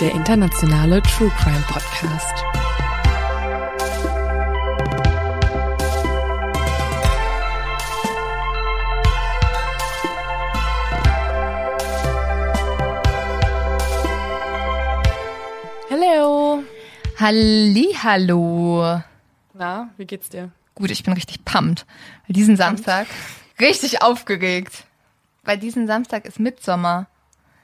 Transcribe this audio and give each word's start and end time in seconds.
Der 0.00 0.12
internationale 0.12 1.02
True 1.02 1.30
Crime 1.36 1.62
Podcast. 1.68 2.34
Hallo. 15.90 16.64
Hallihallo. 17.18 19.02
Na, 19.52 19.90
wie 19.98 20.06
geht's 20.06 20.30
dir? 20.30 20.50
Gut, 20.74 20.90
ich 20.90 21.02
bin 21.02 21.12
richtig 21.12 21.44
pumped. 21.44 21.84
Weil 22.26 22.32
diesen 22.32 22.56
Samstag 22.56 23.06
richtig 23.60 24.00
aufgeregt. 24.00 24.84
Weil 25.44 25.58
diesen 25.58 25.86
Samstag 25.86 26.24
ist 26.24 26.40
Mitsommer. 26.40 27.06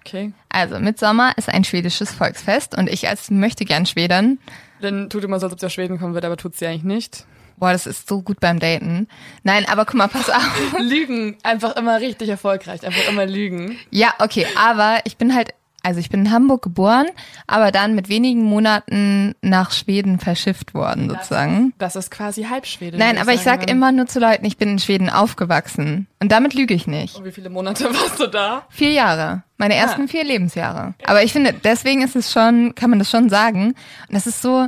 Okay. 0.07 0.33
Also 0.49 0.79
Mitsommer 0.79 1.33
ist 1.37 1.49
ein 1.49 1.65
schwedisches 1.65 2.13
Volksfest 2.13 2.79
und 2.79 2.89
ich 2.89 3.09
als 3.09 3.29
möchte 3.31 3.65
gern 3.65 3.87
Schwedern. 3.87 4.39
Dann 4.81 5.11
tut 5.11 5.25
immer 5.25 5.41
so, 5.41 5.47
als 5.47 5.53
ob 5.53 5.61
sie 5.61 5.67
aus 5.67 5.73
Schweden 5.73 5.99
kommen 5.99 6.15
wird, 6.15 6.25
aber 6.25 6.37
tut's 6.37 6.61
sie 6.61 6.67
eigentlich 6.67 6.85
nicht. 6.85 7.27
Boah, 7.57 7.73
das 7.73 7.87
ist 7.87 8.07
so 8.07 8.23
gut 8.23 8.39
beim 8.39 8.61
Daten. 8.61 9.09
Nein, 9.43 9.67
aber 9.69 9.85
guck 9.85 9.95
mal, 9.95 10.09
pass 10.09 10.31
auf. 10.31 10.75
Lügen. 10.79 11.37
Einfach 11.43 11.75
immer 11.75 12.01
richtig 12.01 12.29
erfolgreich. 12.29 12.87
Einfach 12.87 13.09
immer 13.09 13.27
lügen. 13.27 13.79
Ja, 13.91 14.15
okay, 14.19 14.47
aber 14.57 15.01
ich 15.05 15.17
bin 15.17 15.35
halt, 15.35 15.55
also 15.87 16.01
ich 16.01 16.11
bin 16.11 16.23
in 16.27 16.31
Hamburg 16.33 16.63
geboren, 16.63 17.07
aber 17.47 17.71
dann 17.71 17.95
mit 17.95 18.09
wenigen 18.09 18.43
Monaten 18.43 19.37
nach 19.41 19.71
Schweden 19.71 20.19
verschifft 20.19 20.75
worden, 20.75 21.09
sozusagen. 21.09 21.75
Das 21.79 21.95
ist 21.95 22.11
quasi 22.11 22.43
Halbschwede. 22.43 22.99
Nein, 22.99 23.19
aber 23.19 23.35
ich 23.35 23.43
sagen, 23.43 23.61
sag 23.61 23.67
ne? 23.69 23.73
immer 23.73 23.93
nur 23.93 24.07
zu 24.07 24.19
Leuten, 24.19 24.45
ich 24.47 24.57
bin 24.57 24.69
in 24.71 24.79
Schweden 24.81 25.09
aufgewachsen. 25.09 26.09
Und 26.19 26.33
damit 26.33 26.55
lüge 26.55 26.75
ich 26.75 26.89
nicht. 26.89 27.15
Und 27.15 27.25
wie 27.25 27.31
viele 27.31 27.51
Monate 27.51 27.85
warst 27.95 28.19
du 28.19 28.27
da? 28.27 28.67
Vier 28.69 28.91
Jahre. 28.91 29.45
Meine 29.59 29.77
ersten 29.77 30.03
Ah. 30.03 30.09
vier 30.09 30.25
Lebensjahre. 30.25 30.95
Aber 31.05 31.23
ich 31.23 31.33
finde, 31.33 31.53
deswegen 31.53 32.03
ist 32.03 32.17
es 32.17 32.33
schon, 32.33 32.75
kann 32.75 32.91
man 32.91 32.99
das 32.99 33.09
schon 33.09 33.29
sagen. 33.29 33.67
Und 33.69 33.77
das 34.11 34.27
ist 34.27 34.43
so, 34.43 34.67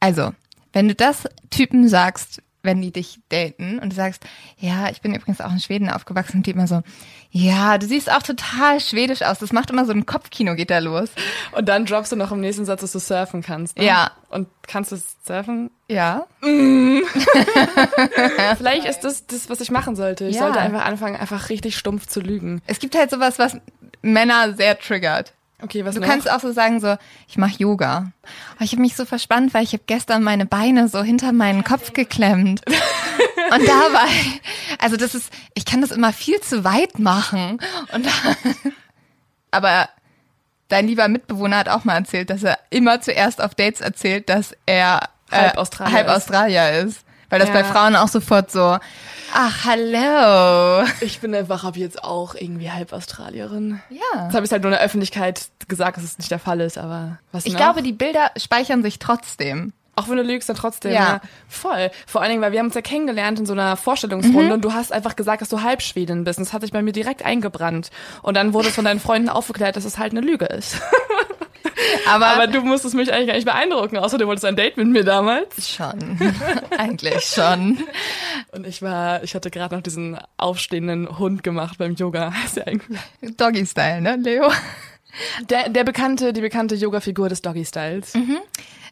also, 0.00 0.32
wenn 0.72 0.88
du 0.88 0.96
das 0.96 1.28
Typen 1.50 1.88
sagst, 1.88 2.42
wenn 2.62 2.80
die 2.82 2.92
dich 2.92 3.20
daten 3.30 3.78
und 3.78 3.90
du 3.92 3.96
sagst, 3.96 4.24
ja, 4.58 4.90
ich 4.90 5.00
bin 5.00 5.14
übrigens 5.14 5.40
auch 5.40 5.50
in 5.52 5.60
Schweden 5.60 5.88
aufgewachsen 5.88 6.38
und 6.38 6.46
die 6.46 6.50
immer 6.50 6.66
so, 6.66 6.82
ja, 7.30 7.78
du 7.78 7.86
siehst 7.86 8.10
auch 8.10 8.22
total 8.22 8.80
schwedisch 8.80 9.22
aus. 9.22 9.38
Das 9.38 9.52
macht 9.52 9.70
immer 9.70 9.86
so 9.86 9.92
ein 9.92 10.04
Kopfkino 10.06 10.54
geht 10.56 10.70
da 10.70 10.78
los. 10.78 11.10
Und 11.52 11.68
dann 11.68 11.86
droppst 11.86 12.12
du 12.12 12.16
noch 12.16 12.32
im 12.32 12.40
nächsten 12.40 12.64
Satz, 12.64 12.80
dass 12.80 12.92
du 12.92 12.98
surfen 12.98 13.42
kannst. 13.42 13.78
Ne? 13.78 13.84
Ja. 13.86 14.10
Und 14.28 14.48
kannst 14.66 14.92
du 14.92 14.98
surfen? 15.24 15.70
Ja. 15.88 16.26
Vielleicht 18.56 18.84
ist 18.86 19.00
das 19.00 19.26
das, 19.26 19.48
was 19.48 19.60
ich 19.60 19.70
machen 19.70 19.96
sollte. 19.96 20.26
Ich 20.26 20.36
Ja. 20.36 20.42
sollte 20.42 20.60
einfach 20.60 20.84
anfangen, 20.84 21.16
einfach 21.16 21.48
richtig 21.48 21.76
stumpf 21.76 22.06
zu 22.06 22.20
lügen. 22.20 22.62
Es 22.66 22.78
gibt 22.78 22.96
halt 22.96 23.10
sowas, 23.10 23.38
was 23.38 23.56
Männer 24.02 24.54
sehr 24.54 24.78
triggert. 24.78 25.34
Okay, 25.62 25.84
was 25.84 25.94
Du 25.94 26.00
noch? 26.00 26.06
kannst 26.08 26.30
auch 26.30 26.40
so 26.40 26.52
sagen, 26.52 26.80
so, 26.80 26.96
ich 27.28 27.36
mache 27.38 27.54
Yoga. 27.58 28.12
Oh, 28.58 28.64
ich 28.64 28.72
habe 28.72 28.80
mich 28.82 28.96
so 28.96 29.04
verspannt, 29.04 29.52
weil 29.54 29.62
ich 29.64 29.72
habe 29.72 29.82
gestern 29.86 30.22
meine 30.22 30.46
Beine 30.46 30.88
so 30.88 31.02
hinter 31.02 31.32
meinen 31.32 31.64
Kopf 31.64 31.92
geklemmt. 31.92 32.62
Und 33.52 33.66
dabei, 33.66 34.08
also 34.78 34.96
das 34.96 35.14
ist, 35.14 35.32
ich 35.54 35.64
kann 35.64 35.80
das 35.80 35.90
immer 35.90 36.12
viel 36.12 36.40
zu 36.40 36.62
weit 36.64 36.98
machen. 36.98 37.58
Und 37.92 38.06
aber 39.50 39.88
dein 40.68 40.86
lieber 40.86 41.08
Mitbewohner 41.08 41.58
hat 41.58 41.68
auch 41.68 41.84
mal 41.84 41.94
erzählt, 41.96 42.30
dass 42.30 42.42
er 42.42 42.58
immer 42.70 43.00
zuerst 43.00 43.40
auf 43.42 43.54
Dates 43.54 43.80
erzählt, 43.80 44.28
dass 44.28 44.54
er 44.66 45.08
äh, 45.30 45.36
Halb 45.36 45.58
Australier 45.58 45.92
halb 45.94 46.06
ist. 46.06 46.12
Australier 46.14 46.70
ist. 46.72 47.04
Weil 47.30 47.38
das 47.40 47.48
Ja. 47.48 47.54
bei 47.54 47.64
Frauen 47.64 47.96
auch 47.96 48.08
sofort 48.08 48.50
so, 48.50 48.76
ach, 49.34 49.64
hallo. 49.64 50.84
ich 51.00 51.20
bin 51.20 51.34
einfach 51.34 51.64
ab 51.64 51.76
jetzt 51.76 52.02
auch 52.04 52.34
irgendwie 52.34 52.70
halb 52.70 52.92
Australierin. 52.92 53.80
Ja. 53.88 54.24
Jetzt 54.24 54.34
habe 54.34 54.44
ich 54.44 54.52
halt 54.52 54.62
nur 54.62 54.70
in 54.72 54.76
der 54.76 54.84
Öffentlichkeit 54.84 55.48
gesagt, 55.68 55.96
dass 55.96 56.04
es 56.04 56.18
nicht 56.18 56.30
der 56.30 56.38
Fall 56.38 56.60
ist, 56.60 56.76
aber 56.78 57.18
was 57.32 57.46
Ich 57.46 57.52
noch? 57.52 57.60
glaube, 57.60 57.82
die 57.82 57.92
Bilder 57.92 58.30
speichern 58.36 58.82
sich 58.82 58.98
trotzdem. 58.98 59.72
Auch 59.96 60.08
wenn 60.08 60.16
du 60.16 60.22
lügst, 60.22 60.48
dann 60.48 60.56
trotzdem. 60.56 60.92
Ja. 60.92 60.98
Ja. 61.00 61.20
Voll. 61.46 61.90
Vor 62.06 62.22
allen 62.22 62.30
Dingen, 62.30 62.42
weil 62.42 62.52
wir 62.52 62.58
haben 62.60 62.66
uns 62.66 62.74
ja 62.74 62.80
kennengelernt 62.80 63.38
in 63.38 63.44
so 63.44 63.52
einer 63.52 63.76
Vorstellungsrunde 63.76 64.44
Mhm. 64.46 64.52
und 64.52 64.64
du 64.64 64.72
hast 64.72 64.92
einfach 64.92 65.14
gesagt, 65.14 65.42
dass 65.42 65.50
du 65.50 65.62
Halbschwedin 65.62 66.24
bist. 66.24 66.38
Und 66.38 66.46
das 66.46 66.54
hat 66.54 66.62
sich 66.62 66.72
bei 66.72 66.80
mir 66.80 66.92
direkt 66.92 67.22
eingebrannt. 67.26 67.90
Und 68.22 68.34
dann 68.34 68.54
wurde 68.54 68.68
es 68.68 68.74
von 68.74 68.84
deinen 68.86 69.00
Freunden 69.00 69.28
aufgeklärt, 69.28 69.76
dass 69.76 69.84
es 69.84 69.98
halt 69.98 70.12
eine 70.12 70.22
Lüge 70.22 70.46
ist. 70.46 70.76
Aber, 72.08 72.26
Aber 72.26 72.46
du 72.46 72.60
musstest 72.62 72.94
mich 72.94 73.12
eigentlich 73.12 73.28
gar 73.28 73.34
nicht 73.34 73.44
beeindrucken, 73.44 73.98
außer 73.98 74.18
du 74.18 74.26
wolltest 74.26 74.44
ein 74.44 74.56
Date 74.56 74.76
mit 74.76 74.88
mir 74.88 75.04
damals. 75.04 75.68
schon. 75.68 76.18
Eigentlich 76.78 77.24
schon. 77.24 77.78
Und 78.52 78.66
ich 78.66 78.82
war, 78.82 79.22
ich 79.22 79.34
hatte 79.34 79.50
gerade 79.50 79.74
noch 79.74 79.82
diesen 79.82 80.18
aufstehenden 80.36 81.18
Hund 81.18 81.42
gemacht 81.42 81.78
beim 81.78 81.94
Yoga. 81.94 82.32
Doggy-Style, 83.36 84.00
ne, 84.00 84.16
Leo? 84.16 84.50
der, 85.48 85.68
der 85.68 85.84
bekannte, 85.84 86.32
die 86.32 86.40
bekannte 86.40 86.74
Yoga-Figur 86.74 87.28
des 87.28 87.42
Doggy-Styles. 87.42 88.12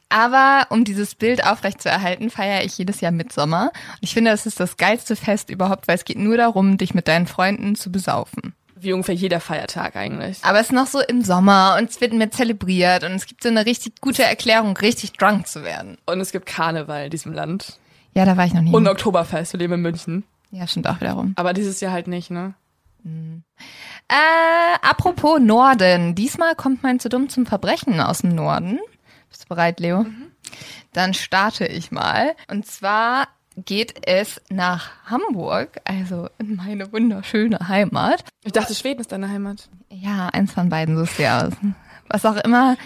Aber 0.09 0.66
um 0.71 0.84
dieses 0.84 1.15
Bild 1.15 1.44
aufrechtzuerhalten, 1.44 2.31
feiere 2.31 2.65
ich 2.65 2.78
jedes 2.78 3.00
Jahr 3.00 3.12
Mitsommer. 3.12 3.65
Und 3.65 3.98
ich 4.00 4.15
finde, 4.15 4.31
das 4.31 4.47
ist 4.47 4.59
das 4.59 4.77
geilste 4.77 5.16
Fest 5.16 5.50
überhaupt, 5.50 5.87
weil 5.87 5.97
es 5.97 6.04
geht 6.04 6.19
nur 6.19 6.37
darum, 6.37 6.78
dich 6.78 6.94
mit 6.94 7.09
deinen 7.09 7.27
Freunden 7.27 7.75
zu 7.75 7.93
besaufen. 7.93 8.54
Wie 8.81 8.93
ungefähr 8.93 9.15
jeder 9.15 9.41
Feiertag 9.41 9.97
eigentlich. 9.97 10.39
Aber 10.43 10.61
es 10.61 10.66
ist 10.66 10.72
noch 10.72 10.87
so 10.87 11.00
im 11.00 11.22
Sommer 11.22 11.77
und 11.78 11.91
es 11.91 12.00
wird 12.00 12.12
mehr 12.12 12.31
zelebriert 12.31 13.05
und 13.05 13.12
es 13.12 13.27
gibt 13.27 13.43
so 13.43 13.49
eine 13.49 13.66
richtig 13.66 14.00
gute 14.00 14.22
Erklärung, 14.22 14.77
richtig 14.77 15.12
drunk 15.12 15.47
zu 15.47 15.62
werden. 15.65 15.99
Und 16.06 16.21
es 16.21 16.33
gibt 16.33 16.47
Karneval 16.47 17.06
in 17.06 17.11
diesem 17.11 17.33
Land. 17.33 17.78
Ja, 18.15 18.25
da 18.25 18.37
war 18.37 18.47
ich 18.47 18.55
noch 18.55 18.62
nie. 18.62 18.72
Und 18.72 18.87
Oktoberfest, 18.89 19.53
wir 19.53 19.61
leben 19.61 19.75
in 19.75 19.83
München. 19.83 20.25
ja, 20.50 20.66
stimmt 20.66 20.89
auch 20.89 21.00
wiederum. 21.00 21.34
Aber 21.37 21.53
dieses 21.53 21.81
Jahr 21.81 21.93
halt 21.93 22.09
nicht, 22.09 22.31
ne? 22.31 22.55
Äh, 24.09 24.78
apropos 24.83 25.41
Norden. 25.41 26.15
Diesmal 26.15 26.55
kommt 26.55 26.83
mein 26.83 27.00
zu 27.00 27.09
dumm 27.09 27.28
zum 27.28 27.47
Verbrechen 27.47 28.00
aus 28.00 28.19
dem 28.19 28.34
Norden. 28.34 28.78
Bist 29.28 29.45
du 29.45 29.49
bereit, 29.49 29.81
Leo? 29.81 30.06
Dann 30.93 31.15
starte 31.15 31.66
ich 31.66 31.91
mal. 31.91 32.34
Und 32.50 32.66
zwar 32.66 33.28
geht 33.64 34.06
es 34.06 34.41
nach 34.50 34.91
Hamburg, 35.04 35.80
also 35.84 36.28
in 36.38 36.56
meine 36.56 36.92
wunderschöne 36.92 37.69
Heimat. 37.69 38.24
Ich 38.44 38.52
dachte, 38.52 38.74
Schweden 38.74 39.00
ist 39.00 39.12
deine 39.12 39.28
Heimat. 39.28 39.69
Ja, 39.91 40.28
eins 40.28 40.52
von 40.52 40.69
beiden 40.69 40.96
suchst 40.96 41.19
du 41.19 41.30
aus. 41.30 41.53
Was 42.09 42.24
auch 42.24 42.36
immer, 42.36 42.77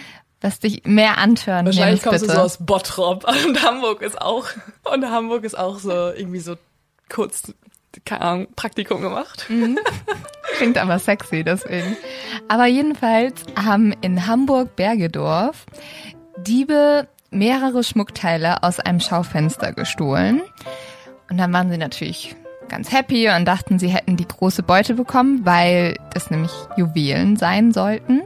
was 0.41 0.59
dich 0.59 0.83
mehr 0.85 1.17
antören 1.17 1.65
Wahrscheinlich 1.65 2.03
nimmst, 2.03 2.03
kommst 2.03 2.21
bitte. 2.21 2.33
du 2.33 2.39
so 2.39 2.45
aus 2.45 2.57
Bottrop. 2.59 3.25
Und 3.47 3.63
Hamburg 3.63 4.01
ist 4.01 4.21
auch, 4.21 4.47
und 4.91 5.09
Hamburg 5.09 5.43
ist 5.45 5.57
auch 5.57 5.79
so 5.79 5.91
irgendwie 5.91 6.39
so 6.39 6.55
kurz, 7.09 7.53
keine 8.05 8.21
Ahnung, 8.21 8.47
Praktikum 8.55 9.01
gemacht. 9.01 9.47
Klingt 10.57 10.77
aber 10.77 10.99
sexy, 10.99 11.43
deswegen. 11.43 11.95
Aber 12.49 12.65
jedenfalls 12.65 13.45
haben 13.55 13.93
in 14.01 14.27
Hamburg-Bergedorf 14.27 15.65
Diebe 16.37 17.07
mehrere 17.33 17.83
Schmuckteile 17.83 18.63
aus 18.63 18.79
einem 18.79 18.99
Schaufenster 18.99 19.73
gestohlen. 19.73 20.41
Und 21.29 21.37
dann 21.37 21.51
waren 21.53 21.69
sie 21.69 21.77
natürlich 21.77 22.35
ganz 22.69 22.91
happy 22.91 23.29
und 23.29 23.45
dachten, 23.45 23.79
sie 23.79 23.89
hätten 23.89 24.17
die 24.17 24.27
große 24.27 24.63
Beute 24.63 24.93
bekommen, 24.95 25.45
weil 25.45 25.95
das 26.13 26.31
nämlich 26.31 26.51
Juwelen 26.77 27.37
sein 27.37 27.71
sollten. 27.71 28.21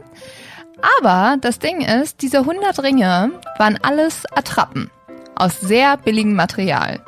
Aber 1.00 1.36
das 1.40 1.58
Ding 1.58 1.80
ist, 1.80 2.22
diese 2.22 2.38
100 2.38 2.82
Ringe 2.82 3.32
waren 3.58 3.78
alles 3.82 4.24
Attrappen 4.34 4.90
aus 5.34 5.60
sehr 5.60 5.96
billigem 5.96 6.34
Material. 6.34 7.00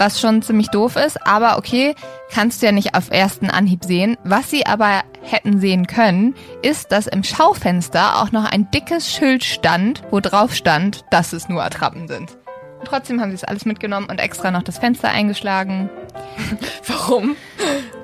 Was 0.00 0.20
schon 0.20 0.42
ziemlich 0.42 0.68
doof 0.68 0.96
ist. 0.96 1.24
Aber 1.26 1.58
okay, 1.58 1.94
kannst 2.32 2.60
du 2.60 2.66
ja 2.66 2.72
nicht 2.72 2.94
auf 2.94 3.10
ersten 3.10 3.50
Anhieb 3.50 3.84
sehen. 3.84 4.16
Was 4.24 4.50
sie 4.50 4.66
aber 4.66 5.02
hätten 5.22 5.60
sehen 5.60 5.86
können, 5.86 6.34
ist, 6.62 6.90
dass 6.90 7.06
im 7.06 7.22
Schaufenster 7.22 8.20
auch 8.20 8.32
noch 8.32 8.50
ein 8.50 8.70
dickes 8.70 9.08
Schild 9.08 9.44
stand, 9.44 10.02
wo 10.10 10.20
drauf 10.20 10.54
stand, 10.54 11.04
dass 11.10 11.32
es 11.32 11.48
nur 11.48 11.62
Attrappen 11.62 12.08
sind. 12.08 12.36
Und 12.80 12.86
trotzdem 12.86 13.20
haben 13.20 13.30
sie 13.30 13.36
es 13.36 13.44
alles 13.44 13.66
mitgenommen 13.66 14.06
und 14.10 14.18
extra 14.18 14.50
noch 14.50 14.62
das 14.62 14.78
Fenster 14.78 15.10
eingeschlagen. 15.10 15.90
Warum? 16.86 17.36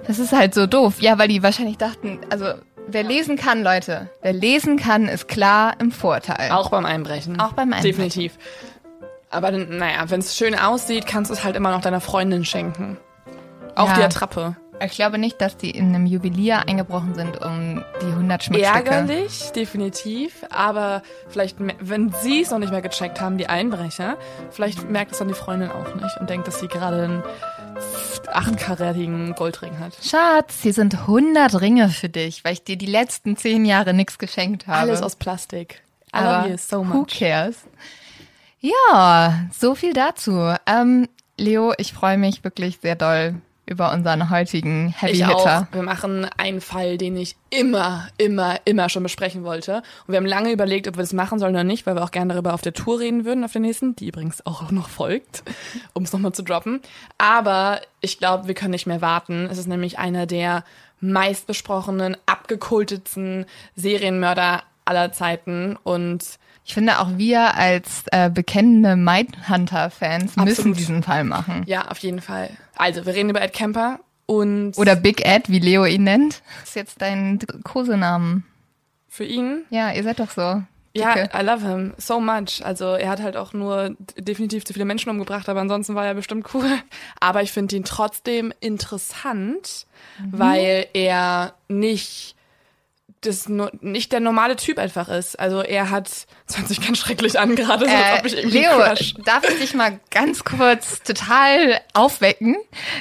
Das 0.07 0.19
ist 0.19 0.33
halt 0.33 0.55
so 0.55 0.67
doof. 0.67 1.01
Ja, 1.01 1.19
weil 1.19 1.29
die 1.29 1.43
wahrscheinlich 1.43 1.79
dachten, 1.79 2.21
also 2.31 2.45
wer 2.87 3.03
lesen 3.03 3.37
kann, 3.37 3.63
Leute, 3.63 4.11
wer 4.23 4.33
lesen 4.33 4.77
kann, 4.77 5.09
ist 5.09 5.29
klar 5.29 5.75
im 5.81 5.91
Vorteil. 5.91 6.51
Auch 6.51 6.71
beim 6.71 6.85
Einbrechen. 6.85 7.41
Auch 7.41 7.55
beim 7.55 7.73
Einbrechen. 7.73 7.97
Definitiv. 7.97 8.39
Aber 9.37 9.51
naja, 9.51 10.09
wenn 10.09 10.21
es 10.21 10.37
schön 10.37 10.59
aussieht, 10.59 11.07
kannst 11.07 11.31
du 11.31 11.35
es 11.35 11.45
halt 11.45 11.57
immer 11.57 11.71
noch 11.71 11.83
deiner 11.83 12.01
Freundin 12.01 12.45
schenken. 12.45 12.97
Auch 13.75 13.89
Ja. 13.91 13.95
die 13.97 14.03
Attrappe. 14.03 14.57
Ich 14.85 14.93
glaube 14.93 15.17
nicht, 15.17 15.41
dass 15.41 15.57
die 15.57 15.71
in 15.71 15.95
einem 15.95 16.05
Juwelier 16.05 16.65
eingebrochen 16.69 17.15
sind, 17.15 17.43
um 17.43 17.83
die 18.03 18.07
100 18.13 18.45
Schmuckstücke. 18.45 18.75
Ärgerlich, 18.91 19.51
definitiv. 19.53 20.45
Aber 20.51 21.03
vielleicht, 21.29 21.57
wenn 21.81 22.13
sie 22.21 22.43
es 22.43 22.51
noch 22.51 22.59
nicht 22.59 22.73
mehr 22.73 22.83
gecheckt 22.83 23.19
haben, 23.21 23.39
die 23.39 23.47
Einbrecher, 23.49 24.19
vielleicht 24.51 24.91
merkt 24.91 25.13
es 25.13 25.19
dann 25.19 25.29
die 25.29 25.35
Freundin 25.35 25.71
auch 25.71 25.95
nicht 25.95 26.19
und 26.21 26.29
denkt, 26.29 26.47
dass 26.47 26.61
sie 26.61 26.69
gerade 26.69 27.05
einen 27.05 27.23
achtkarätigen 28.33 29.35
Goldring 29.35 29.79
hat. 29.79 29.93
Schatz, 30.03 30.57
hier 30.63 30.73
sind 30.75 30.95
100 30.95 31.61
Ringe 31.61 31.89
für 31.89 32.09
dich, 32.09 32.45
weil 32.45 32.53
ich 32.55 32.65
dir 32.65 32.77
die 32.77 32.87
letzten 32.87 33.37
10 33.37 33.65
Jahre 33.65 33.95
nichts 33.95 34.19
geschenkt 34.19 34.67
habe. 34.67 34.79
Alles 34.79 35.03
aus 35.03 35.17
Plastik. 35.17 35.83
I 36.15 36.21
love 36.21 36.49
you 36.51 36.57
so 36.59 36.79
who 36.81 36.85
much. 36.85 37.19
cares? 37.19 37.57
Ja, 38.61 39.47
so 39.53 39.75
viel 39.75 39.93
dazu. 39.93 40.55
Ähm, 40.67 41.09
Leo, 41.39 41.75
ich 41.79 41.93
freue 41.93 42.19
mich 42.19 42.43
wirklich 42.45 42.79
sehr 42.81 42.97
doll 42.97 43.35
über 43.69 43.93
unseren 43.93 44.31
heutigen 44.31 44.95
Heavy 44.97 45.13
Ich 45.13 45.27
Hitter. 45.27 45.67
auch. 45.69 45.75
Wir 45.75 45.83
machen 45.83 46.25
einen 46.37 46.61
Fall, 46.61 46.99
den 46.99 47.17
ich 47.17 47.35
immer, 47.51 48.07
immer, 48.17 48.59
immer 48.65 48.89
schon 48.89 49.03
besprechen 49.03 49.43
wollte. 49.43 49.79
Und 50.07 50.13
wir 50.13 50.17
haben 50.19 50.27
lange 50.27 50.53
überlegt, 50.53 50.87
ob 50.87 50.97
wir 50.97 51.03
das 51.03 51.13
machen 51.13 51.41
sollen 51.41 51.55
oder 51.55 51.65
nicht, 51.65 51.85
weil 51.85 51.97
wir 51.97 52.05
auch 52.05 52.13
gerne 52.13 52.33
darüber 52.33 52.55
auf 52.55 52.63
der 52.63 52.75
Tour 52.75 53.01
reden 53.01 53.25
würden, 53.25 53.43
auf 53.45 53.53
der 53.53 53.61
nächsten, 53.61 53.97
die 53.97 54.09
übrigens 54.09 54.47
auch 54.47 54.71
noch 54.71 54.89
folgt, 54.89 55.43
um 55.95 56.05
es 56.05 56.13
nochmal 56.13 56.33
zu 56.33 56.43
droppen. 56.45 56.81
Aber 57.19 57.81
ich 58.01 58.19
glaube, 58.19 58.47
wir 58.47 58.55
können 58.55 58.71
nicht 58.71 58.87
mehr 58.87 59.01
warten. 59.03 59.49
Es 59.51 59.59
ist 59.59 59.67
nämlich 59.67 59.99
einer 59.99 60.27
der 60.27 60.65
meistbesprochenen, 61.01 62.17
abgekultetsten 62.27 63.47
Serienmörder 63.75 64.63
aller 64.85 65.13
Zeiten 65.13 65.77
und 65.83 66.39
Ich 66.67 66.75
finde 66.75 66.99
auch 66.99 67.17
wir 67.17 67.55
als 67.55 68.03
äh, 68.11 68.29
bekennende 68.29 68.97
Mindhunter-Fans 68.97 70.37
müssen 70.37 70.75
diesen 70.75 71.05
Fall 71.05 71.23
machen. 71.23 71.63
ja, 71.67 71.87
auf 71.89 71.99
jeden 71.99 72.21
Fall. 72.21 72.51
Also, 72.75 73.07
wir 73.07 73.15
reden 73.15 73.31
über 73.31 73.41
Ed 73.41 73.53
Kemper 73.53 74.01
und 74.27 74.77
Oder 74.77 74.97
Big 74.97 75.25
Ed, 75.25 75.49
wie 75.49 75.61
Leo 75.61 75.85
ihn 75.85 76.03
nennt. 76.03 76.43
Das 76.61 76.71
ist 76.71 76.75
jetzt 76.75 77.01
dein 77.01 77.39
Kosenamen. 77.63 78.45
für 79.09 79.25
ihn 79.25 79.63
Ja, 79.71 79.93
ihr 79.93 80.03
seid 80.03 80.19
doch 80.19 80.31
so. 80.31 80.63
Ja. 80.93 81.15
I 81.33 81.45
love 81.45 81.67
him 81.67 81.95
so 81.99 82.21
much. 82.21 82.65
Also 82.65 82.95
er 82.95 83.11
hat 83.11 83.23
halt 83.23 83.37
auch 83.37 83.53
nur 83.53 83.95
definitiv 84.19 84.65
zu 84.65 84.73
viele 84.73 84.87
Menschen 84.87 85.11
umgebracht, 85.11 85.49
aber 85.49 85.61
ansonsten 85.61 85.95
war 85.95 86.07
er 86.07 86.15
bestimmt 86.15 86.53
cool. 86.55 86.69
Aber 87.21 87.43
ich 87.43 87.53
finde 87.53 87.77
ihn 87.77 87.85
trotzdem 87.85 88.53
interessant, 88.61 89.87
weil 90.31 90.87
er 90.95 91.55
nicht 91.69 92.36
das 93.27 93.49
nicht 93.81 94.13
der 94.13 94.21
normale 94.21 94.57
Typ 94.57 94.79
einfach 94.79 95.09
ist. 95.09 95.39
Also 95.39 95.61
er 95.63 95.91
hat, 95.91 96.09
das 96.47 96.59
hört 96.59 96.69
sich 96.69 96.81
ganz 96.85 96.99
schrecklich 96.99 97.39
an 97.39 97.55
gerade, 97.57 97.87
so 97.87 97.93
ob 98.19 98.25
ich 98.27 98.35
Äh, 98.37 98.41
irgendwie 98.41 98.59
Leo, 98.59 98.79
darf 99.25 99.49
ich 99.49 99.59
dich 99.59 99.75
mal 99.75 99.99
ganz 100.11 100.45
kurz 100.45 101.03
total 101.03 101.81
aufwecken? 101.95 102.57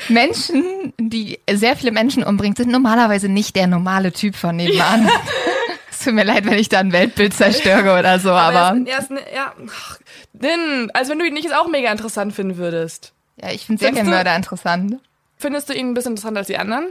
Menschen, 0.10 0.94
die 1.00 1.40
sehr 1.52 1.76
viele 1.76 1.92
Menschen 1.92 2.24
umbringen, 2.24 2.56
sind 2.56 2.72
normalerweise 2.72 3.30
nicht 3.30 3.56
der 3.56 3.68
normale 3.68 4.12
Typ 4.12 4.36
von 4.36 4.56
nebenan. 4.56 5.10
Es 5.98 6.04
tut 6.04 6.14
mir 6.14 6.26
leid, 6.26 6.46
wenn 6.46 6.60
ich 6.60 6.68
da 6.68 6.80
ein 6.80 6.92
Weltbild 6.92 7.34
zerstöre 7.34 7.98
oder 7.98 8.20
so, 8.20 8.32
aber, 8.32 8.78
er 8.86 9.00
ist, 9.00 9.10
er 9.12 9.18
ist, 9.18 9.34
ja, 9.34 9.54
ach, 9.72 9.98
denn, 10.34 10.92
als 10.94 11.08
wenn 11.08 11.18
du 11.20 11.26
ihn 11.26 11.34
nicht 11.34 11.46
jetzt 11.46 11.56
auch 11.56 11.70
mega 11.70 11.90
interessant 11.90 12.34
finden 12.34 12.58
würdest. 12.58 13.14
ja, 13.42 13.50
ich 13.52 13.66
finde 13.66 13.80
Findest 13.82 14.02
du- 14.02 14.06
Serienmörder 14.06 14.36
interessant. 14.36 14.96
Findest 15.38 15.70
du 15.70 15.74
ihn 15.74 15.88
ein 15.90 15.94
bisschen 15.94 16.12
interessanter 16.12 16.40
als 16.40 16.48
die 16.48 16.58
anderen? 16.58 16.88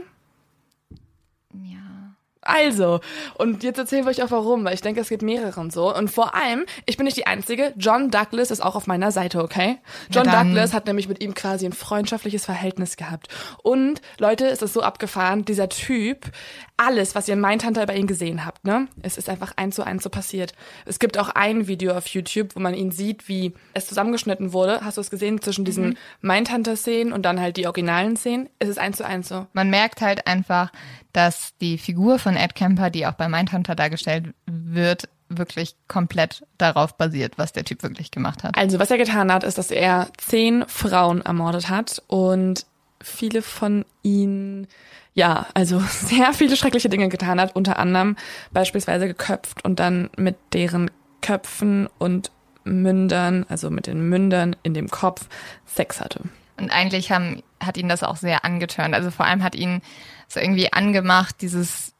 Also, 2.45 3.01
und 3.39 3.63
jetzt 3.63 3.79
erzählen 3.79 4.05
wir 4.05 4.11
euch 4.11 4.21
auch 4.21 4.29
warum, 4.29 4.63
weil 4.63 4.75
ich 4.75 4.81
denke, 4.81 5.01
es 5.01 5.09
geht 5.09 5.23
mehreren 5.23 5.71
so. 5.71 5.93
Und 5.93 6.09
vor 6.09 6.35
allem, 6.35 6.65
ich 6.85 6.95
bin 6.95 7.05
nicht 7.05 7.17
die 7.17 7.25
Einzige, 7.25 7.73
John 7.75 8.11
Douglas 8.11 8.51
ist 8.51 8.61
auch 8.61 8.75
auf 8.75 8.85
meiner 8.85 9.11
Seite, 9.11 9.43
okay? 9.43 9.79
John 10.11 10.25
Douglas 10.25 10.71
hat 10.71 10.85
nämlich 10.85 11.09
mit 11.09 11.23
ihm 11.23 11.33
quasi 11.33 11.65
ein 11.65 11.73
freundschaftliches 11.73 12.45
Verhältnis 12.45 12.97
gehabt. 12.97 13.29
Und, 13.63 13.99
Leute, 14.19 14.47
es 14.47 14.61
ist 14.61 14.73
so 14.73 14.81
abgefahren, 14.81 15.43
dieser 15.43 15.69
Typ, 15.69 16.31
alles, 16.77 17.15
was 17.15 17.27
ihr 17.27 17.35
in 17.35 17.41
Mindhunter 17.41 17.85
bei 17.85 17.95
ihm 17.95 18.07
gesehen 18.07 18.45
habt, 18.45 18.65
ne? 18.65 18.87
Es 19.01 19.17
ist 19.17 19.29
einfach 19.29 19.53
eins 19.55 19.75
zu 19.75 19.83
eins 19.83 20.03
so 20.03 20.09
passiert. 20.09 20.53
Es 20.85 20.99
gibt 20.99 21.17
auch 21.17 21.29
ein 21.29 21.67
Video 21.67 21.95
auf 21.95 22.07
YouTube, 22.07 22.55
wo 22.55 22.59
man 22.59 22.73
ihn 22.73 22.91
sieht, 22.91 23.29
wie 23.29 23.53
es 23.73 23.87
zusammengeschnitten 23.87 24.51
wurde. 24.51 24.81
Hast 24.83 24.97
du 24.97 25.01
es 25.01 25.09
gesehen? 25.09 25.41
Zwischen 25.41 25.65
diesen 25.65 25.97
Mindhunter-Szenen 26.21 27.13
und 27.13 27.23
dann 27.23 27.39
halt 27.39 27.57
die 27.57 27.65
originalen 27.65 28.17
Szenen. 28.17 28.49
Es 28.59 28.67
ist 28.67 28.79
eins 28.79 28.97
zu 28.97 29.05
eins 29.05 29.29
so. 29.29 29.47
Man 29.53 29.69
merkt 29.69 30.01
halt 30.01 30.27
einfach, 30.27 30.71
dass 31.13 31.53
die 31.61 31.77
Figur 31.77 32.19
von 32.19 32.35
Ed 32.35 32.55
Kemper, 32.55 32.89
die 32.89 33.07
auch 33.07 33.13
bei 33.13 33.29
Mindhunter 33.29 33.75
dargestellt 33.75 34.33
wird, 34.45 35.07
wirklich 35.29 35.75
komplett 35.87 36.45
darauf 36.57 36.97
basiert, 36.97 37.37
was 37.37 37.53
der 37.53 37.63
Typ 37.63 37.83
wirklich 37.83 38.11
gemacht 38.11 38.43
hat. 38.43 38.57
Also, 38.57 38.79
was 38.79 38.91
er 38.91 38.97
getan 38.97 39.31
hat, 39.31 39.43
ist, 39.43 39.57
dass 39.57 39.71
er 39.71 40.09
zehn 40.17 40.65
Frauen 40.67 41.21
ermordet 41.21 41.69
hat 41.69 42.03
und 42.07 42.65
viele 43.05 43.41
von 43.41 43.85
ihnen, 44.03 44.67
ja, 45.13 45.47
also 45.53 45.79
sehr 45.89 46.33
viele 46.33 46.57
schreckliche 46.57 46.89
Dinge 46.89 47.09
getan 47.09 47.39
hat, 47.39 47.55
unter 47.55 47.79
anderem 47.79 48.15
beispielsweise 48.51 49.07
geköpft 49.07 49.63
und 49.63 49.79
dann 49.79 50.09
mit 50.17 50.35
deren 50.53 50.91
Köpfen 51.21 51.87
und 51.97 52.31
Mündern, 52.63 53.45
also 53.47 53.69
mit 53.69 53.87
den 53.87 54.09
Mündern 54.09 54.55
in 54.63 54.73
dem 54.73 54.89
Kopf, 54.89 55.27
Sex 55.65 56.01
hatte. 56.01 56.21
Und 56.57 56.71
eigentlich 56.71 57.11
haben, 57.11 57.43
hat 57.63 57.77
ihn 57.77 57.89
das 57.89 58.03
auch 58.03 58.15
sehr 58.15 58.43
angetörnt. 58.43 58.95
Also 58.95 59.11
vor 59.11 59.25
allem 59.25 59.43
hat 59.43 59.55
ihn 59.55 59.81
so 60.27 60.39
irgendwie 60.39 60.73
angemacht, 60.73 61.35
dieses 61.41 61.93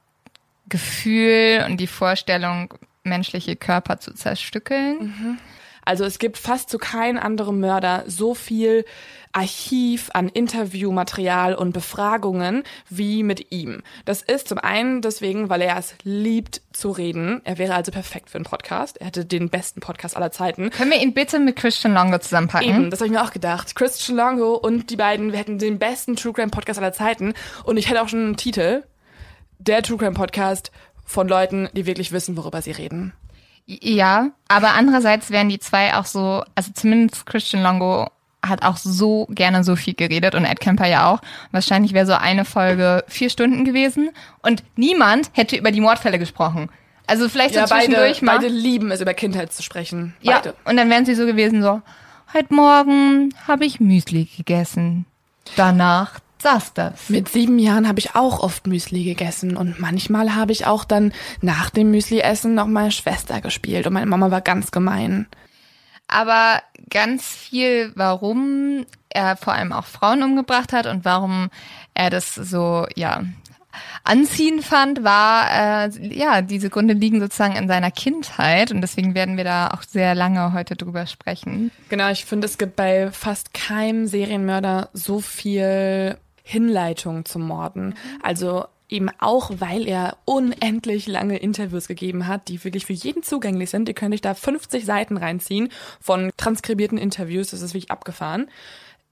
Gefühl 0.67 1.65
und 1.67 1.77
die 1.77 1.87
Vorstellung, 1.87 2.73
menschliche 3.03 3.55
Körper 3.55 3.99
zu 3.99 4.13
zerstückeln. 4.13 5.37
Also 5.85 6.03
es 6.03 6.19
gibt 6.19 6.37
fast 6.37 6.69
zu 6.69 6.77
keinem 6.77 7.17
anderen 7.17 7.59
Mörder 7.59 8.03
so 8.07 8.33
viel 8.33 8.85
Archiv 9.31 10.09
an 10.13 10.29
Interviewmaterial 10.29 11.55
und 11.55 11.73
Befragungen 11.73 12.63
wie 12.89 13.21
mit 13.21 13.51
ihm. 13.51 13.83
Das 14.05 14.21
ist 14.21 14.47
zum 14.47 14.59
einen 14.59 15.01
deswegen, 15.01 15.49
weil 15.49 15.61
er 15.61 15.77
es 15.77 15.93
liebt 16.03 16.61
zu 16.71 16.91
reden. 16.91 17.41
Er 17.43 17.57
wäre 17.57 17.75
also 17.75 17.91
perfekt 17.91 18.29
für 18.29 18.37
einen 18.37 18.45
Podcast. 18.45 18.97
Er 18.97 19.07
hätte 19.07 19.25
den 19.25 19.49
besten 19.49 19.81
Podcast 19.81 20.15
aller 20.15 20.31
Zeiten. 20.31 20.69
Können 20.69 20.91
wir 20.91 21.01
ihn 21.01 21.13
bitte 21.13 21.39
mit 21.39 21.57
Christian 21.57 21.93
Longo 21.93 22.17
zusammenpacken? 22.17 22.69
Eben, 22.69 22.89
das 22.89 23.01
habe 23.01 23.07
ich 23.07 23.13
mir 23.13 23.23
auch 23.23 23.33
gedacht. 23.33 23.75
Christian 23.75 24.17
Longo 24.17 24.55
und 24.55 24.89
die 24.89 24.95
beiden, 24.95 25.33
wir 25.33 25.39
hätten 25.39 25.59
den 25.59 25.79
besten 25.79 26.15
True 26.15 26.31
Crime 26.31 26.49
Podcast 26.49 26.79
aller 26.79 26.93
Zeiten. 26.93 27.33
Und 27.65 27.75
ich 27.75 27.89
hätte 27.89 28.01
auch 28.01 28.07
schon 28.07 28.23
einen 28.23 28.37
Titel. 28.37 28.83
Der 29.59 29.83
True 29.83 29.97
Crime 29.97 30.13
Podcast 30.13 30.71
von 31.03 31.27
Leuten, 31.27 31.69
die 31.73 31.85
wirklich 31.85 32.13
wissen, 32.13 32.37
worüber 32.37 32.61
sie 32.61 32.71
reden. 32.71 33.11
Ja, 33.67 34.29
aber 34.47 34.73
andererseits 34.73 35.31
wären 35.31 35.49
die 35.49 35.59
zwei 35.59 35.95
auch 35.95 36.05
so, 36.05 36.43
also 36.53 36.71
zumindest 36.73 37.25
Christian 37.25 37.63
Longo 37.63 38.07
hat 38.45 38.61
auch 38.63 38.77
so 38.77 39.25
gerne 39.31 39.63
so 39.63 39.75
viel 39.75 39.95
geredet 39.95 40.35
und 40.35 40.45
Ed 40.45 40.59
Kemper 40.59 40.85
ja 40.85 41.09
auch. 41.11 41.19
Wahrscheinlich 41.51 41.93
wäre 41.93 42.05
so 42.05 42.13
eine 42.13 42.45
Folge 42.45 43.03
vier 43.07 43.31
Stunden 43.31 43.65
gewesen 43.65 44.11
und 44.43 44.63
niemand 44.75 45.31
hätte 45.33 45.55
über 45.57 45.71
die 45.71 45.81
Mordfälle 45.81 46.19
gesprochen. 46.19 46.69
Also 47.07 47.27
vielleicht 47.27 47.55
so 47.55 47.59
Ja, 47.61 47.65
beide, 47.67 47.85
zwischendurch 47.87 48.21
mal. 48.21 48.37
beide 48.37 48.47
lieben 48.47 48.91
es, 48.91 49.01
über 49.01 49.15
Kindheit 49.15 49.51
zu 49.51 49.63
sprechen. 49.63 50.15
ja, 50.21 50.35
Beide. 50.35 50.53
und 50.65 50.77
dann 50.77 50.89
wären 50.91 51.05
sie 51.05 51.15
so 51.15 51.25
gewesen 51.25 51.63
so, 51.63 51.81
heute 52.35 52.53
Morgen 52.53 53.33
habe 53.47 53.65
ich 53.65 53.79
Müsli 53.79 54.25
gegessen. 54.37 55.05
Danach 55.55 56.19
saß 56.45 56.73
das. 56.73 57.09
Mit 57.09 57.27
sieben 57.27 57.57
Jahren 57.57 57.87
habe 57.87 57.99
ich 57.99 58.15
auch 58.15 58.39
oft 58.39 58.67
Müsli 58.67 59.03
gegessen 59.03 59.57
und 59.57 59.79
manchmal 59.79 60.35
habe 60.35 60.51
ich 60.51 60.67
auch 60.67 60.85
dann 60.85 61.11
nach 61.41 61.71
dem 61.71 61.89
Müsli-Essen 61.89 62.53
noch 62.53 62.67
meine 62.67 62.91
Schwester 62.91 63.41
gespielt 63.41 63.87
und 63.87 63.93
meine 63.93 64.05
Mama 64.05 64.29
war 64.29 64.41
ganz 64.41 64.69
gemein. 64.71 65.27
aber 66.07 66.61
ganz 66.89 67.23
viel, 67.25 67.91
warum 67.95 68.85
er 69.09 69.37
vor 69.37 69.53
allem 69.53 69.71
auch 69.71 69.85
Frauen 69.85 70.23
umgebracht 70.23 70.73
hat 70.73 70.85
und 70.85 71.03
warum 71.03 71.49
er 71.93 72.09
das 72.09 72.35
so, 72.35 72.85
ja, 72.95 73.23
anziehend 74.03 74.63
fand, 74.63 75.03
war, 75.03 75.87
äh, 75.87 75.89
ja, 76.15 76.41
diese 76.41 76.69
Gründe 76.69 76.93
liegen 76.93 77.19
sozusagen 77.19 77.55
in 77.55 77.67
seiner 77.67 77.91
Kindheit 77.91 78.71
und 78.71 78.81
deswegen 78.81 79.15
werden 79.15 79.37
wir 79.37 79.43
da 79.43 79.69
auch 79.69 79.83
sehr 79.83 80.15
lange 80.15 80.53
heute 80.53 80.75
drüber 80.75 81.07
sprechen. 81.07 81.71
Genau, 81.89 82.09
ich 82.09 82.25
finde, 82.25 82.45
es 82.45 82.57
gibt 82.57 82.75
bei 82.75 83.11
fast 83.11 83.53
keinem 83.53 84.07
Serienmörder 84.07 84.89
so 84.93 85.19
viel 85.19 86.17
Hinleitung 86.47 87.25
zum 87.25 87.41
Morden. 87.41 87.95
Also 88.21 88.65
eben 88.87 89.09
auch, 89.17 89.49
weil 89.57 89.87
er 89.87 90.17
unendlich 90.25 91.07
lange 91.07 91.37
Interviews 91.37 91.87
gegeben 91.87 92.27
hat, 92.27 92.47
die 92.49 92.63
wirklich 92.63 92.85
für 92.85 92.93
jeden 92.93 93.23
zugänglich 93.23 93.71
sind. 93.71 93.89
Ihr 93.89 93.95
könnt 93.95 94.13
euch 94.13 94.21
da 94.21 94.35
50 94.35 94.85
Seiten 94.85 95.17
reinziehen 95.17 95.69
von 95.99 96.29
transkribierten 96.37 96.99
Interviews. 96.99 97.49
Das 97.49 97.63
ist 97.63 97.73
wirklich 97.73 97.89
abgefahren. 97.89 98.47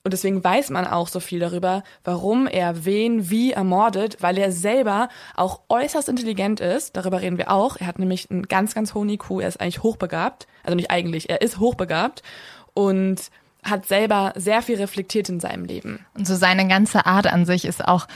Und 0.04 0.14
deswegen 0.14 0.44
weiß 0.44 0.70
man 0.70 0.86
auch 0.86 1.08
so 1.08 1.20
viel 1.20 1.40
darüber, 1.40 1.84
warum 2.04 2.46
er 2.46 2.86
wen 2.86 3.32
wie 3.32 3.54
ermordet, 3.54 4.18
weil 4.20 4.38
er 4.38 4.52
selber 4.52 5.10
auch 5.36 5.62
äußerst 5.70 6.10
intelligent 6.10 6.60
ist. 6.60 6.96
Darüber 6.96 7.22
reden 7.22 7.40
wir 7.40 7.50
auch. 7.50 7.78
Er 7.78 7.88
hat 7.88 7.98
nämlich 7.98 8.30
einen 8.30 8.44
ganz, 8.44 8.76
ganz 8.76 8.94
hohen 8.94 9.10
IQ. 9.10 9.42
Er 9.42 9.48
ist 9.48 9.60
eigentlich 9.60 9.82
hochbegabt. 9.82 10.46
Also 10.62 10.76
nicht 10.76 10.92
eigentlich, 10.92 11.32
er 11.32 11.42
ist 11.42 11.58
hochbegabt 11.58 12.22
und 12.74 13.32
hat 13.64 13.86
selber 13.86 14.34
sehr 14.36 14.62
viel 14.62 14.78
reflektiert 14.78 15.30
in 15.30 15.40
seinem 15.40 15.66
Leben. 15.66 16.06
Und 16.14 16.28
so 16.28 16.36
seine 16.36 16.68
ganze 16.68 17.06
Art 17.06 17.28
an 17.28 17.46
sich 17.46 17.66
ist 17.66 17.86
auch 17.86 18.08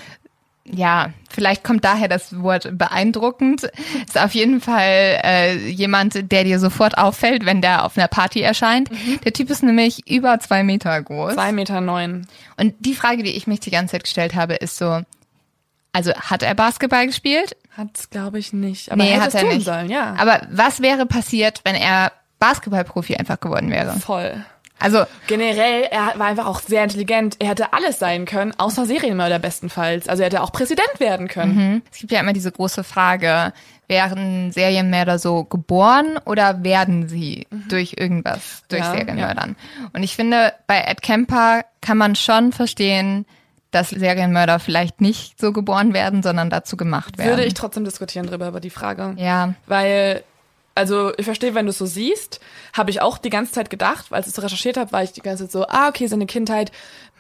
ja, 0.70 1.12
vielleicht 1.30 1.64
kommt 1.64 1.86
daher 1.86 2.08
das 2.08 2.42
Wort 2.42 2.78
beeindruckend. 2.78 3.64
Ist 4.06 4.20
auf 4.20 4.34
jeden 4.34 4.60
Fall 4.60 5.20
äh, 5.24 5.70
jemand, 5.70 6.32
der 6.32 6.44
dir 6.44 6.60
sofort 6.60 6.98
auffällt, 6.98 7.46
wenn 7.46 7.62
der 7.62 7.86
auf 7.86 7.98
einer 7.98 8.08
Party 8.08 8.42
erscheint. 8.42 8.92
Mhm. 8.92 9.22
Der 9.24 9.34
Typ 9.34 9.50
ist 9.50 9.64
nämlich 9.64 10.10
über 10.10 10.40
zwei 10.40 10.64
Meter 10.64 11.02
groß. 11.02 11.36
Zwei 11.36 11.52
Meter 11.52 11.80
neun. 11.82 12.28
Und 12.58 12.74
die 12.80 12.96
Frage, 12.96 13.24
die 13.24 13.32
ich 13.32 13.48
mich 13.48 13.60
die 13.60 13.72
ganze 13.72 13.94
Zeit 13.94 14.04
gestellt 14.04 14.36
habe, 14.36 14.56
ist 14.56 14.78
so, 14.78 15.02
also 15.94 16.14
hat 16.14 16.44
er 16.44 16.54
Basketball 16.54 17.08
gespielt? 17.08 17.56
Hat 17.72 18.10
glaube 18.10 18.40
ich 18.40 18.52
nicht. 18.52 18.92
Aber 18.92 19.04
nee, 19.04 19.12
er 19.12 19.22
hat 19.22 19.36
er 19.36 19.44
nicht. 19.44 19.66
Sollen, 19.66 19.90
ja. 19.90 20.16
Aber 20.18 20.42
was 20.52 20.82
wäre 20.82 21.06
passiert, 21.06 21.62
wenn 21.64 21.76
er 21.76 22.12
Basketballprofi 22.40 23.16
einfach 23.16 23.40
geworden 23.40 23.72
wäre? 23.72 23.94
Voll. 24.00 24.44
Also 24.80 25.06
generell, 25.26 25.84
er 25.90 26.14
war 26.18 26.28
einfach 26.28 26.46
auch 26.46 26.62
sehr 26.62 26.84
intelligent. 26.84 27.38
Er 27.40 27.50
hätte 27.50 27.74
alles 27.74 28.00
sein 28.00 28.26
können, 28.26 28.54
außer 28.58 28.86
Serienmörder 28.86 29.40
bestenfalls. 29.40 30.08
Also 30.08 30.24
er 30.24 30.28
hätte 30.28 30.42
auch 30.42 30.52
Präsident 30.52 31.00
werden 31.00 31.28
können. 31.28 31.56
Mhm. 31.56 31.82
Es 31.92 32.00
gibt 32.00 32.12
ja 32.12 32.20
immer 32.20 32.34
diese 32.34 32.52
große 32.52 32.84
Frage, 32.84 33.54
werden 33.88 34.52
Serienmörder 34.52 35.18
so 35.18 35.46
geboren 35.46 36.20
oder 36.26 36.64
werden 36.64 37.08
sie 37.08 37.48
mhm. 37.50 37.68
durch 37.70 37.96
irgendwas, 37.98 38.64
durch 38.70 38.84
ja, 38.84 38.92
Serienmördern? 38.92 39.56
Ja. 39.82 39.90
Und 39.94 40.04
ich 40.04 40.16
finde, 40.16 40.54
bei 40.68 40.82
Ed 40.82 41.02
Kemper 41.02 41.64
kann 41.82 41.98
man 41.98 42.16
schon 42.16 42.52
verstehen, 42.52 43.26
dass 43.72 43.90
Serienmörder 43.90 44.60
vielleicht 44.60 45.02
nicht 45.02 45.40
so 45.40 45.52
geboren 45.52 45.94
werden, 45.94 46.24
sondern 46.24 46.50
dazu 46.50 46.78
gemacht 46.78 47.18
werden. 47.18 47.30
Würde 47.30 47.46
ich 47.46 47.54
trotzdem 47.54 47.84
diskutieren 47.84 48.28
drüber, 48.28 48.48
über 48.48 48.60
die 48.60 48.70
Frage. 48.70 49.14
Ja. 49.18 49.54
Weil 49.66 50.24
also 50.78 51.12
ich 51.18 51.26
verstehe, 51.26 51.56
wenn 51.56 51.66
du 51.66 51.72
es 51.72 51.78
so 51.78 51.86
siehst, 51.86 52.40
habe 52.74 52.90
ich 52.90 53.02
auch 53.02 53.18
die 53.18 53.30
ganze 53.30 53.52
Zeit 53.52 53.70
gedacht, 53.70 54.06
als 54.12 54.28
ich 54.28 54.34
so 54.34 54.42
recherchiert 54.42 54.78
habe, 54.78 54.92
war 54.92 55.04
ich 55.04 55.12
die 55.12 55.22
ganze 55.22 55.44
Zeit 55.44 55.52
so, 55.52 55.68
ah, 55.68 55.90
okay, 55.90 56.08
seine 56.08 56.26
Kindheit, 56.26 56.72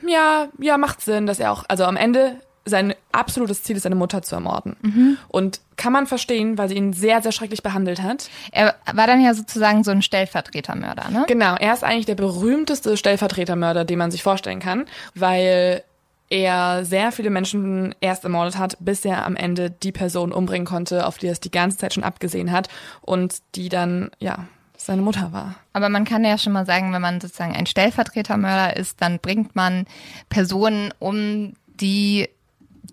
ja, 0.08 0.48
ja, 0.60 0.78
macht 0.78 1.02
Sinn, 1.02 1.26
dass 1.26 1.40
er 1.40 1.52
auch, 1.52 1.66
also 1.68 1.84
am 1.84 1.98
Ende 1.98 2.38
sein 2.70 2.94
absolutes 3.12 3.64
Ziel 3.64 3.78
ist, 3.78 3.84
seine 3.84 3.96
Mutter 3.96 4.22
zu 4.22 4.36
ermorden. 4.36 4.76
Mhm. 4.82 5.18
Und 5.30 5.62
kann 5.78 5.94
man 5.94 6.06
verstehen, 6.06 6.58
weil 6.58 6.70
sie 6.70 6.76
ihn 6.76 6.94
sehr, 6.94 7.22
sehr 7.22 7.32
schrecklich 7.32 7.64
behandelt 7.64 8.02
hat. 8.02 8.30
Er 8.52 8.76
war 8.94 9.08
dann 9.08 9.22
ja 9.22 9.34
sozusagen 9.34 9.84
so 9.84 9.92
ein 9.92 10.02
Stellvertretermörder, 10.02 11.10
ne? 11.10 11.26
Genau, 11.28 11.56
er 11.56 11.74
ist 11.74 11.84
eigentlich 11.84 12.06
der 12.06 12.16
berühmteste 12.16 12.98
Stellvertretermörder, 12.98 13.86
den 13.86 13.98
man 13.98 14.12
sich 14.12 14.24
vorstellen 14.24 14.60
kann, 14.60 14.86
weil 15.16 15.84
er 16.30 16.84
sehr 16.84 17.12
viele 17.12 17.30
Menschen 17.30 17.96
erst 18.02 18.24
ermordet 18.24 18.58
hat, 18.58 18.78
bis 18.80 19.06
er 19.06 19.26
am 19.26 19.36
Ende 19.36 19.72
die 19.72 19.92
Person 19.92 20.32
umbringen 20.32 20.66
konnte, 20.66 21.06
auf 21.06 21.18
die 21.18 21.28
er 21.28 21.32
es 21.32 21.40
die 21.40 21.52
ganze 21.52 21.78
Zeit 21.78 21.94
schon 21.94 22.04
abgesehen 22.04 22.52
hat 22.52 22.68
und 23.02 23.38
die 23.56 23.70
dann, 23.70 24.12
ja, 24.20 24.48
seine 24.76 25.02
Mutter 25.02 25.32
war. 25.32 25.56
Aber 25.74 25.90
man 25.90 26.06
kann 26.06 26.24
ja 26.24 26.38
schon 26.38 26.54
mal 26.54 26.66
sagen, 26.66 26.94
wenn 26.94 27.02
man 27.02 27.20
sozusagen 27.20 27.56
ein 27.56 27.66
Stellvertretermörder 27.66 28.78
ist, 28.78 29.02
dann 29.02 29.20
bringt 29.20 29.56
man 29.56 29.86
Personen 30.30 30.94
um, 31.00 31.54
die 31.80 32.30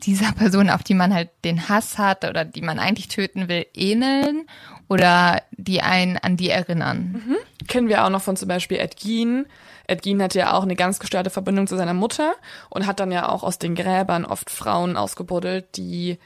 dieser 0.03 0.33
Person, 0.33 0.71
auf 0.71 0.83
die 0.83 0.95
man 0.95 1.15
halt 1.15 1.31
den 1.45 1.69
Hass 1.69 1.99
hat 1.99 2.25
oder 2.25 2.45
die 2.45 2.63
man 2.63 2.79
eigentlich 2.79 3.09
töten 3.09 3.49
will, 3.49 3.67
ähneln 3.75 4.47
oder 4.89 5.43
die 5.53 5.83
einen 5.83 6.19
an 6.19 6.37
die 6.37 6.51
erinnern. 6.51 7.23
Mhm. 7.27 7.67
Kennen 7.69 7.89
wir 7.89 8.05
auch 8.05 8.11
noch 8.11 8.23
von 8.23 8.37
zum 8.37 8.49
Beispiel 8.49 8.79
Ed 8.79 8.97
Gein. 9.03 9.47
Ed 9.87 10.03
Gein 10.03 10.23
hatte 10.23 10.39
ja 10.39 10.53
auch 10.53 10.63
eine 10.63 10.77
ganz 10.77 10.99
gestörte 10.99 11.31
Verbindung 11.31 11.67
zu 11.67 11.77
seiner 11.77 11.95
Mutter 11.95 12.35
und 12.71 12.87
hat 12.87 13.01
dann 13.01 13.13
ja 13.13 13.29
auch 13.29 13.43
aus 13.43 13.59
den 13.59 13.75
Gräbern 13.75 14.25
oft 14.25 14.51
Frauen 14.51 14.97
ausgebuddelt, 14.97 15.77
die 15.77 16.19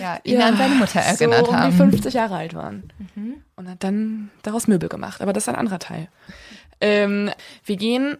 ja, 0.00 0.18
ihn 0.24 0.40
ja, 0.40 0.48
an 0.48 0.56
seine 0.56 0.74
Mutter 0.74 1.00
erinnert 1.00 1.46
so 1.46 1.52
um 1.52 1.58
haben. 1.58 1.70
die 1.70 1.76
50 1.76 2.14
Jahre 2.14 2.36
alt 2.36 2.54
waren. 2.54 2.92
Mhm. 3.14 3.34
Und 3.56 3.68
hat 3.68 3.82
dann 3.84 4.30
daraus 4.42 4.68
Möbel 4.68 4.88
gemacht. 4.88 5.20
Aber 5.22 5.32
das 5.32 5.44
ist 5.44 5.48
ein 5.48 5.56
anderer 5.56 5.78
Teil. 5.78 6.08
Ähm, 6.80 7.30
wir 7.64 7.76
gehen 7.76 8.16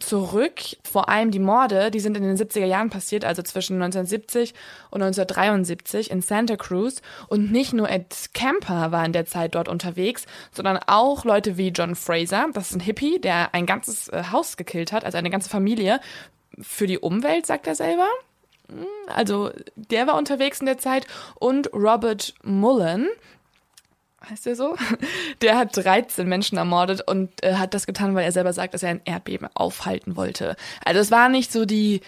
zurück. 0.00 0.60
Vor 0.84 1.08
allem 1.08 1.30
die 1.30 1.38
Morde, 1.38 1.90
die 1.90 2.00
sind 2.00 2.16
in 2.16 2.22
den 2.22 2.36
70er 2.36 2.64
Jahren 2.64 2.90
passiert, 2.90 3.24
also 3.24 3.42
zwischen 3.42 3.74
1970 3.74 4.54
und 4.90 5.02
1973 5.02 6.10
in 6.10 6.22
Santa 6.22 6.56
Cruz. 6.56 7.02
Und 7.28 7.52
nicht 7.52 7.72
nur 7.72 7.88
Ed 7.88 8.30
Camper 8.34 8.92
war 8.92 9.04
in 9.04 9.12
der 9.12 9.26
Zeit 9.26 9.54
dort 9.54 9.68
unterwegs, 9.68 10.26
sondern 10.52 10.78
auch 10.86 11.24
Leute 11.24 11.56
wie 11.56 11.68
John 11.68 11.94
Fraser. 11.94 12.48
Das 12.52 12.70
ist 12.70 12.76
ein 12.76 12.80
Hippie, 12.80 13.20
der 13.20 13.54
ein 13.54 13.66
ganzes 13.66 14.08
äh, 14.08 14.24
Haus 14.32 14.56
gekillt 14.56 14.92
hat, 14.92 15.04
also 15.04 15.18
eine 15.18 15.30
ganze 15.30 15.50
Familie. 15.50 16.00
Für 16.60 16.86
die 16.86 16.98
Umwelt, 16.98 17.46
sagt 17.46 17.66
er 17.66 17.74
selber. 17.74 18.08
Hm, 18.68 18.86
also 19.14 19.50
der 19.76 20.06
war 20.06 20.16
unterwegs 20.16 20.60
in 20.60 20.66
der 20.66 20.78
Zeit. 20.78 21.06
Und 21.36 21.72
Robert 21.72 22.34
Mullen, 22.42 23.08
heißt 24.30 24.46
er 24.46 24.56
so? 24.56 24.76
Der 25.42 25.56
hat 25.56 25.76
13 25.76 26.28
Menschen 26.28 26.58
ermordet 26.58 27.02
und 27.06 27.42
äh, 27.42 27.54
hat 27.54 27.74
das 27.74 27.86
getan, 27.86 28.14
weil 28.14 28.24
er 28.24 28.32
selber 28.32 28.52
sagt, 28.52 28.74
dass 28.74 28.82
er 28.82 28.90
ein 28.90 29.00
Erdbeben 29.04 29.48
aufhalten 29.54 30.16
wollte. 30.16 30.56
Also 30.84 31.00
es 31.00 31.10
war 31.10 31.28
nicht 31.28 31.52
so 31.52 31.64
die 31.64 32.00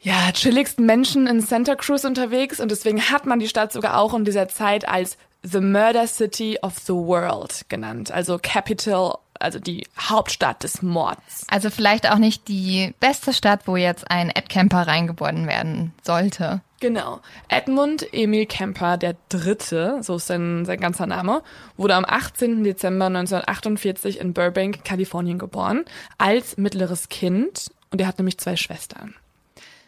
ja, 0.00 0.30
chilligsten 0.32 0.86
Menschen 0.86 1.26
in 1.26 1.40
Santa 1.40 1.74
Cruz 1.74 2.04
unterwegs 2.04 2.60
und 2.60 2.70
deswegen 2.70 3.00
hat 3.10 3.26
man 3.26 3.38
die 3.38 3.48
Stadt 3.48 3.72
sogar 3.72 3.98
auch 3.98 4.14
in 4.14 4.24
dieser 4.24 4.48
Zeit 4.48 4.88
als 4.88 5.16
The 5.48 5.60
Murder 5.60 6.06
City 6.08 6.58
of 6.62 6.78
the 6.78 6.92
World 6.92 7.66
genannt, 7.68 8.10
also 8.10 8.38
Capital 8.42 9.18
also 9.38 9.58
die 9.58 9.86
Hauptstadt 9.98 10.62
des 10.62 10.82
Mords. 10.82 11.46
Also 11.48 11.70
vielleicht 11.70 12.10
auch 12.10 12.18
nicht 12.18 12.48
die 12.48 12.94
beste 13.00 13.32
Stadt, 13.32 13.66
wo 13.66 13.76
jetzt 13.76 14.10
ein 14.10 14.30
Ed 14.30 14.48
Kemper 14.48 14.86
reingeboren 14.86 15.46
werden 15.46 15.92
sollte. 16.02 16.62
Genau. 16.80 17.20
Edmund 17.48 18.06
Emil 18.12 18.46
Kemper 18.46 18.96
der 18.96 19.16
Dritte, 19.28 19.98
so 20.02 20.16
ist 20.16 20.26
sein, 20.26 20.64
sein 20.64 20.80
ganzer 20.80 21.06
Name, 21.06 21.42
wurde 21.76 21.94
am 21.94 22.04
18. 22.04 22.64
Dezember 22.64 23.06
1948 23.06 24.20
in 24.20 24.32
Burbank, 24.32 24.84
Kalifornien 24.84 25.38
geboren, 25.38 25.84
als 26.18 26.56
mittleres 26.56 27.08
Kind 27.08 27.70
und 27.90 28.00
er 28.00 28.06
hat 28.06 28.18
nämlich 28.18 28.38
zwei 28.38 28.56
Schwestern. 28.56 29.14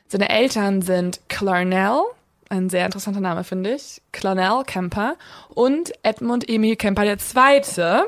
Seine 0.08 0.30
Eltern 0.30 0.80
sind 0.80 1.20
Clarnell, 1.28 2.00
ein 2.50 2.70
sehr 2.70 2.86
interessanter 2.86 3.20
Name, 3.20 3.44
finde 3.44 3.74
ich. 3.74 4.00
Clarnell 4.12 4.62
Kemper 4.66 5.16
und 5.48 5.92
Edmund 6.02 6.48
Emil 6.48 6.76
Kemper 6.76 7.04
der 7.04 7.18
Zweite, 7.18 8.04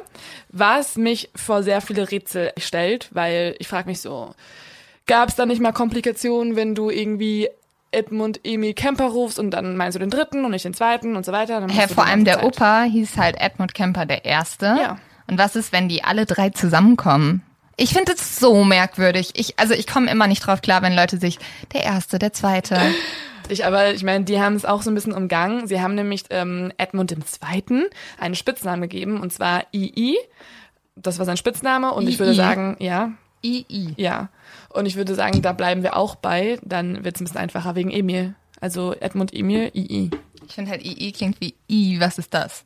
was 0.50 0.96
mich 0.96 1.30
vor 1.34 1.62
sehr 1.62 1.80
viele 1.80 2.10
Rätsel 2.10 2.52
stellt, 2.56 3.08
weil 3.12 3.54
ich 3.58 3.68
frage 3.68 3.88
mich 3.88 4.00
so, 4.00 4.34
gab 5.06 5.28
es 5.28 5.36
da 5.36 5.46
nicht 5.46 5.60
mal 5.60 5.72
Komplikationen, 5.72 6.56
wenn 6.56 6.74
du 6.74 6.90
irgendwie 6.90 7.48
Edmund 7.92 8.40
Emil 8.44 8.74
Kemper 8.74 9.06
rufst 9.06 9.38
und 9.38 9.50
dann 9.50 9.76
meinst 9.76 9.96
du 9.96 9.98
den 9.98 10.10
dritten 10.10 10.44
und 10.44 10.52
nicht 10.52 10.64
den 10.64 10.74
zweiten 10.74 11.16
und 11.16 11.26
so 11.26 11.32
weiter. 11.32 11.66
Hä, 11.68 11.88
vor 11.88 12.06
allem 12.06 12.24
der 12.24 12.44
Opa 12.44 12.82
hieß 12.84 13.16
halt 13.16 13.40
Edmund 13.40 13.74
Kemper 13.74 14.06
der 14.06 14.24
Erste. 14.24 14.66
Ja. 14.66 14.98
Und 15.26 15.38
was 15.38 15.56
ist, 15.56 15.72
wenn 15.72 15.88
die 15.88 16.04
alle 16.04 16.26
drei 16.26 16.50
zusammenkommen? 16.50 17.42
Ich 17.76 17.94
finde 17.94 18.12
es 18.12 18.38
so 18.38 18.62
merkwürdig. 18.62 19.30
Ich, 19.34 19.58
also 19.58 19.74
ich 19.74 19.86
komme 19.86 20.10
immer 20.10 20.26
nicht 20.26 20.46
drauf 20.46 20.60
klar, 20.60 20.82
wenn 20.82 20.94
Leute 20.94 21.18
sich 21.18 21.38
der 21.72 21.82
Erste, 21.82 22.18
der 22.18 22.32
Zweite. 22.32 22.78
Ich, 23.50 23.64
aber 23.64 23.92
ich 23.92 24.02
meine, 24.02 24.24
die 24.24 24.40
haben 24.40 24.54
es 24.54 24.64
auch 24.64 24.82
so 24.82 24.90
ein 24.90 24.94
bisschen 24.94 25.12
umgangen. 25.12 25.66
Sie 25.66 25.80
haben 25.80 25.94
nämlich 25.94 26.24
ähm, 26.30 26.72
Edmund 26.78 27.12
II. 27.12 27.88
einen 28.18 28.34
Spitznamen 28.34 28.82
gegeben, 28.82 29.20
und 29.20 29.32
zwar 29.32 29.64
II. 29.72 30.16
Das 30.96 31.18
war 31.18 31.26
sein 31.26 31.36
Spitzname 31.36 31.92
und 31.92 32.06
I, 32.06 32.10
ich 32.10 32.18
würde 32.18 32.34
sagen, 32.34 32.76
ja. 32.78 33.12
II. 33.42 33.94
Ja. 33.96 34.28
Und 34.68 34.86
ich 34.86 34.96
würde 34.96 35.14
sagen, 35.14 35.42
da 35.42 35.52
bleiben 35.52 35.82
wir 35.82 35.96
auch 35.96 36.14
bei. 36.14 36.58
Dann 36.62 37.04
wird 37.04 37.16
es 37.16 37.20
ein 37.20 37.24
bisschen 37.24 37.40
einfacher 37.40 37.74
wegen 37.74 37.90
Emil. 37.90 38.34
Also 38.60 38.94
Edmund 38.94 39.34
Emil, 39.34 39.70
II. 39.74 40.10
Ich 40.46 40.54
finde 40.54 40.70
halt 40.70 40.84
II 40.84 41.12
klingt 41.12 41.40
wie 41.40 41.54
I. 41.68 42.00
Was 42.00 42.18
ist 42.18 42.34
das? 42.34 42.64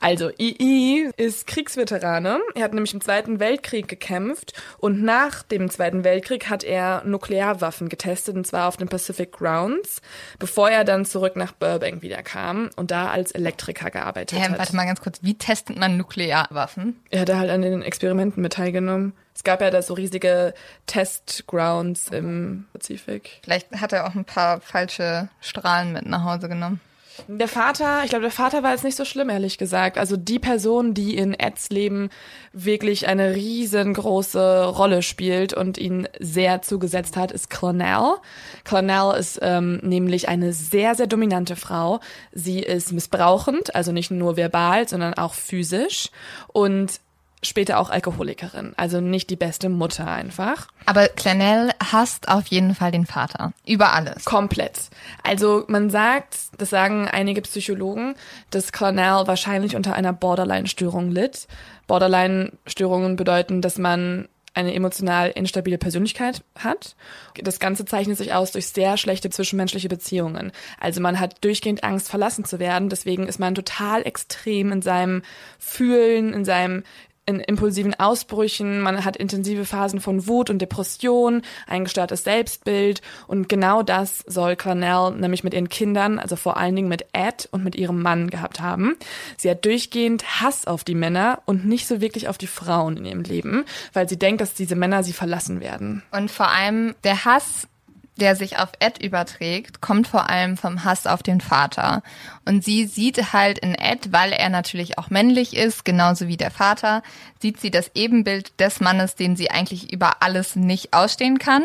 Also, 0.00 0.30
II 0.38 1.10
ist 1.16 1.46
Kriegsveterane. 1.46 2.40
Er 2.54 2.64
hat 2.64 2.74
nämlich 2.74 2.92
im 2.92 3.00
Zweiten 3.00 3.40
Weltkrieg 3.40 3.88
gekämpft 3.88 4.52
und 4.78 5.02
nach 5.02 5.42
dem 5.42 5.70
Zweiten 5.70 6.04
Weltkrieg 6.04 6.50
hat 6.50 6.62
er 6.62 7.02
Nuklearwaffen 7.04 7.88
getestet 7.88 8.36
und 8.36 8.46
zwar 8.46 8.68
auf 8.68 8.76
den 8.76 8.88
Pacific 8.88 9.32
Grounds, 9.32 10.02
bevor 10.38 10.70
er 10.70 10.84
dann 10.84 11.04
zurück 11.04 11.36
nach 11.36 11.52
Burbank 11.52 12.02
wieder 12.02 12.22
kam 12.22 12.70
und 12.76 12.90
da 12.90 13.08
als 13.08 13.32
Elektriker 13.32 13.90
gearbeitet 13.90 14.38
Hä, 14.38 14.44
hat. 14.44 14.58
Warte 14.58 14.76
mal 14.76 14.86
ganz 14.86 15.00
kurz, 15.00 15.20
wie 15.22 15.34
testet 15.34 15.78
man 15.78 15.96
Nuklearwaffen? 15.96 17.00
Er 17.10 17.22
hat 17.22 17.34
halt 17.34 17.50
an 17.50 17.62
den 17.62 17.82
Experimenten 17.82 18.42
mit 18.42 18.54
teilgenommen. 18.54 19.14
Es 19.34 19.42
gab 19.42 19.60
ja 19.60 19.70
da 19.70 19.82
so 19.82 19.94
riesige 19.94 20.54
Testgrounds 20.86 22.08
im 22.08 22.66
Pazifik. 22.72 23.40
Vielleicht 23.42 23.72
hat 23.72 23.92
er 23.92 24.06
auch 24.06 24.14
ein 24.14 24.24
paar 24.24 24.60
falsche 24.60 25.28
Strahlen 25.40 25.92
mit 25.92 26.06
nach 26.06 26.24
Hause 26.24 26.48
genommen. 26.48 26.80
Der 27.28 27.48
Vater, 27.48 28.02
ich 28.02 28.10
glaube, 28.10 28.22
der 28.22 28.30
Vater 28.30 28.62
war 28.62 28.72
jetzt 28.72 28.84
nicht 28.84 28.96
so 28.96 29.04
schlimm, 29.04 29.30
ehrlich 29.30 29.56
gesagt. 29.56 29.98
Also 29.98 30.16
die 30.16 30.38
Person, 30.38 30.94
die 30.94 31.16
in 31.16 31.32
Eds 31.32 31.70
Leben 31.70 32.10
wirklich 32.52 33.06
eine 33.06 33.34
riesengroße 33.34 34.66
Rolle 34.66 35.02
spielt 35.02 35.54
und 35.54 35.78
ihn 35.78 36.08
sehr 36.18 36.62
zugesetzt 36.62 37.16
hat, 37.16 37.30
ist 37.30 37.50
Clonel. 37.50 38.16
Clonel 38.64 39.16
ist 39.16 39.38
ähm, 39.42 39.78
nämlich 39.82 40.28
eine 40.28 40.52
sehr, 40.52 40.94
sehr 40.96 41.06
dominante 41.06 41.54
Frau. 41.54 42.00
Sie 42.32 42.58
ist 42.58 42.92
missbrauchend, 42.92 43.74
also 43.74 43.92
nicht 43.92 44.10
nur 44.10 44.36
verbal, 44.36 44.88
sondern 44.88 45.14
auch 45.14 45.34
physisch. 45.34 46.10
Und 46.48 47.00
später 47.44 47.78
auch 47.78 47.90
Alkoholikerin. 47.90 48.72
Also 48.76 49.00
nicht 49.00 49.30
die 49.30 49.36
beste 49.36 49.68
Mutter 49.68 50.06
einfach. 50.06 50.68
Aber 50.86 51.08
Clanell 51.08 51.70
hasst 51.92 52.28
auf 52.28 52.46
jeden 52.48 52.74
Fall 52.74 52.92
den 52.92 53.06
Vater. 53.06 53.52
Über 53.66 53.92
alles. 53.92 54.24
Komplett. 54.24 54.90
Also 55.22 55.64
man 55.68 55.90
sagt, 55.90 56.36
das 56.58 56.70
sagen 56.70 57.08
einige 57.08 57.42
Psychologen, 57.42 58.14
dass 58.50 58.72
Clanell 58.72 59.26
wahrscheinlich 59.26 59.76
unter 59.76 59.94
einer 59.94 60.12
Borderline-Störung 60.12 61.10
litt. 61.10 61.46
Borderline-Störungen 61.86 63.16
bedeuten, 63.16 63.60
dass 63.60 63.78
man 63.78 64.28
eine 64.54 64.72
emotional 64.72 65.30
instabile 65.30 65.78
Persönlichkeit 65.78 66.42
hat. 66.56 66.94
Das 67.42 67.58
Ganze 67.58 67.84
zeichnet 67.84 68.16
sich 68.16 68.32
aus 68.32 68.52
durch 68.52 68.68
sehr 68.68 68.96
schlechte 68.96 69.28
zwischenmenschliche 69.28 69.88
Beziehungen. 69.88 70.52
Also 70.80 71.00
man 71.00 71.18
hat 71.18 71.44
durchgehend 71.44 71.82
Angst, 71.82 72.08
verlassen 72.08 72.44
zu 72.44 72.60
werden. 72.60 72.88
Deswegen 72.88 73.26
ist 73.26 73.40
man 73.40 73.54
total 73.54 74.06
extrem 74.06 74.70
in 74.70 74.82
seinem 74.82 75.22
Fühlen, 75.58 76.32
in 76.32 76.44
seinem 76.44 76.84
in 77.26 77.40
impulsiven 77.40 77.94
Ausbrüchen, 77.94 78.80
man 78.80 79.04
hat 79.04 79.16
intensive 79.16 79.64
Phasen 79.64 80.00
von 80.00 80.26
Wut 80.26 80.50
und 80.50 80.60
Depression, 80.60 81.42
ein 81.66 81.84
gestörtes 81.84 82.24
Selbstbild 82.24 83.00
und 83.26 83.48
genau 83.48 83.82
das 83.82 84.18
soll 84.26 84.56
Cornell 84.56 85.12
nämlich 85.12 85.44
mit 85.44 85.54
ihren 85.54 85.68
Kindern, 85.68 86.18
also 86.18 86.36
vor 86.36 86.56
allen 86.56 86.76
Dingen 86.76 86.88
mit 86.88 87.06
Ed 87.12 87.48
und 87.50 87.64
mit 87.64 87.76
ihrem 87.76 88.02
Mann 88.02 88.30
gehabt 88.30 88.60
haben. 88.60 88.96
Sie 89.36 89.50
hat 89.50 89.64
durchgehend 89.64 90.40
Hass 90.40 90.66
auf 90.66 90.84
die 90.84 90.94
Männer 90.94 91.42
und 91.46 91.64
nicht 91.64 91.86
so 91.86 92.00
wirklich 92.00 92.28
auf 92.28 92.38
die 92.38 92.46
Frauen 92.46 92.96
in 92.96 93.04
ihrem 93.04 93.22
Leben, 93.22 93.64
weil 93.92 94.08
sie 94.08 94.18
denkt, 94.18 94.40
dass 94.40 94.54
diese 94.54 94.76
Männer 94.76 95.02
sie 95.02 95.12
verlassen 95.12 95.60
werden. 95.60 96.02
Und 96.10 96.30
vor 96.30 96.48
allem 96.48 96.94
der 97.04 97.24
Hass 97.24 97.68
der 98.16 98.36
sich 98.36 98.58
auf 98.58 98.70
Ed 98.78 99.02
überträgt, 99.02 99.80
kommt 99.80 100.06
vor 100.06 100.30
allem 100.30 100.56
vom 100.56 100.84
Hass 100.84 101.06
auf 101.06 101.22
den 101.22 101.40
Vater. 101.40 102.02
Und 102.44 102.64
sie 102.64 102.86
sieht 102.86 103.32
halt 103.32 103.58
in 103.58 103.74
Ed, 103.74 104.12
weil 104.12 104.32
er 104.32 104.48
natürlich 104.48 104.98
auch 104.98 105.10
männlich 105.10 105.56
ist, 105.56 105.84
genauso 105.84 106.28
wie 106.28 106.36
der 106.36 106.50
Vater, 106.50 107.02
sieht 107.40 107.60
sie 107.60 107.70
das 107.70 107.90
Ebenbild 107.94 108.58
des 108.60 108.80
Mannes, 108.80 109.16
den 109.16 109.36
sie 109.36 109.50
eigentlich 109.50 109.92
über 109.92 110.22
alles 110.22 110.54
nicht 110.54 110.92
ausstehen 110.94 111.38
kann. 111.38 111.64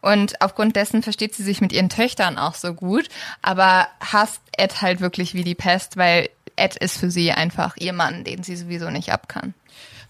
Und 0.00 0.40
aufgrund 0.40 0.76
dessen 0.76 1.02
versteht 1.02 1.34
sie 1.34 1.44
sich 1.44 1.60
mit 1.60 1.72
ihren 1.72 1.90
Töchtern 1.90 2.38
auch 2.38 2.54
so 2.54 2.74
gut, 2.74 3.08
aber 3.42 3.86
hasst 4.00 4.40
Ed 4.56 4.80
halt 4.80 5.00
wirklich 5.00 5.34
wie 5.34 5.44
die 5.44 5.54
Pest, 5.54 5.96
weil 5.96 6.28
Ed 6.56 6.76
ist 6.76 6.98
für 6.98 7.10
sie 7.10 7.32
einfach 7.32 7.76
ihr 7.76 7.92
Mann, 7.92 8.24
den 8.24 8.42
sie 8.42 8.56
sowieso 8.56 8.90
nicht 8.90 9.12
ab 9.12 9.28
kann. 9.28 9.54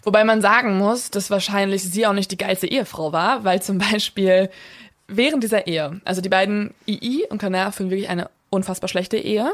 Wobei 0.04 0.24
man 0.24 0.40
sagen 0.40 0.78
muss, 0.78 1.10
dass 1.10 1.30
wahrscheinlich 1.30 1.82
sie 1.82 2.06
auch 2.06 2.12
nicht 2.12 2.30
die 2.30 2.36
geilste 2.36 2.66
Ehefrau 2.66 3.12
war, 3.12 3.44
weil 3.44 3.62
zum 3.62 3.78
Beispiel 3.78 4.50
während 5.16 5.42
dieser 5.42 5.66
Ehe, 5.66 6.00
also 6.04 6.20
die 6.20 6.28
beiden 6.28 6.74
II 6.86 7.26
und 7.30 7.38
Connor 7.38 7.72
führen 7.72 7.90
wirklich 7.90 8.08
eine 8.08 8.30
unfassbar 8.50 8.88
schlechte 8.88 9.16
Ehe. 9.16 9.52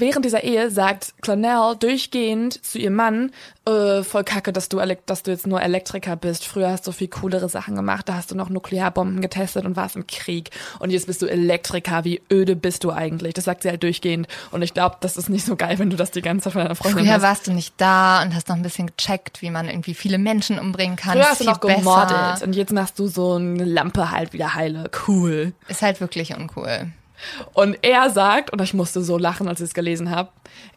Während 0.00 0.24
dieser 0.24 0.42
Ehe 0.44 0.70
sagt 0.70 1.12
Clonel 1.20 1.76
durchgehend 1.76 2.64
zu 2.64 2.78
ihrem 2.78 2.94
Mann, 2.94 3.32
äh, 3.66 4.02
voll 4.02 4.24
kacke, 4.24 4.50
dass 4.50 4.70
du, 4.70 4.80
dass 5.04 5.22
du 5.22 5.30
jetzt 5.30 5.46
nur 5.46 5.60
Elektriker 5.60 6.16
bist. 6.16 6.46
Früher 6.46 6.70
hast 6.70 6.86
du 6.86 6.92
viel 6.92 7.08
coolere 7.08 7.50
Sachen 7.50 7.74
gemacht, 7.74 8.08
da 8.08 8.14
hast 8.14 8.30
du 8.30 8.34
noch 8.34 8.48
Nuklearbomben 8.48 9.20
getestet 9.20 9.66
und 9.66 9.76
warst 9.76 9.96
im 9.96 10.06
Krieg. 10.06 10.50
Und 10.78 10.88
jetzt 10.88 11.06
bist 11.06 11.20
du 11.20 11.26
Elektriker, 11.26 12.04
wie 12.04 12.22
öde 12.32 12.56
bist 12.56 12.84
du 12.84 12.92
eigentlich? 12.92 13.34
Das 13.34 13.44
sagt 13.44 13.62
sie 13.62 13.68
halt 13.68 13.82
durchgehend. 13.82 14.26
Und 14.50 14.62
ich 14.62 14.72
glaube, 14.72 14.96
das 15.00 15.18
ist 15.18 15.28
nicht 15.28 15.44
so 15.44 15.54
geil, 15.54 15.78
wenn 15.78 15.90
du 15.90 15.96
das 15.98 16.10
die 16.10 16.22
ganze 16.22 16.44
Zeit 16.44 16.54
von 16.54 16.62
deiner 16.62 16.76
Freundin 16.76 17.04
Früher 17.04 17.14
hast. 17.14 17.22
warst 17.22 17.46
du 17.46 17.52
nicht 17.52 17.74
da 17.76 18.22
und 18.22 18.34
hast 18.34 18.48
noch 18.48 18.56
ein 18.56 18.62
bisschen 18.62 18.90
gecheckt, 18.96 19.42
wie 19.42 19.50
man 19.50 19.68
irgendwie 19.68 19.92
viele 19.92 20.16
Menschen 20.16 20.58
umbringen 20.58 20.96
kann. 20.96 21.12
Früher 21.12 21.26
hast 21.26 21.40
du 21.42 21.44
noch 21.44 21.60
gemordet 21.60 22.16
besser. 22.16 22.46
und 22.46 22.56
jetzt 22.56 22.72
machst 22.72 22.98
du 22.98 23.06
so 23.06 23.34
eine 23.34 23.64
Lampe 23.64 24.10
halt 24.10 24.32
wieder 24.32 24.54
heile. 24.54 24.90
Cool. 25.06 25.52
Ist 25.68 25.82
halt 25.82 26.00
wirklich 26.00 26.34
uncool. 26.34 26.90
Und 27.52 27.78
er 27.82 28.10
sagt, 28.10 28.52
und 28.52 28.60
ich 28.62 28.74
musste 28.74 29.02
so 29.02 29.18
lachen, 29.18 29.48
als 29.48 29.60
ich 29.60 29.66
es 29.68 29.74
gelesen 29.74 30.10
habe, 30.10 30.30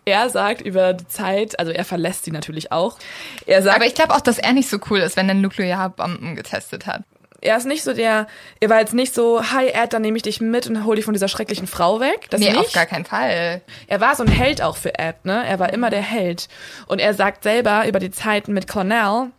er 0.05 0.29
sagt 0.29 0.62
über 0.62 0.93
die 0.93 1.07
Zeit, 1.07 1.57
also 1.59 1.71
er 1.71 1.85
verlässt 1.85 2.25
sie 2.25 2.31
natürlich 2.31 2.71
auch. 2.71 2.97
Er 3.45 3.62
sagt, 3.62 3.75
Aber 3.75 3.85
ich 3.85 3.95
glaube 3.95 4.13
auch, 4.13 4.21
dass 4.21 4.38
er 4.38 4.53
nicht 4.53 4.69
so 4.69 4.77
cool 4.89 5.00
ist, 5.00 5.15
wenn 5.17 5.29
er 5.29 5.35
Nuklearbomben 5.35 6.35
getestet 6.35 6.85
hat. 6.88 7.03
er 7.41 7.57
ist 7.57 7.65
nicht 7.65 7.83
so 7.83 7.93
der, 7.93 8.27
er 8.59 8.69
war 8.69 8.79
jetzt 8.79 8.93
nicht 8.93 9.13
so, 9.13 9.41
hi 9.51 9.67
Ed, 9.67 9.93
dann 9.93 10.01
nehme 10.01 10.17
ich 10.17 10.23
dich 10.23 10.39
mit 10.41 10.67
und 10.67 10.85
hol 10.85 10.95
dich 10.95 11.05
von 11.05 11.13
dieser 11.13 11.27
schrecklichen 11.27 11.67
Frau 11.67 12.00
weg. 12.00 12.27
Das 12.29 12.39
nee, 12.39 12.50
nicht. 12.50 12.57
auf 12.57 12.71
gar 12.71 12.85
keinen 12.85 13.05
Fall. 13.05 13.62
Er 13.88 14.01
war 14.01 14.15
so 14.15 14.23
ein 14.23 14.29
Held 14.31 14.62
auch 14.62 14.77
für 14.77 14.97
Ed, 14.97 15.25
ne? 15.25 15.45
Er 15.45 15.59
war 15.59 15.73
immer 15.73 15.89
der 15.89 16.01
Held. 16.01 16.47
Und 16.88 17.00
er 17.00 17.13
sagt 17.13 17.43
selber 17.43 17.88
über 17.88 18.00
die 18.00 18.12
Zeiten 18.12 18.53
mit 18.53 18.67
Cornell, 18.67 19.31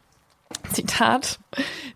Zitat, 0.72 1.38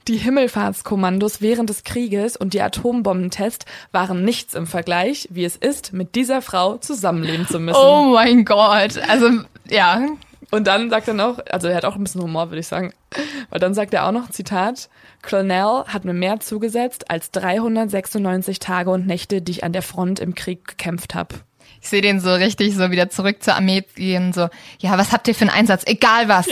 die 0.06 0.16
Himmelfahrtskommandos 0.16 1.40
während 1.40 1.70
des 1.70 1.84
Krieges 1.84 2.36
und 2.36 2.54
die 2.54 2.62
Atombombentests 2.62 3.66
waren 3.92 4.24
nichts 4.24 4.54
im 4.54 4.66
Vergleich, 4.66 5.28
wie 5.30 5.44
es 5.44 5.56
ist, 5.56 5.92
mit 5.92 6.14
dieser 6.14 6.42
Frau 6.42 6.76
zusammenleben 6.78 7.46
zu 7.46 7.58
müssen. 7.58 7.80
Oh 7.80 8.10
mein 8.14 8.44
Gott. 8.44 8.98
Also, 9.08 9.30
ja. 9.68 10.06
Und 10.50 10.66
dann 10.66 10.88
sagt 10.88 11.08
er 11.08 11.14
noch, 11.14 11.40
also 11.50 11.68
er 11.68 11.76
hat 11.76 11.84
auch 11.84 11.96
ein 11.96 12.04
bisschen 12.04 12.22
Humor, 12.22 12.50
würde 12.50 12.60
ich 12.60 12.66
sagen, 12.66 12.92
weil 13.50 13.60
dann 13.60 13.74
sagt 13.74 13.92
er 13.92 14.06
auch 14.06 14.12
noch, 14.12 14.30
Zitat, 14.30 14.88
Colonel 15.22 15.84
hat 15.86 16.04
mir 16.04 16.14
mehr 16.14 16.40
zugesetzt 16.40 17.10
als 17.10 17.30
396 17.32 18.58
Tage 18.58 18.90
und 18.90 19.06
Nächte, 19.06 19.42
die 19.42 19.52
ich 19.52 19.64
an 19.64 19.72
der 19.72 19.82
Front 19.82 20.20
im 20.20 20.34
Krieg 20.34 20.66
gekämpft 20.66 21.14
habe. 21.14 21.34
Ich 21.80 21.88
sehe 21.88 22.00
den 22.00 22.20
so 22.20 22.32
richtig 22.34 22.74
so 22.74 22.90
wieder 22.90 23.10
zurück 23.10 23.42
zur 23.42 23.54
Armee 23.54 23.84
gehen, 23.94 24.32
so, 24.32 24.48
ja, 24.80 24.98
was 24.98 25.12
habt 25.12 25.28
ihr 25.28 25.34
für 25.34 25.42
einen 25.42 25.50
Einsatz? 25.50 25.82
Egal 25.86 26.28
was. 26.28 26.46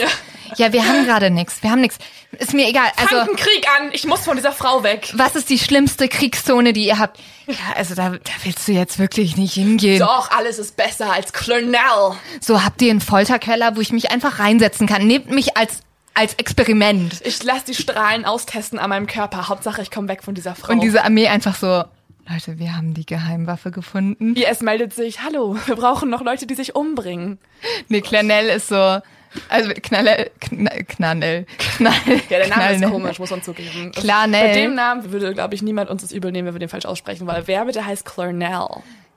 Ja, 0.57 0.73
wir 0.73 0.87
haben 0.87 1.05
gerade 1.05 1.31
nichts. 1.31 1.63
Wir 1.63 1.71
haben 1.71 1.81
nichts. 1.81 1.99
Ist 2.39 2.55
mir 2.55 2.69
egal. 2.69 2.87
Also, 2.97 3.17
Fangt 3.17 3.29
einen 3.29 3.37
Krieg 3.37 3.67
an! 3.77 3.91
Ich 3.93 4.07
muss 4.07 4.21
von 4.21 4.37
dieser 4.37 4.53
Frau 4.53 4.83
weg! 4.83 5.13
was 5.15 5.35
ist 5.35 5.51
die 5.51 5.59
schlimmste 5.59 6.09
Kriegszone, 6.09 6.73
die 6.73 6.87
ihr 6.87 6.99
habt? 6.99 7.19
Ja, 7.47 7.55
also 7.75 7.95
da, 7.95 8.11
da 8.11 8.33
willst 8.45 8.67
du 8.69 8.73
jetzt 8.73 8.99
wirklich 8.99 9.37
nicht 9.37 9.55
hingehen. 9.55 9.99
Doch, 9.99 10.31
alles 10.31 10.59
ist 10.59 10.77
besser 10.77 11.13
als 11.13 11.33
Colonel! 11.33 12.15
So 12.41 12.63
habt 12.63 12.81
ihr 12.83 12.91
einen 12.91 13.01
Folterkeller, 13.01 13.77
wo 13.77 13.81
ich 13.81 13.93
mich 13.93 14.11
einfach 14.11 14.39
reinsetzen 14.39 14.87
kann. 14.87 15.07
Nehmt 15.07 15.31
mich 15.31 15.57
als 15.57 15.81
als 16.15 16.33
Experiment. 16.35 17.21
Ich 17.25 17.43
lasse 17.43 17.67
die 17.67 17.75
Strahlen 17.75 18.25
austesten 18.25 18.79
an 18.79 18.89
meinem 18.89 19.07
Körper. 19.07 19.49
Hauptsache, 19.49 19.83
ich 19.83 19.91
komme 19.91 20.09
weg 20.09 20.23
von 20.25 20.35
dieser 20.35 20.55
Frau. 20.55 20.73
Und 20.73 20.81
diese 20.81 21.05
Armee 21.05 21.29
einfach 21.29 21.55
so, 21.55 21.85
Leute, 22.29 22.59
wir 22.59 22.77
haben 22.77 22.93
die 22.95 23.07
Geheimwaffe 23.07 23.71
gefunden. 23.71 24.35
IS 24.35 24.61
meldet 24.61 24.93
sich, 24.93 25.23
hallo, 25.23 25.57
wir 25.67 25.77
brauchen 25.77 26.11
noch 26.11 26.23
Leute, 26.23 26.47
die 26.47 26.55
sich 26.55 26.75
umbringen. 26.75 27.39
Nee, 27.89 28.01
Clanell 28.01 28.49
ist 28.49 28.69
so, 28.69 28.99
also 29.49 29.71
Knallel, 29.81 30.31
Kn- 30.41 30.85
Knallel, 30.87 31.47
Knall, 31.59 31.93
Ja, 32.29 32.39
der 32.39 32.49
Name 32.49 32.75
ist 32.75 32.83
komisch, 32.91 33.19
muss 33.21 33.31
man 33.31 33.43
zugeben. 33.43 33.93
Clarnell. 33.93 34.49
Bei 34.49 34.55
dem 34.55 34.75
Namen 34.75 35.13
würde, 35.13 35.35
glaube 35.35 35.55
ich, 35.55 35.63
niemand 35.63 35.89
uns 35.89 36.03
das 36.03 36.11
übel 36.11 36.33
nehmen, 36.33 36.47
wenn 36.49 36.55
wir 36.55 36.59
den 36.61 36.69
falsch 36.69 36.87
aussprechen, 36.87 37.27
weil 37.29 37.47
wer 37.47 37.65
bitte 37.65 37.85
heißt 37.87 38.05
Clarnell? 38.05 38.67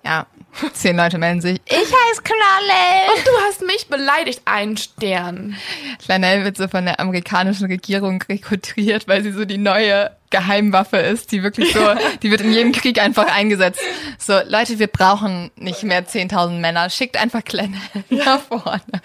Ja, 0.04 0.26
zehn 0.74 0.96
Leute 0.96 1.18
melden 1.18 1.42
sich. 1.42 1.60
Ich 1.66 1.76
heiße 1.76 2.22
Knallel. 2.24 3.16
Und 3.16 3.28
du 3.28 3.32
hast 3.48 3.62
mich 3.62 3.88
beleidigt, 3.88 4.42
ein 4.46 4.78
Stern. 4.78 5.56
Clanel 6.04 6.44
wird 6.46 6.58
so 6.58 6.68
von 6.68 6.86
der 6.86 7.00
amerikanischen 7.00 7.68
Regierung 7.68 8.22
rekrutiert, 8.28 9.08
weil 9.08 9.24
sie 9.24 9.32
so 9.32 9.46
die 9.46 9.58
neue 9.58 10.12
Geheimwaffe 10.30 10.98
ist, 10.98 11.32
die 11.32 11.44
wirklich 11.44 11.74
so, 11.74 11.80
die 12.22 12.32
wird 12.32 12.42
in 12.42 12.54
jedem 12.54 12.72
Krieg 12.72 13.02
einfach 13.02 13.28
eingesetzt. 13.36 13.82
So, 14.18 14.40
Leute, 14.48 14.80
wir 14.80 14.88
brauchen 14.88 15.52
nicht 15.56 15.84
mehr 15.84 16.08
10.000 16.08 16.60
Männer. 16.60 16.90
Schickt 16.90 17.18
einfach 17.18 17.44
Clanel 17.44 17.80
nach 18.10 18.40
vorne. 18.42 19.02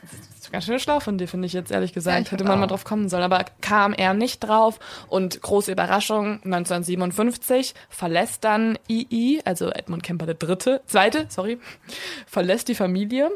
Ganz 0.55 0.67
schön 0.67 0.79
schlau 0.79 1.01
von 1.01 1.19
dir, 1.19 1.27
finde 1.27 1.47
ich 1.47 1.53
jetzt 1.53 1.73
ehrlich 1.73 1.91
Ja, 1.91 1.95
gesagt. 1.95 2.21
ich 2.27 2.31
Hätte 2.31 2.45
man 2.45 2.61
mal 2.61 2.67
auch. 2.67 2.69
drauf 2.69 2.85
kommen 2.85 3.09
sollen, 3.09 3.25
aber 3.25 3.45
kam 3.61 3.93
er 3.93 4.15
nicht 4.15 4.39
drauf. 4.39 4.79
Und 5.09 5.43
große 5.43 5.73
Überraschung, 5.73 6.35
1957 6.45 7.75
verlässt 7.89 8.45
dann 8.45 8.79
II, 8.89 9.41
also 9.45 9.71
Edmund 9.71 10.05
Kemper 10.05 10.27
der 10.27 10.37
Dritte, 10.37 10.81
Zweite, 10.87 11.27
sorry, 11.29 11.59
verlässt 12.29 12.69
die 12.69 12.77
Familie. 12.77 13.33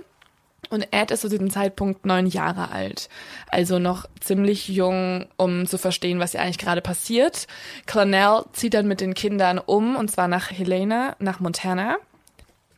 Und 0.70 0.87
Ed 0.92 1.11
ist 1.11 1.22
zu 1.22 1.28
diesem 1.28 1.50
Zeitpunkt 1.50 2.07
neun 2.07 2.26
Jahre 2.28 2.70
alt. 2.70 3.09
Also 3.48 3.81
noch 3.81 4.07
ziemlich 4.20 4.68
jung, 4.68 5.26
um 5.37 5.66
zu 5.66 5.76
verstehen, 5.76 6.20
was 6.20 6.33
hier 6.33 6.42
eigentlich 6.42 6.59
gerade 6.59 6.83
passiert. 6.83 7.48
Clonel 7.87 8.44
zieht 8.52 8.74
dann 8.74 8.87
mit 8.87 9.00
den 9.00 9.14
Kindern 9.14 9.59
um, 9.59 9.96
und 9.96 10.09
zwar 10.09 10.28
nach 10.28 10.52
Helena, 10.52 11.16
nach 11.18 11.40
Montana. 11.40 11.96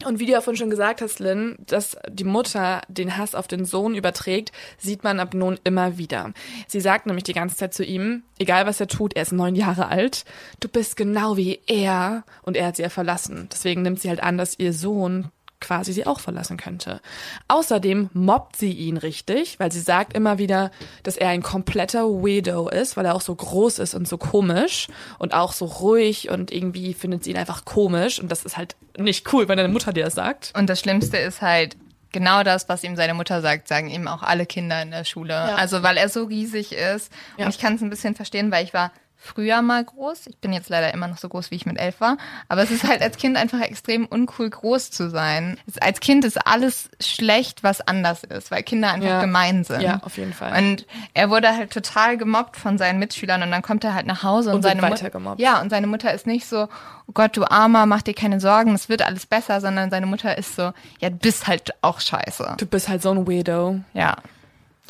Und 0.04 0.18
wie 0.18 0.26
du 0.26 0.32
ja 0.32 0.40
vorhin 0.40 0.58
schon 0.58 0.70
gesagt 0.70 1.02
hast, 1.02 1.20
Lynn, 1.20 1.56
dass 1.66 1.96
die 2.08 2.24
Mutter 2.24 2.80
den 2.88 3.16
Hass 3.16 3.34
auf 3.34 3.48
den 3.48 3.64
Sohn 3.64 3.94
überträgt, 3.94 4.50
sieht 4.78 5.04
man 5.04 5.20
ab 5.20 5.34
nun 5.34 5.58
immer 5.64 5.98
wieder. 5.98 6.32
Sie 6.66 6.80
sagt 6.80 7.06
nämlich 7.06 7.24
die 7.24 7.34
ganze 7.34 7.56
Zeit 7.56 7.74
zu 7.74 7.84
ihm, 7.84 8.22
egal 8.38 8.66
was 8.66 8.80
er 8.80 8.88
tut, 8.88 9.14
er 9.14 9.22
ist 9.22 9.32
neun 9.32 9.54
Jahre 9.54 9.88
alt, 9.88 10.24
du 10.60 10.68
bist 10.68 10.96
genau 10.96 11.36
wie 11.36 11.60
er 11.66 12.24
und 12.42 12.56
er 12.56 12.68
hat 12.68 12.76
sie 12.76 12.82
ja 12.82 12.88
verlassen. 12.88 13.48
Deswegen 13.52 13.82
nimmt 13.82 14.00
sie 14.00 14.08
halt 14.08 14.22
an, 14.22 14.38
dass 14.38 14.58
ihr 14.58 14.72
Sohn 14.72 15.28
quasi 15.60 15.92
sie 15.92 16.06
auch 16.06 16.20
verlassen 16.20 16.56
könnte. 16.56 17.00
Außerdem 17.48 18.10
mobbt 18.12 18.56
sie 18.56 18.72
ihn 18.72 18.96
richtig, 18.96 19.58
weil 19.60 19.70
sie 19.70 19.80
sagt 19.80 20.14
immer 20.14 20.38
wieder, 20.38 20.70
dass 21.02 21.16
er 21.16 21.28
ein 21.28 21.42
kompletter 21.42 22.04
Weirdo 22.04 22.68
ist, 22.68 22.96
weil 22.96 23.06
er 23.06 23.14
auch 23.14 23.20
so 23.20 23.34
groß 23.34 23.78
ist 23.78 23.94
und 23.94 24.08
so 24.08 24.18
komisch 24.18 24.88
und 25.18 25.34
auch 25.34 25.52
so 25.52 25.66
ruhig 25.66 26.30
und 26.30 26.50
irgendwie 26.50 26.94
findet 26.94 27.24
sie 27.24 27.30
ihn 27.30 27.36
einfach 27.36 27.64
komisch 27.64 28.20
und 28.20 28.30
das 28.30 28.44
ist 28.44 28.56
halt 28.56 28.76
nicht 28.98 29.32
cool, 29.32 29.48
wenn 29.48 29.56
deine 29.56 29.68
Mutter 29.68 29.92
dir 29.92 30.04
das 30.04 30.14
sagt. 30.14 30.52
Und 30.56 30.68
das 30.68 30.80
Schlimmste 30.80 31.16
ist 31.18 31.42
halt, 31.42 31.76
genau 32.12 32.42
das, 32.42 32.68
was 32.68 32.82
ihm 32.84 32.96
seine 32.96 33.14
Mutter 33.14 33.40
sagt, 33.40 33.68
sagen 33.68 33.88
ihm 33.88 34.08
auch 34.08 34.22
alle 34.22 34.46
Kinder 34.46 34.82
in 34.82 34.90
der 34.90 35.04
Schule. 35.04 35.36
Also, 35.36 35.82
weil 35.82 35.96
er 35.96 36.08
so 36.08 36.24
riesig 36.24 36.72
ist. 36.72 37.12
Ja. 37.36 37.44
Und 37.44 37.54
ich 37.54 37.60
kann 37.60 37.74
es 37.74 37.82
ein 37.82 37.90
bisschen 37.90 38.14
verstehen, 38.14 38.50
weil 38.50 38.64
ich 38.64 38.74
war 38.74 38.92
früher 39.22 39.60
mal 39.60 39.84
groß. 39.84 40.26
Ich 40.28 40.38
bin 40.38 40.52
jetzt 40.52 40.70
leider 40.70 40.92
immer 40.94 41.06
noch 41.06 41.18
so 41.18 41.28
groß, 41.28 41.50
wie 41.50 41.54
ich 41.56 41.66
mit 41.66 41.78
elf 41.78 42.00
war. 42.00 42.16
Aber 42.48 42.62
es 42.62 42.70
ist 42.70 42.84
halt 42.84 43.02
als 43.02 43.18
Kind 43.18 43.36
einfach 43.36 43.60
extrem 43.60 44.06
uncool, 44.06 44.48
groß 44.48 44.90
zu 44.90 45.10
sein. 45.10 45.58
Es, 45.68 45.76
als 45.78 46.00
Kind 46.00 46.24
ist 46.24 46.46
alles 46.46 46.88
schlecht, 47.00 47.62
was 47.62 47.82
anders 47.82 48.24
ist, 48.24 48.50
weil 48.50 48.62
Kinder 48.62 48.90
einfach 48.92 49.06
Ja. 49.08 49.20
gemein 49.20 49.62
sind. 49.64 49.82
Ja, 49.82 50.00
auf 50.02 50.16
jeden 50.16 50.32
Fall. 50.32 50.56
Und 50.58 50.86
er 51.12 51.28
wurde 51.28 51.54
halt 51.54 51.70
total 51.70 52.16
gemobbt 52.16 52.56
von 52.56 52.78
seinen 52.78 52.98
Mitschülern 52.98 53.42
und 53.42 53.50
dann 53.50 53.60
kommt 53.62 53.84
er 53.84 53.92
halt 53.94 54.06
nach 54.06 54.22
Hause 54.22 54.50
und, 54.50 54.56
Und 54.56 54.62
seine 54.62 54.80
Mutter 54.80 55.10
gemobbt. 55.10 55.38
Ja, 55.40 55.60
und 55.60 55.68
seine 55.68 55.86
Mutter 55.86 56.12
ist 56.14 56.26
nicht 56.26 56.46
so, 56.46 56.68
oh 57.06 57.12
Gott, 57.12 57.36
du 57.36 57.44
Armer, 57.44 57.84
mach 57.84 58.00
dir 58.02 58.14
keine 58.14 58.40
Sorgen, 58.40 58.74
es 58.74 58.88
wird 58.88 59.02
alles 59.02 59.26
besser, 59.26 59.60
sondern 59.60 59.90
seine 59.90 60.06
Mutter 60.06 60.38
ist 60.38 60.56
so, 60.56 60.72
ja, 61.00 61.10
du 61.10 61.16
bist 61.16 61.46
halt 61.46 61.74
auch 61.82 62.00
scheiße. 62.00 62.54
du 62.56 62.66
bist 62.66 62.88
halt 62.88 63.02
so 63.02 63.10
ein 63.10 63.28
Weirdo. 63.28 63.80
Ja, 63.92 64.16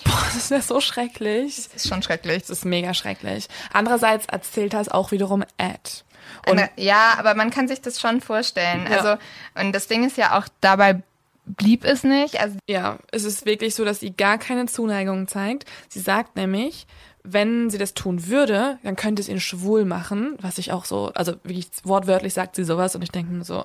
Boah, 0.04 0.22
das 0.26 0.36
ist 0.36 0.50
ja 0.50 0.60
so 0.60 0.80
schrecklich. 0.80 1.58
ist 1.74 1.88
schon 1.88 2.02
schrecklich. 2.02 2.42
Das 2.42 2.50
ist 2.50 2.64
mega 2.64 2.94
schrecklich. 2.94 3.48
Andererseits 3.72 4.26
erzählt 4.26 4.74
das 4.74 4.88
auch 4.88 5.12
wiederum 5.12 5.44
Ed. 5.58 6.04
Und 6.46 6.58
Eine, 6.58 6.70
ja, 6.76 7.14
aber 7.18 7.34
man 7.34 7.50
kann 7.50 7.68
sich 7.68 7.80
das 7.80 8.00
schon 8.00 8.20
vorstellen. 8.20 8.86
Ja. 8.90 8.98
Also, 8.98 9.22
und 9.60 9.72
das 9.72 9.88
Ding 9.88 10.04
ist 10.04 10.16
ja 10.16 10.38
auch, 10.38 10.46
dabei 10.60 11.02
blieb 11.44 11.84
es 11.84 12.04
nicht. 12.04 12.40
Also, 12.40 12.58
ja, 12.68 12.98
es 13.10 13.24
ist 13.24 13.46
wirklich 13.46 13.74
so, 13.74 13.84
dass 13.84 14.00
sie 14.00 14.12
gar 14.12 14.38
keine 14.38 14.66
Zuneigung 14.66 15.28
zeigt. 15.28 15.64
Sie 15.88 16.00
sagt 16.00 16.36
nämlich, 16.36 16.86
wenn 17.22 17.70
sie 17.70 17.78
das 17.78 17.94
tun 17.94 18.26
würde, 18.28 18.78
dann 18.82 18.96
könnte 18.96 19.20
es 19.20 19.28
ihn 19.28 19.40
schwul 19.40 19.84
machen, 19.84 20.36
was 20.40 20.58
ich 20.58 20.72
auch 20.72 20.84
so, 20.84 21.12
also 21.14 21.32
wirklich 21.42 21.68
wortwörtlich 21.84 22.34
sagt 22.34 22.56
sie 22.56 22.64
sowas 22.64 22.94
und 22.94 23.02
ich 23.02 23.10
denke 23.10 23.32
mir 23.32 23.44
so, 23.44 23.64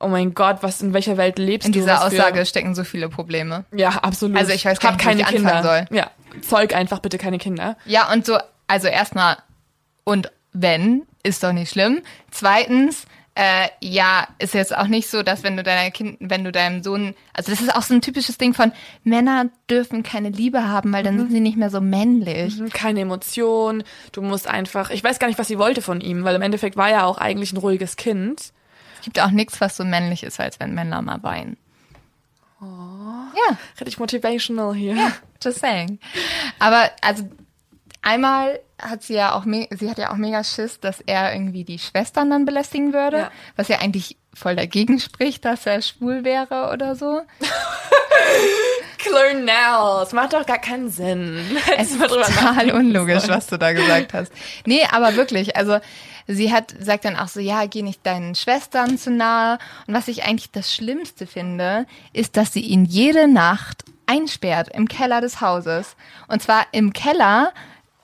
oh 0.00 0.08
mein 0.08 0.34
Gott, 0.34 0.58
was 0.62 0.80
in 0.82 0.92
welcher 0.94 1.16
Welt 1.16 1.38
lebst 1.38 1.66
in 1.66 1.72
du? 1.72 1.78
dieser 1.80 1.94
was 2.00 2.14
für- 2.14 2.20
Aussage 2.22 2.44
stecken 2.46 2.74
so 2.74 2.84
viele 2.84 3.08
Probleme. 3.08 3.64
Ja, 3.74 3.90
absolut. 3.90 4.36
Also 4.36 4.52
ich 4.52 4.64
weiß 4.64 4.80
gar 4.80 4.92
nicht, 4.92 5.00
keine 5.02 5.20
ich 5.22 5.26
Kinder. 5.28 5.54
anfangen 5.54 5.86
soll. 5.88 5.96
Ja, 5.96 6.10
zeug 6.42 6.74
einfach 6.74 6.98
bitte 7.00 7.18
keine 7.18 7.38
Kinder. 7.38 7.76
Ja, 7.84 8.10
und 8.12 8.24
so, 8.26 8.38
also 8.66 8.88
erstmal, 8.88 9.36
und 10.04 10.32
wenn, 10.52 11.02
ist 11.22 11.42
doch 11.44 11.52
nicht 11.52 11.70
schlimm. 11.70 12.00
Zweitens, 12.30 13.04
äh, 13.34 13.68
ja, 13.80 14.26
ist 14.38 14.54
jetzt 14.54 14.76
auch 14.76 14.86
nicht 14.88 15.08
so, 15.08 15.22
dass 15.22 15.42
wenn 15.44 15.56
du 15.56 15.62
deiner 15.62 15.90
Kind, 15.90 16.16
wenn 16.20 16.42
du 16.44 16.50
deinem 16.50 16.82
Sohn, 16.82 17.14
also 17.32 17.50
das 17.52 17.60
ist 17.60 17.74
auch 17.74 17.82
so 17.82 17.94
ein 17.94 18.00
typisches 18.00 18.38
Ding 18.38 18.54
von 18.54 18.72
Männer 19.04 19.46
dürfen 19.68 20.02
keine 20.02 20.30
Liebe 20.30 20.66
haben, 20.66 20.92
weil 20.92 21.04
dann 21.04 21.16
sind 21.18 21.30
sie 21.30 21.40
nicht 21.40 21.56
mehr 21.56 21.70
so 21.70 21.80
männlich. 21.80 22.56
Mhm, 22.58 22.70
Keine 22.70 23.00
Emotion. 23.00 23.84
Du 24.12 24.22
musst 24.22 24.48
einfach, 24.48 24.90
ich 24.90 25.04
weiß 25.04 25.18
gar 25.20 25.28
nicht, 25.28 25.38
was 25.38 25.46
sie 25.48 25.58
wollte 25.58 25.82
von 25.82 26.00
ihm, 26.00 26.24
weil 26.24 26.34
im 26.34 26.42
Endeffekt 26.42 26.76
war 26.76 26.90
er 26.90 27.06
auch 27.06 27.18
eigentlich 27.18 27.52
ein 27.52 27.58
ruhiges 27.58 27.96
Kind. 27.96 28.52
Es 29.00 29.04
gibt 29.04 29.20
auch 29.20 29.30
nichts, 29.30 29.60
was 29.60 29.76
so 29.76 29.84
männlich 29.84 30.22
ist, 30.22 30.38
als 30.40 30.60
wenn 30.60 30.74
Männer 30.74 31.00
mal 31.02 31.22
weinen. 31.22 31.56
Ja, 32.60 33.56
Richtig 33.80 33.98
motivational 33.98 34.74
hier. 34.74 35.12
just 35.42 35.60
saying. 35.60 35.98
Aber 36.58 36.90
also 37.00 37.28
einmal 38.02 38.60
hat 38.80 39.02
sie 39.02 39.14
ja 39.14 39.34
auch, 39.34 39.44
sie 39.44 39.88
hat 39.90 39.98
ja 39.98 40.10
auch 40.12 40.16
mega 40.16 40.44
Schiss, 40.44 40.78
dass 40.80 41.00
er 41.00 41.32
irgendwie 41.32 41.64
die 41.64 41.78
Schwestern 41.78 42.28
dann 42.30 42.44
belästigen 42.44 42.92
würde, 42.92 43.16
Ja. 43.18 43.30
was 43.56 43.68
ja 43.68 43.78
eigentlich 43.78 44.16
voll 44.34 44.56
dagegen 44.56 45.00
spricht, 45.00 45.44
dass 45.46 45.64
er 45.66 45.80
schwul 45.82 46.22
wäre 46.24 46.70
oder 46.72 46.94
so. 46.96 47.22
Clarnell, 48.98 50.02
es 50.02 50.12
macht 50.12 50.34
doch 50.34 50.44
gar 50.46 50.58
keinen 50.58 50.90
Sinn. 50.90 51.38
Es 51.78 51.92
ist 51.92 52.00
total 52.06 52.70
unlogisch, 52.72 53.26
was 53.28 53.46
du 53.46 53.56
da 53.58 53.72
gesagt 53.72 54.12
hast. 54.12 54.32
Nee, 54.66 54.84
aber 54.90 55.16
wirklich, 55.16 55.56
also 55.56 55.78
sie 56.34 56.52
hat, 56.52 56.74
sagt 56.78 57.04
dann 57.04 57.16
auch 57.16 57.28
so, 57.28 57.40
ja, 57.40 57.66
geh 57.66 57.82
nicht 57.82 58.04
deinen 58.06 58.34
Schwestern 58.34 58.98
zu 58.98 59.10
nahe. 59.10 59.58
Und 59.86 59.94
was 59.94 60.08
ich 60.08 60.24
eigentlich 60.24 60.50
das 60.50 60.74
Schlimmste 60.74 61.26
finde, 61.26 61.86
ist, 62.12 62.36
dass 62.36 62.52
sie 62.52 62.60
ihn 62.60 62.84
jede 62.84 63.28
Nacht 63.28 63.84
einsperrt 64.06 64.68
im 64.74 64.88
Keller 64.88 65.20
des 65.20 65.40
Hauses. 65.40 65.96
Und 66.28 66.42
zwar 66.42 66.66
im 66.72 66.92
Keller, 66.92 67.52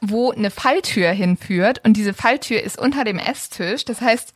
wo 0.01 0.31
eine 0.31 0.51
Falltür 0.51 1.11
hinführt. 1.11 1.81
Und 1.85 1.97
diese 1.97 2.15
Falltür 2.15 2.63
ist 2.63 2.79
unter 2.79 3.05
dem 3.05 3.19
Esstisch. 3.19 3.85
Das 3.85 4.01
heißt, 4.01 4.35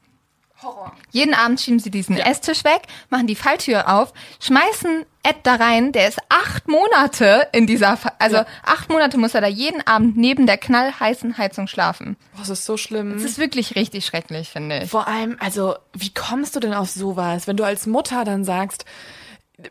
Horror. 0.62 0.92
jeden 1.10 1.34
Abend 1.34 1.60
schieben 1.60 1.78
sie 1.80 1.90
diesen 1.90 2.16
Esstisch 2.16 2.64
weg, 2.64 2.82
machen 3.08 3.26
die 3.26 3.34
Falltür 3.34 3.88
auf, 3.88 4.12
schmeißen 4.40 5.04
Ed 5.22 5.36
da 5.42 5.56
rein. 5.56 5.92
Der 5.92 6.08
ist 6.08 6.18
acht 6.28 6.66
Monate 6.68 7.48
in 7.52 7.66
dieser, 7.66 7.96
Fa 7.96 8.12
also 8.18 8.36
Ja. 8.36 8.46
acht 8.64 8.88
Monate 8.90 9.18
muss 9.18 9.34
er 9.34 9.40
da 9.40 9.46
jeden 9.48 9.86
Abend 9.86 10.16
neben 10.16 10.46
der 10.46 10.56
knallheißen 10.58 11.36
Heizung 11.38 11.66
schlafen. 11.66 12.16
Boah, 12.32 12.40
das 12.40 12.50
ist 12.50 12.64
so 12.64 12.76
schlimm. 12.76 13.12
Das 13.14 13.24
ist 13.24 13.38
wirklich 13.38 13.74
richtig 13.76 14.06
schrecklich, 14.06 14.48
finde 14.48 14.80
ich. 14.82 14.90
Vor 14.90 15.08
allem, 15.08 15.36
also, 15.40 15.76
wie 15.92 16.12
kommst 16.14 16.56
du 16.56 16.60
denn 16.60 16.74
auf 16.74 16.88
sowas, 16.90 17.46
wenn 17.46 17.56
du 17.56 17.64
als 17.64 17.86
Mutter 17.86 18.24
dann 18.24 18.44
sagst, 18.44 18.84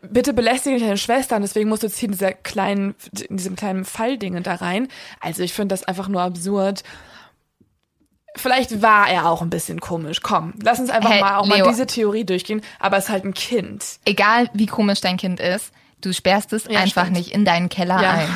bitte 0.02 0.32
belästige 0.32 0.74
nicht 0.76 0.84
deine 0.86 0.96
Schwester 0.98 1.34
und 1.36 1.42
deswegen 1.42 1.68
musst 1.68 1.82
du 1.82 1.88
jetzt 1.88 1.98
hier 1.98 2.06
in 2.08 2.12
dieser 2.12 2.32
kleinen, 2.32 2.94
in 3.28 3.36
diesem 3.36 3.56
kleinen 3.56 3.84
Falldinge 3.84 4.40
da 4.40 4.54
rein. 4.54 4.86
Also 5.20 5.42
ich 5.42 5.52
finde 5.52 5.72
das 5.72 5.82
einfach 5.82 6.06
nur 6.06 6.22
absurd. 6.22 6.84
Vielleicht 8.36 8.80
war 8.82 9.08
er 9.08 9.26
auch 9.28 9.42
ein 9.42 9.50
bisschen 9.50 9.80
komisch. 9.80 10.20
Komm, 10.22 10.54
lass 10.62 10.78
uns 10.78 10.90
einfach 10.90 11.10
Hey, 11.10 11.20
mal 11.20 11.36
auch 11.38 11.46
Leo. 11.48 11.64
mal 11.64 11.70
diese 11.70 11.86
Theorie 11.86 12.24
durchgehen. 12.24 12.62
Aber 12.78 12.96
es 12.96 13.04
ist 13.04 13.10
halt 13.10 13.24
ein 13.24 13.34
Kind. 13.34 13.98
Egal 14.04 14.48
wie 14.54 14.66
komisch 14.66 15.00
dein 15.00 15.16
Kind 15.16 15.40
ist, 15.40 15.72
du 16.00 16.12
sperrst 16.12 16.52
es 16.52 16.64
Ja, 16.64 16.80
einfach 16.80 17.02
stimmt. 17.02 17.16
nicht 17.16 17.32
in 17.32 17.44
deinen 17.44 17.68
Keller 17.68 18.00
Ja. 18.02 18.10
ein. 18.12 18.28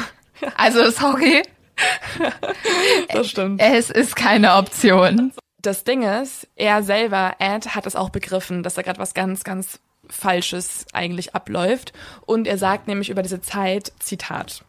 Also 0.56 0.90
sorry, 0.90 1.42
Das 3.12 3.28
stimmt. 3.30 3.60
es 3.62 3.90
ist 3.90 4.16
keine 4.16 4.54
Option. 4.56 5.32
Das 5.62 5.84
Ding 5.84 6.02
ist, 6.02 6.46
er 6.56 6.82
selber, 6.82 7.36
Ed, 7.38 7.74
hat 7.74 7.86
es 7.86 7.96
auch 7.96 8.10
begriffen, 8.10 8.62
dass 8.62 8.74
da 8.74 8.82
gerade 8.82 8.98
was 8.98 9.14
ganz, 9.14 9.44
ganz 9.44 9.78
Falsches 10.10 10.86
eigentlich 10.92 11.34
abläuft. 11.34 11.92
Und 12.26 12.46
er 12.46 12.58
sagt 12.58 12.88
nämlich 12.88 13.08
über 13.08 13.22
diese 13.22 13.40
Zeit, 13.40 13.92
Zitat, 14.00 14.62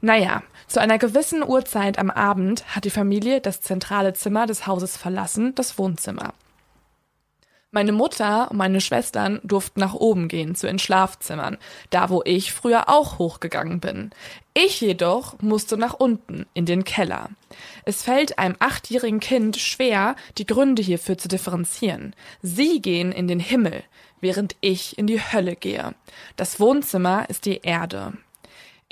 naja, 0.00 0.42
zu 0.70 0.80
einer 0.80 0.98
gewissen 0.98 1.42
Uhrzeit 1.42 1.98
am 1.98 2.10
Abend 2.10 2.64
hat 2.76 2.84
die 2.84 2.90
Familie 2.90 3.40
das 3.40 3.60
zentrale 3.60 4.12
Zimmer 4.12 4.46
des 4.46 4.68
Hauses 4.68 4.96
verlassen, 4.96 5.52
das 5.56 5.78
Wohnzimmer. 5.78 6.32
Meine 7.72 7.90
Mutter 7.90 8.52
und 8.52 8.56
meine 8.56 8.80
Schwestern 8.80 9.40
durften 9.42 9.80
nach 9.80 9.94
oben 9.94 10.28
gehen, 10.28 10.54
zu 10.54 10.68
den 10.68 10.78
Schlafzimmern, 10.78 11.58
da 11.90 12.08
wo 12.08 12.22
ich 12.24 12.52
früher 12.52 12.88
auch 12.88 13.18
hochgegangen 13.18 13.80
bin. 13.80 14.10
Ich 14.54 14.80
jedoch 14.80 15.40
musste 15.40 15.76
nach 15.76 15.94
unten, 15.94 16.46
in 16.54 16.66
den 16.66 16.84
Keller. 16.84 17.30
Es 17.84 18.04
fällt 18.04 18.38
einem 18.38 18.54
achtjährigen 18.60 19.18
Kind 19.18 19.56
schwer, 19.56 20.14
die 20.38 20.46
Gründe 20.46 20.82
hierfür 20.82 21.18
zu 21.18 21.26
differenzieren. 21.26 22.14
Sie 22.42 22.80
gehen 22.80 23.10
in 23.10 23.26
den 23.26 23.40
Himmel, 23.40 23.82
während 24.20 24.54
ich 24.60 24.98
in 24.98 25.08
die 25.08 25.20
Hölle 25.20 25.56
gehe. 25.56 25.96
Das 26.36 26.60
Wohnzimmer 26.60 27.28
ist 27.28 27.44
die 27.44 27.58
Erde. 27.62 28.12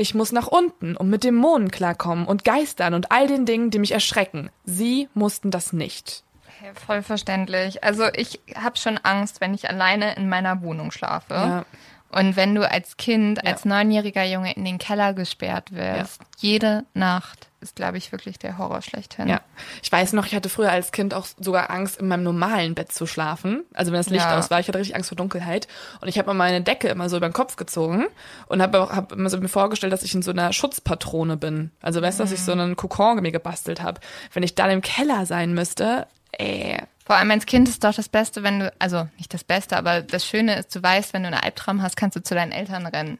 Ich 0.00 0.14
muss 0.14 0.30
nach 0.32 0.46
unten, 0.46 0.96
um 0.96 1.10
mit 1.10 1.24
Dämonen 1.24 1.70
klarkommen 1.72 2.24
und 2.26 2.44
Geistern 2.44 2.94
und 2.94 3.10
all 3.10 3.26
den 3.26 3.44
Dingen, 3.46 3.70
die 3.70 3.80
mich 3.80 3.90
erschrecken. 3.92 4.48
Sie 4.64 5.08
mussten 5.12 5.50
das 5.50 5.72
nicht. 5.72 6.22
Ja, 6.64 6.70
voll 6.74 7.02
verständlich. 7.02 7.82
Also 7.82 8.04
ich 8.14 8.40
habe 8.56 8.76
schon 8.76 8.96
Angst, 8.98 9.40
wenn 9.40 9.54
ich 9.54 9.68
alleine 9.68 10.14
in 10.14 10.28
meiner 10.28 10.62
Wohnung 10.62 10.92
schlafe. 10.92 11.34
Ja. 11.34 11.64
Und 12.10 12.36
wenn 12.36 12.54
du 12.54 12.68
als 12.68 12.96
Kind, 12.96 13.44
als 13.44 13.64
Ja. 13.64 13.70
neunjähriger 13.70 14.24
Junge 14.24 14.52
in 14.54 14.64
den 14.64 14.78
Keller 14.78 15.14
gesperrt 15.14 15.72
wirst, 15.72 16.22
jede 16.38 16.84
Nacht 16.94 17.47
ist, 17.60 17.76
glaube 17.76 17.98
ich, 17.98 18.12
wirklich 18.12 18.38
der 18.38 18.58
Horror 18.58 18.82
schlechthin. 18.82 19.28
Ja. 19.28 19.40
Ich 19.82 19.90
weiß 19.90 20.12
noch, 20.12 20.26
ich 20.26 20.34
hatte 20.34 20.48
früher 20.48 20.70
als 20.70 20.92
Kind 20.92 21.14
auch 21.14 21.26
sogar 21.38 21.70
Angst, 21.70 21.98
in 21.98 22.08
meinem 22.08 22.22
normalen 22.22 22.74
Bett 22.74 22.92
zu 22.92 23.06
schlafen. 23.06 23.64
Also 23.74 23.92
wenn 23.92 23.98
das 23.98 24.10
Licht 24.10 24.24
Ja. 24.24 24.38
aus 24.38 24.50
war. 24.50 24.60
Ich 24.60 24.68
hatte 24.68 24.78
richtig 24.78 24.96
Angst 24.96 25.08
vor 25.08 25.16
Dunkelheit. 25.16 25.68
Und 26.00 26.08
ich 26.08 26.18
habe 26.18 26.28
mir 26.30 26.34
meine 26.34 26.62
Decke 26.62 26.88
immer 26.88 27.08
so 27.08 27.16
über 27.16 27.28
den 27.28 27.32
Kopf 27.32 27.56
gezogen 27.56 28.06
und 28.46 28.62
habe 28.62 28.80
auch 28.80 28.90
hab 28.92 29.12
immer 29.12 29.28
so 29.30 29.38
mir 29.38 29.48
vorgestellt, 29.48 29.92
dass 29.92 30.02
ich 30.02 30.14
in 30.14 30.22
so 30.22 30.30
einer 30.30 30.52
Schutzpatrone 30.52 31.36
bin. 31.36 31.70
Also 31.82 32.00
weißt 32.00 32.18
du, 32.20 32.24
dass 32.24 32.32
ich 32.32 32.40
so 32.42 32.52
einen 32.52 32.76
Kokon 32.76 33.20
mir 33.20 33.32
gebastelt 33.32 33.82
habe. 33.82 34.00
Wenn 34.32 34.42
ich 34.42 34.54
dann 34.54 34.70
im 34.70 34.80
Keller 34.80 35.26
sein 35.26 35.52
müsste, 35.54 36.06
ey. 36.32 36.78
Vor 37.04 37.16
allem 37.16 37.30
als 37.30 37.46
Kind 37.46 37.68
ist 37.70 37.82
doch 37.84 37.94
das 37.94 38.10
Beste, 38.10 38.42
wenn 38.42 38.60
du, 38.60 38.72
also 38.78 39.08
nicht 39.16 39.32
das 39.32 39.42
Beste, 39.42 39.78
aber 39.78 40.02
das 40.02 40.26
Schöne 40.26 40.58
ist, 40.58 40.76
du 40.76 40.82
weißt, 40.82 41.14
wenn 41.14 41.22
du 41.22 41.28
einen 41.28 41.40
Albtraum 41.40 41.80
hast, 41.82 41.96
kannst 41.96 42.16
du 42.16 42.22
zu 42.22 42.34
deinen 42.34 42.52
Eltern 42.52 42.86
rennen. 42.86 43.18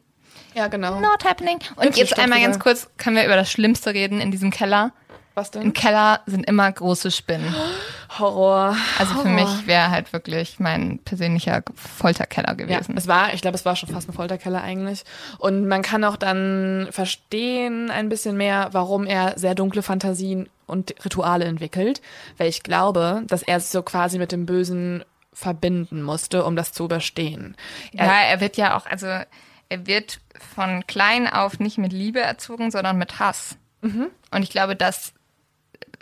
Ja, 0.55 0.67
genau. 0.67 0.99
Not 0.99 1.23
happening. 1.25 1.59
Und 1.75 1.83
Wirklich, 1.83 2.09
jetzt 2.09 2.19
einmal 2.19 2.41
ganz 2.41 2.59
kurz, 2.59 2.89
können 2.97 3.15
wir 3.15 3.25
über 3.25 3.35
das 3.35 3.51
Schlimmste 3.51 3.93
reden 3.93 4.19
in 4.21 4.31
diesem 4.31 4.51
Keller. 4.51 4.91
Was 5.35 5.49
Im 5.51 5.61
denn? 5.61 5.73
Keller 5.73 6.21
sind 6.25 6.45
immer 6.47 6.69
große 6.71 7.11
Spinnen. 7.11 7.53
Horror. 8.17 8.75
Also 8.97 9.13
für 9.13 9.19
Horror. 9.19 9.29
mich 9.31 9.67
wäre 9.67 9.89
halt 9.91 10.11
wirklich 10.11 10.59
mein 10.59 10.99
persönlicher 11.05 11.61
Folterkeller 11.75 12.49
Ja, 12.49 12.53
gewesen. 12.79 12.97
es 12.97 13.07
war, 13.07 13.33
ich 13.33 13.41
glaube, 13.41 13.55
es 13.55 13.63
war 13.63 13.75
schon 13.75 13.89
fast 13.89 14.09
ein 14.09 14.13
Folterkeller 14.13 14.61
eigentlich. 14.61 15.03
Und 15.37 15.67
man 15.67 15.81
kann 15.81 16.03
auch 16.03 16.17
dann 16.17 16.87
verstehen 16.91 17.91
ein 17.91 18.09
bisschen 18.09 18.35
mehr, 18.35 18.69
warum 18.71 19.05
er 19.05 19.37
sehr 19.37 19.55
dunkle 19.55 19.83
Fantasien 19.83 20.49
und 20.65 20.93
Rituale 21.05 21.45
entwickelt. 21.45 22.01
Weil 22.37 22.49
ich 22.49 22.63
glaube, 22.63 23.21
dass 23.27 23.43
er 23.43 23.59
sich 23.59 23.69
so 23.69 23.83
quasi 23.83 24.17
mit 24.17 24.31
dem 24.31 24.45
Bösen 24.45 25.05
verbinden 25.31 26.01
musste, 26.01 26.43
um 26.43 26.55
das 26.55 26.73
zu 26.73 26.83
überstehen. 26.85 27.55
Er, 27.93 28.05
Ja, 28.07 28.13
er 28.23 28.41
wird 28.41 28.57
ja 28.57 28.75
auch, 28.75 28.87
also 28.87 29.07
er 29.69 29.87
wird 29.87 30.19
von 30.55 30.85
klein 30.87 31.27
auf 31.27 31.59
nicht 31.59 31.77
mit 31.77 31.93
Liebe 31.93 32.19
erzogen, 32.19 32.71
sondern 32.71 32.97
mit 32.97 33.19
Hass. 33.19 33.57
Mhm. 33.81 34.07
Und 34.31 34.43
ich 34.43 34.49
glaube, 34.49 34.75
das 34.75 35.13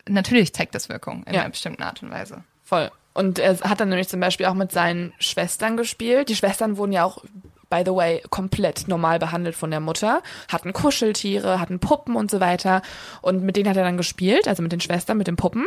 natürlich 0.08 0.53
zeigt 0.53 0.73
das 0.73 0.89
Wirkung 0.89 1.23
in 1.25 1.34
Ja. 1.34 1.41
einer 1.41 1.49
bestimmten 1.49 1.84
Art 1.84 2.01
und 2.01 2.10
Weise. 2.10 2.43
Voll. 2.63 2.89
Und 3.13 3.39
er 3.39 3.60
hat 3.62 3.80
dann 3.80 3.89
nämlich 3.89 4.08
zum 4.08 4.19
Beispiel 4.19 4.45
auch 4.45 4.53
mit 4.53 4.71
seinen 4.71 5.13
Schwestern 5.19 5.75
gespielt. 5.75 6.30
Die 6.30 6.36
Schwestern 6.36 6.77
wurden 6.77 6.91
ja 6.93 7.03
auch 7.03 7.23
by 7.69 7.84
the 7.86 7.93
way, 7.93 8.23
komplett 8.30 8.88
normal 8.88 9.19
behandelt 9.19 9.53
von 9.53 9.71
der 9.71 9.82
Mutter, 9.82 10.21
hatten 10.47 10.71
Kuscheltiere, 10.71 11.60
hatten 11.60 11.80
Puppen 11.80 12.15
und 12.15 12.32
so 12.32 12.39
weiter. 12.39 12.82
Und 13.21 13.43
mit 13.43 13.58
denen 13.58 13.69
hat 13.69 13.75
er 13.75 13.84
dann 13.84 13.97
gespielt, 13.97 14.47
also 14.47 14.63
mit 14.63 14.71
den 14.71 14.80
Schwestern, 14.80 15.17
mit 15.17 15.27
den 15.27 15.36
Puppen. 15.36 15.65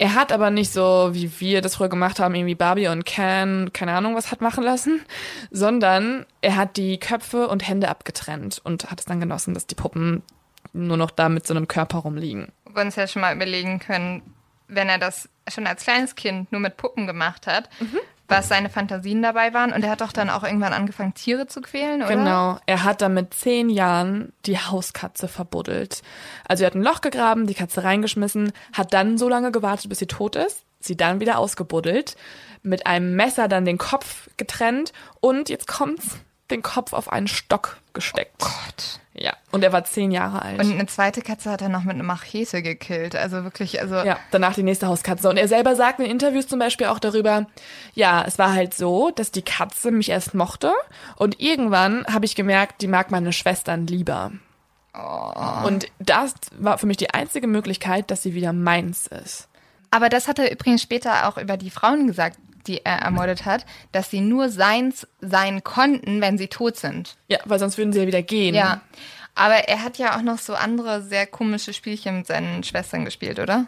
Er 0.00 0.14
hat 0.14 0.30
aber 0.30 0.50
nicht 0.50 0.72
so, 0.72 1.10
wie 1.12 1.40
wir 1.40 1.60
das 1.60 1.74
früher 1.74 1.88
gemacht 1.88 2.20
haben, 2.20 2.36
irgendwie 2.36 2.54
Barbie 2.54 2.86
und 2.86 3.04
Ken, 3.04 3.72
keine 3.72 3.92
Ahnung, 3.92 4.14
was 4.14 4.30
hat 4.30 4.40
machen 4.40 4.62
lassen, 4.62 5.00
sondern 5.50 6.24
er 6.40 6.54
hat 6.54 6.76
die 6.76 7.00
Köpfe 7.00 7.48
und 7.48 7.66
Hände 7.66 7.88
abgetrennt 7.88 8.60
und 8.62 8.92
hat 8.92 9.00
es 9.00 9.06
dann 9.06 9.18
genossen, 9.18 9.54
dass 9.54 9.66
die 9.66 9.74
Puppen 9.74 10.22
nur 10.72 10.96
noch 10.96 11.10
da 11.10 11.28
mit 11.28 11.48
so 11.48 11.54
einem 11.54 11.66
Körper 11.66 11.98
rumliegen. 11.98 12.52
Wir 12.72 12.82
uns 12.82 12.94
ja 12.94 13.08
schon 13.08 13.22
mal 13.22 13.34
überlegen 13.34 13.80
können, 13.80 14.22
wenn 14.68 14.88
er 14.88 14.98
das 14.98 15.28
schon 15.48 15.66
als 15.66 15.82
kleines 15.82 16.14
Kind 16.14 16.52
nur 16.52 16.60
mit 16.60 16.76
Puppen 16.76 17.08
gemacht 17.08 17.48
hat, 17.48 17.68
mhm. 17.80 17.98
Was 18.28 18.48
seine 18.48 18.68
Fantasien 18.68 19.22
dabei 19.22 19.54
waren. 19.54 19.72
Und 19.72 19.82
er 19.82 19.90
hat 19.90 20.02
doch 20.02 20.12
dann 20.12 20.30
auch 20.30 20.44
irgendwann 20.44 20.74
angefangen, 20.74 21.14
Tiere 21.14 21.46
zu 21.46 21.60
quälen, 21.60 22.02
oder? 22.02 22.14
Genau. 22.14 22.58
Er 22.66 22.84
hat 22.84 23.00
dann 23.00 23.14
mit 23.14 23.34
zehn 23.34 23.70
Jahren 23.70 24.32
die 24.46 24.58
Hauskatze 24.58 25.28
verbuddelt. 25.28 26.02
Also 26.46 26.62
er 26.62 26.68
hat 26.68 26.74
ein 26.74 26.82
Loch 26.82 27.00
gegraben, 27.00 27.46
die 27.46 27.54
Katze 27.54 27.84
reingeschmissen, 27.84 28.52
hat 28.72 28.92
dann 28.92 29.18
so 29.18 29.28
lange 29.28 29.50
gewartet, 29.50 29.88
bis 29.88 29.98
sie 29.98 30.06
tot 30.06 30.36
ist, 30.36 30.64
sie 30.80 30.96
dann 30.96 31.20
wieder 31.20 31.38
ausgebuddelt, 31.38 32.16
mit 32.62 32.86
einem 32.86 33.16
Messer 33.16 33.48
dann 33.48 33.64
den 33.64 33.78
Kopf 33.78 34.28
getrennt 34.36 34.92
und 35.20 35.48
jetzt 35.48 35.66
kommt's, 35.66 36.18
den 36.50 36.62
Kopf 36.62 36.92
auf 36.92 37.10
einen 37.10 37.28
Stock 37.28 37.78
gesteckt. 37.94 38.42
Oh 38.42 38.46
Gott. 38.46 39.00
Ja, 39.20 39.32
und 39.50 39.64
er 39.64 39.72
war 39.72 39.84
zehn 39.84 40.12
Jahre 40.12 40.42
alt. 40.42 40.60
Und 40.60 40.72
eine 40.72 40.86
zweite 40.86 41.22
Katze 41.22 41.50
hat 41.50 41.60
er 41.60 41.68
noch 41.68 41.82
mit 41.82 41.94
einer 41.94 42.04
Machete 42.04 42.62
gekillt. 42.62 43.16
Also 43.16 43.42
wirklich, 43.42 43.80
also. 43.80 43.96
Ja, 43.96 44.18
danach 44.30 44.54
die 44.54 44.62
nächste 44.62 44.86
Hauskatze. 44.86 45.28
Und 45.28 45.36
er 45.36 45.48
selber 45.48 45.74
sagt 45.74 45.98
in 45.98 46.06
Interviews 46.06 46.46
zum 46.46 46.60
Beispiel 46.60 46.86
auch 46.86 47.00
darüber, 47.00 47.46
ja, 47.94 48.24
es 48.24 48.38
war 48.38 48.52
halt 48.52 48.74
so, 48.74 49.10
dass 49.10 49.32
die 49.32 49.42
Katze 49.42 49.90
mich 49.90 50.10
erst 50.10 50.34
mochte. 50.34 50.72
Und 51.16 51.40
irgendwann 51.40 52.06
habe 52.06 52.26
ich 52.26 52.36
gemerkt, 52.36 52.80
die 52.80 52.86
mag 52.86 53.10
meine 53.10 53.32
Schwestern 53.32 53.88
lieber. 53.88 54.30
Oh. 54.94 55.66
Und 55.66 55.86
das 55.98 56.34
war 56.56 56.78
für 56.78 56.86
mich 56.86 56.96
die 56.96 57.10
einzige 57.10 57.48
Möglichkeit, 57.48 58.10
dass 58.10 58.22
sie 58.22 58.34
wieder 58.34 58.52
meins 58.52 59.08
ist. 59.08 59.48
Aber 59.90 60.08
das 60.08 60.28
hat 60.28 60.38
er 60.38 60.52
übrigens 60.52 60.82
später 60.82 61.28
auch 61.28 61.38
über 61.38 61.56
die 61.56 61.70
Frauen 61.70 62.06
gesagt, 62.06 62.38
die 62.68 62.84
er 62.84 62.98
ermordet 62.98 63.44
hat, 63.44 63.66
dass 63.92 64.10
sie 64.10 64.20
nur 64.20 64.50
seins 64.50 65.06
sein 65.20 65.64
konnten, 65.64 66.20
wenn 66.20 66.38
sie 66.38 66.48
tot 66.48 66.76
sind. 66.76 67.16
Ja, 67.28 67.38
weil 67.44 67.58
sonst 67.58 67.78
würden 67.78 67.92
sie 67.92 68.00
ja 68.00 68.06
wieder 68.06 68.22
gehen. 68.22 68.54
Ja. 68.54 68.82
Aber 69.34 69.68
er 69.68 69.82
hat 69.82 69.98
ja 69.98 70.16
auch 70.16 70.22
noch 70.22 70.38
so 70.38 70.54
andere 70.54 71.02
sehr 71.02 71.26
komische 71.26 71.72
Spielchen 71.72 72.18
mit 72.18 72.26
seinen 72.26 72.62
Schwestern 72.64 73.04
gespielt, 73.04 73.38
oder? 73.38 73.66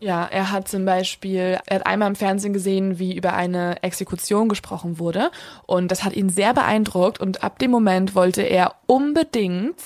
Ja, 0.00 0.24
er 0.24 0.50
hat 0.50 0.66
zum 0.66 0.84
Beispiel, 0.84 1.60
er 1.64 1.76
hat 1.76 1.86
einmal 1.86 2.08
im 2.08 2.16
Fernsehen 2.16 2.52
gesehen, 2.52 2.98
wie 2.98 3.16
über 3.16 3.34
eine 3.34 3.80
Exekution 3.84 4.48
gesprochen 4.48 4.98
wurde. 4.98 5.30
Und 5.64 5.92
das 5.92 6.02
hat 6.02 6.14
ihn 6.14 6.28
sehr 6.28 6.54
beeindruckt. 6.54 7.20
Und 7.20 7.44
ab 7.44 7.60
dem 7.60 7.70
Moment 7.70 8.16
wollte 8.16 8.42
er 8.42 8.74
unbedingt 8.86 9.76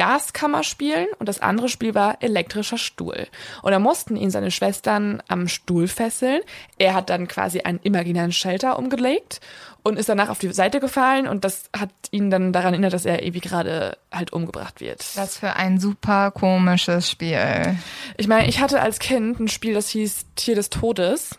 Gaskammer 0.00 0.62
spielen 0.62 1.08
und 1.18 1.28
das 1.28 1.42
andere 1.42 1.68
Spiel 1.68 1.94
war 1.94 2.22
elektrischer 2.22 2.78
Stuhl. 2.78 3.26
Und 3.60 3.72
da 3.72 3.78
mussten 3.78 4.16
ihn 4.16 4.30
seine 4.30 4.50
Schwestern 4.50 5.22
am 5.28 5.46
Stuhl 5.46 5.88
fesseln. 5.88 6.40
Er 6.78 6.94
hat 6.94 7.10
dann 7.10 7.28
quasi 7.28 7.60
einen 7.60 7.80
imaginären 7.82 8.32
Schalter 8.32 8.78
umgelegt 8.78 9.42
und 9.82 9.98
ist 9.98 10.08
danach 10.08 10.30
auf 10.30 10.38
die 10.38 10.50
Seite 10.54 10.80
gefallen 10.80 11.28
und 11.28 11.44
das 11.44 11.68
hat 11.78 11.90
ihn 12.12 12.30
dann 12.30 12.54
daran 12.54 12.72
erinnert, 12.72 12.94
dass 12.94 13.04
er 13.04 13.22
irgendwie 13.22 13.46
gerade 13.46 13.98
halt 14.10 14.32
umgebracht 14.32 14.80
wird. 14.80 15.04
Was 15.16 15.36
für 15.36 15.56
ein 15.56 15.78
super 15.78 16.30
komisches 16.30 17.10
Spiel. 17.10 17.76
Ich 18.16 18.26
meine, 18.26 18.48
ich 18.48 18.58
hatte 18.58 18.80
als 18.80 19.00
Kind 19.00 19.38
ein 19.38 19.48
Spiel, 19.48 19.74
das 19.74 19.90
hieß 19.90 20.28
Tier 20.34 20.54
des 20.54 20.70
Todes. 20.70 21.38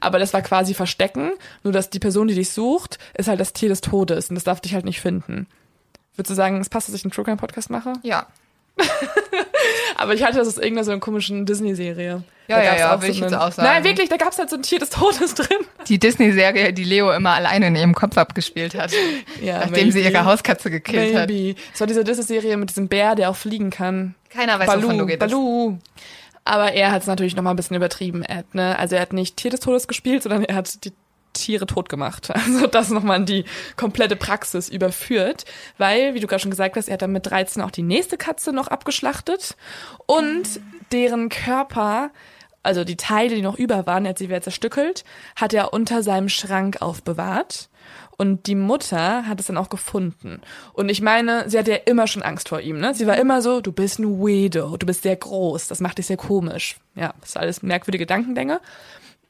Aber 0.00 0.18
das 0.18 0.32
war 0.32 0.40
quasi 0.40 0.72
Verstecken, 0.72 1.32
nur 1.62 1.74
dass 1.74 1.90
die 1.90 1.98
Person, 1.98 2.28
die 2.28 2.34
dich 2.34 2.48
sucht, 2.48 2.98
ist 3.12 3.28
halt 3.28 3.40
das 3.40 3.52
Tier 3.52 3.68
des 3.68 3.82
Todes 3.82 4.30
und 4.30 4.36
das 4.36 4.44
darf 4.44 4.62
dich 4.62 4.72
halt 4.72 4.86
nicht 4.86 5.02
finden. 5.02 5.46
Würdest 6.18 6.30
du 6.30 6.34
sagen, 6.34 6.60
es 6.60 6.68
passt, 6.68 6.88
dass 6.88 6.94
ich 6.96 7.04
einen 7.04 7.12
True 7.12 7.24
Crime 7.24 7.36
Podcast 7.36 7.70
mache? 7.70 7.92
Ja. 8.02 8.26
Aber 9.96 10.14
ich 10.14 10.22
hatte 10.24 10.38
das 10.38 10.48
aus 10.48 10.56
irgendeiner 10.56 10.84
so 10.84 10.90
einer 10.92 11.00
komischen 11.00 11.46
Disney-Serie. 11.46 12.22
Ja, 12.48 12.56
da 12.56 12.62
ja, 12.64 12.76
ja, 12.76 12.94
auch 12.96 13.00
will 13.02 13.08
so 13.08 13.12
ich 13.14 13.20
jetzt 13.20 13.32
einen- 13.32 13.42
auch 13.42 13.52
sagen. 13.52 13.68
Nein, 13.68 13.84
wirklich, 13.84 14.08
da 14.08 14.16
gab 14.16 14.32
es 14.32 14.38
halt 14.38 14.50
so 14.50 14.56
ein 14.56 14.62
Tier 14.62 14.78
des 14.78 14.90
Todes 14.90 15.34
drin. 15.34 15.58
Die 15.86 15.98
Disney-Serie, 15.98 16.72
die 16.72 16.84
Leo 16.84 17.12
immer 17.12 17.30
alleine 17.34 17.66
in 17.68 17.76
ihrem 17.76 17.94
Kopf 17.94 18.16
abgespielt 18.18 18.74
hat. 18.74 18.92
Ja, 19.42 19.58
nachdem 19.60 19.92
sie 19.92 20.00
maybe. 20.02 20.14
ihre 20.14 20.24
Hauskatze 20.24 20.70
gekillt 20.70 21.14
hat. 21.14 21.28
Maybe. 21.28 21.58
Es 21.72 21.78
war 21.80 21.86
diese 21.86 22.02
Disney-Serie 22.04 22.56
mit 22.56 22.70
diesem 22.70 22.88
Bär, 22.88 23.14
der 23.14 23.30
auch 23.30 23.36
fliegen 23.36 23.70
kann. 23.70 24.14
Keiner 24.30 24.58
weiß, 24.58 24.66
Baloo, 24.66 24.82
wovon 24.84 24.98
du 24.98 25.04
redest. 25.04 25.20
Baloo. 25.20 25.78
Aber 26.44 26.72
er 26.72 26.90
hat 26.90 27.02
es 27.02 27.06
natürlich 27.06 27.36
noch 27.36 27.42
mal 27.44 27.50
ein 27.50 27.56
bisschen 27.56 27.76
übertrieben, 27.76 28.22
Ed, 28.24 28.54
ne? 28.54 28.76
Also 28.78 28.96
er 28.96 29.02
hat 29.02 29.12
nicht 29.12 29.36
Tier 29.36 29.50
des 29.50 29.60
Todes 29.60 29.86
gespielt, 29.86 30.22
sondern 30.22 30.44
er 30.44 30.56
hat 30.56 30.84
die 30.84 30.92
Tiere 31.38 31.66
tot 31.66 31.88
gemacht. 31.88 32.32
Also 32.48 32.66
das 32.66 32.90
noch 32.90 33.02
mal 33.02 33.16
in 33.16 33.26
die 33.26 33.44
komplette 33.76 34.16
Praxis 34.16 34.68
überführt, 34.68 35.44
weil, 35.76 36.14
wie 36.14 36.20
du 36.20 36.26
gerade 36.26 36.40
schon 36.40 36.50
gesagt 36.50 36.76
hast, 36.76 36.88
er 36.88 36.94
hat 36.94 37.02
dann 37.02 37.12
mit 37.12 37.26
13 37.26 37.62
auch 37.62 37.70
die 37.70 37.82
nächste 37.82 38.16
Katze 38.16 38.52
noch 38.52 38.68
abgeschlachtet 38.68 39.56
und 40.06 40.60
deren 40.92 41.28
Körper, 41.28 42.10
also 42.62 42.84
die 42.84 42.96
Teile, 42.96 43.34
die 43.34 43.42
noch 43.42 43.56
über 43.56 43.86
waren, 43.86 44.04
er 44.04 44.10
hat 44.10 44.18
sie 44.18 44.28
wieder 44.28 44.40
zerstückelt, 44.40 45.04
hat 45.36 45.52
er 45.52 45.72
unter 45.72 46.02
seinem 46.02 46.28
Schrank 46.28 46.80
aufbewahrt. 46.80 47.68
Und 48.20 48.48
die 48.48 48.56
Mutter 48.56 49.28
hat 49.28 49.38
es 49.38 49.46
dann 49.46 49.56
auch 49.56 49.68
gefunden. 49.68 50.40
Und 50.72 50.88
ich 50.88 51.00
meine, 51.00 51.48
sie 51.48 51.56
hatte 51.56 51.70
ja 51.70 51.76
immer 51.86 52.08
schon 52.08 52.24
Angst 52.24 52.48
vor 52.48 52.60
ihm, 52.60 52.80
ne? 52.80 52.92
Sie 52.92 53.06
war 53.06 53.16
immer 53.16 53.42
so, 53.42 53.60
du 53.60 53.70
bist 53.70 54.00
ein 54.00 54.18
Weirdo, 54.18 54.76
du 54.76 54.86
bist 54.86 55.04
sehr 55.04 55.14
groß, 55.14 55.68
das 55.68 55.78
macht 55.78 55.98
dich 55.98 56.08
sehr 56.08 56.16
komisch. 56.16 56.78
Ja, 56.96 57.14
das 57.20 57.30
ist 57.30 57.36
alles 57.36 57.62
merkwürdige 57.62 58.02
Gedankengänge. 58.02 58.60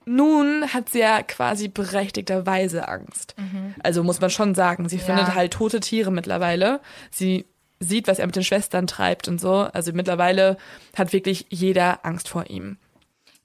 Nun 0.09 0.73
hat 0.73 0.88
sie 0.88 1.01
ja 1.01 1.23
quasi 1.23 1.68
berechtigterweise 1.68 2.88
Angst. 2.88 3.35
Also 3.83 4.03
muss 4.03 4.21
man 4.21 4.31
schon 4.31 4.55
sagen, 4.55 4.88
sie 4.88 4.99
findet 4.99 5.35
halt 5.35 5.53
tote 5.53 5.81
Tiere 5.81 6.11
mittlerweile. 6.11 6.81
Sie 7.11 7.44
sieht, 7.81 8.09
was 8.09 8.18
er 8.18 8.27
mit 8.27 8.35
den 8.37 8.44
Schwestern 8.44 8.87
treibt 8.87 9.29
und 9.29 9.40
so. 9.40 9.53
Also 9.53 9.92
mittlerweile 9.92 10.57
hat 10.97 11.12
wirklich 11.12 11.47
jeder 11.51 12.05
Angst 12.05 12.29
vor 12.29 12.49
ihm. 12.49 12.79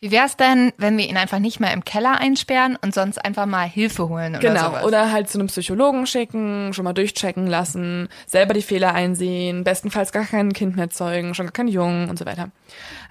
Wie 0.04 0.12
wär's 0.12 0.36
denn, 0.36 0.74
wenn 0.76 0.98
wir 0.98 1.08
ihn 1.08 1.16
einfach 1.16 1.40
nicht 1.40 1.62
mehr 1.62 1.72
im 1.72 1.86
Keller 1.86 2.18
einsperren 2.20 2.78
und 2.82 2.94
sonst 2.94 3.24
einfach 3.24 3.46
mal 3.46 3.64
Hilfe 3.70 4.10
holen 4.10 4.32
oder 4.36 4.40
Genau, 4.46 4.66
sowas? 4.66 4.84
oder 4.84 5.14
halt 5.14 5.30
zu 5.30 5.38
einem 5.40 5.48
Psychologen 5.48 6.06
schicken, 6.08 6.74
schon 6.74 6.84
mal 6.84 6.92
durchchecken 6.92 7.48
lassen, 7.48 8.10
selber 8.26 8.54
die 8.54 8.64
Fehler 8.64 8.94
einsehen, 8.94 9.64
bestenfalls 9.64 10.12
gar 10.12 10.26
kein 10.26 10.52
Kind 10.52 10.76
mehr 10.76 10.90
zeugen, 10.90 11.34
schon 11.36 11.46
gar 11.46 11.54
keinen 11.54 11.70
Jungen 11.70 12.10
und 12.10 12.20
so 12.20 12.26
weiter. 12.26 12.50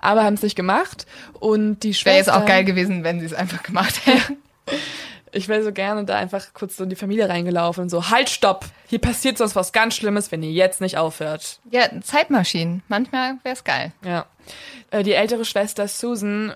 Aber 0.02 0.22
haben 0.22 0.34
es 0.34 0.42
nicht 0.42 0.54
gemacht 0.54 1.06
und 1.40 1.80
die 1.80 1.88
Wäre 1.88 1.94
Schwester... 1.94 2.16
jetzt 2.18 2.30
auch 2.30 2.44
geil 2.44 2.64
gewesen, 2.64 3.04
wenn 3.04 3.20
sie 3.20 3.24
es 3.26 3.32
einfach 3.32 3.62
gemacht 3.62 4.04
hätten. 4.04 4.36
Ich 5.34 5.48
wäre 5.48 5.64
so 5.64 5.72
gerne 5.72 6.04
da 6.04 6.18
einfach 6.18 6.48
kurz 6.52 6.76
so 6.76 6.84
in 6.84 6.90
die 6.90 6.96
Familie 6.96 7.26
reingelaufen 7.26 7.84
und 7.84 7.88
so, 7.88 8.10
halt, 8.10 8.28
stopp, 8.28 8.66
hier 8.86 8.98
passiert 8.98 9.38
sonst 9.38 9.56
was 9.56 9.72
ganz 9.72 9.96
Schlimmes, 9.96 10.30
wenn 10.30 10.42
ihr 10.42 10.50
jetzt 10.52 10.82
nicht 10.82 10.98
aufhört. 10.98 11.58
Ja, 11.70 11.84
Zeitmaschinen. 12.02 12.82
Manchmal 12.88 13.36
wär's 13.44 13.64
geil. 13.64 13.92
Ja. 14.04 14.26
Äh, 14.90 15.02
Die 15.04 15.14
ältere 15.14 15.46
Schwester 15.46 15.88
Susan 15.88 16.52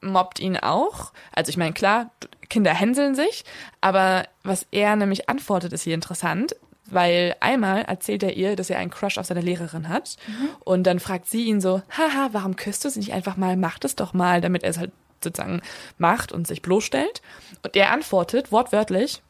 mobbt 0.00 0.40
ihn 0.40 0.56
auch. 0.56 1.12
Also 1.32 1.50
ich 1.50 1.56
meine, 1.56 1.72
klar, 1.72 2.10
Kinder 2.48 2.74
hänseln 2.74 3.14
sich, 3.14 3.44
aber 3.80 4.24
was 4.42 4.66
er 4.70 4.96
nämlich 4.96 5.28
antwortet, 5.28 5.72
ist 5.72 5.82
hier 5.82 5.94
interessant. 5.94 6.56
Weil 6.92 7.36
einmal 7.38 7.82
erzählt 7.82 8.24
er 8.24 8.36
ihr, 8.36 8.56
dass 8.56 8.68
er 8.68 8.78
einen 8.78 8.90
Crush 8.90 9.16
auf 9.16 9.26
seine 9.26 9.42
Lehrerin 9.42 9.88
hat. 9.88 10.16
Und 10.64 10.82
dann 10.84 10.98
fragt 10.98 11.28
sie 11.28 11.44
ihn 11.44 11.60
so, 11.60 11.82
haha, 11.96 12.30
warum 12.32 12.56
küsst 12.56 12.84
du 12.84 12.90
sie 12.90 12.98
nicht 12.98 13.12
einfach 13.12 13.36
mal? 13.36 13.56
Mach 13.56 13.78
das 13.78 13.94
doch 13.94 14.12
mal, 14.12 14.40
damit 14.40 14.64
er 14.64 14.70
es 14.70 14.78
halt 14.78 14.90
sozusagen 15.22 15.62
macht 15.98 16.32
und 16.32 16.48
sich 16.48 16.62
bloßstellt. 16.62 17.22
Und 17.62 17.76
er 17.76 17.92
antwortet 17.92 18.50
wortwörtlich, 18.50 19.22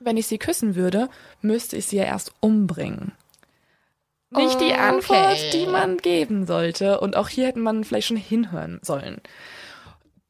wenn 0.00 0.16
ich 0.16 0.26
sie 0.26 0.38
küssen 0.38 0.74
würde, 0.74 1.08
müsste 1.40 1.76
ich 1.76 1.86
sie 1.86 1.98
ja 1.98 2.04
erst 2.04 2.32
umbringen. 2.40 3.12
Nicht 4.30 4.60
die 4.60 4.72
Okay. 4.72 4.74
Antwort, 4.74 5.52
die 5.52 5.66
man 5.66 5.98
geben 5.98 6.46
sollte. 6.46 6.98
Und 6.98 7.16
auch 7.16 7.28
hier 7.28 7.46
hätte 7.46 7.60
man 7.60 7.84
vielleicht 7.84 8.08
schon 8.08 8.16
hinhören 8.16 8.80
sollen. 8.82 9.20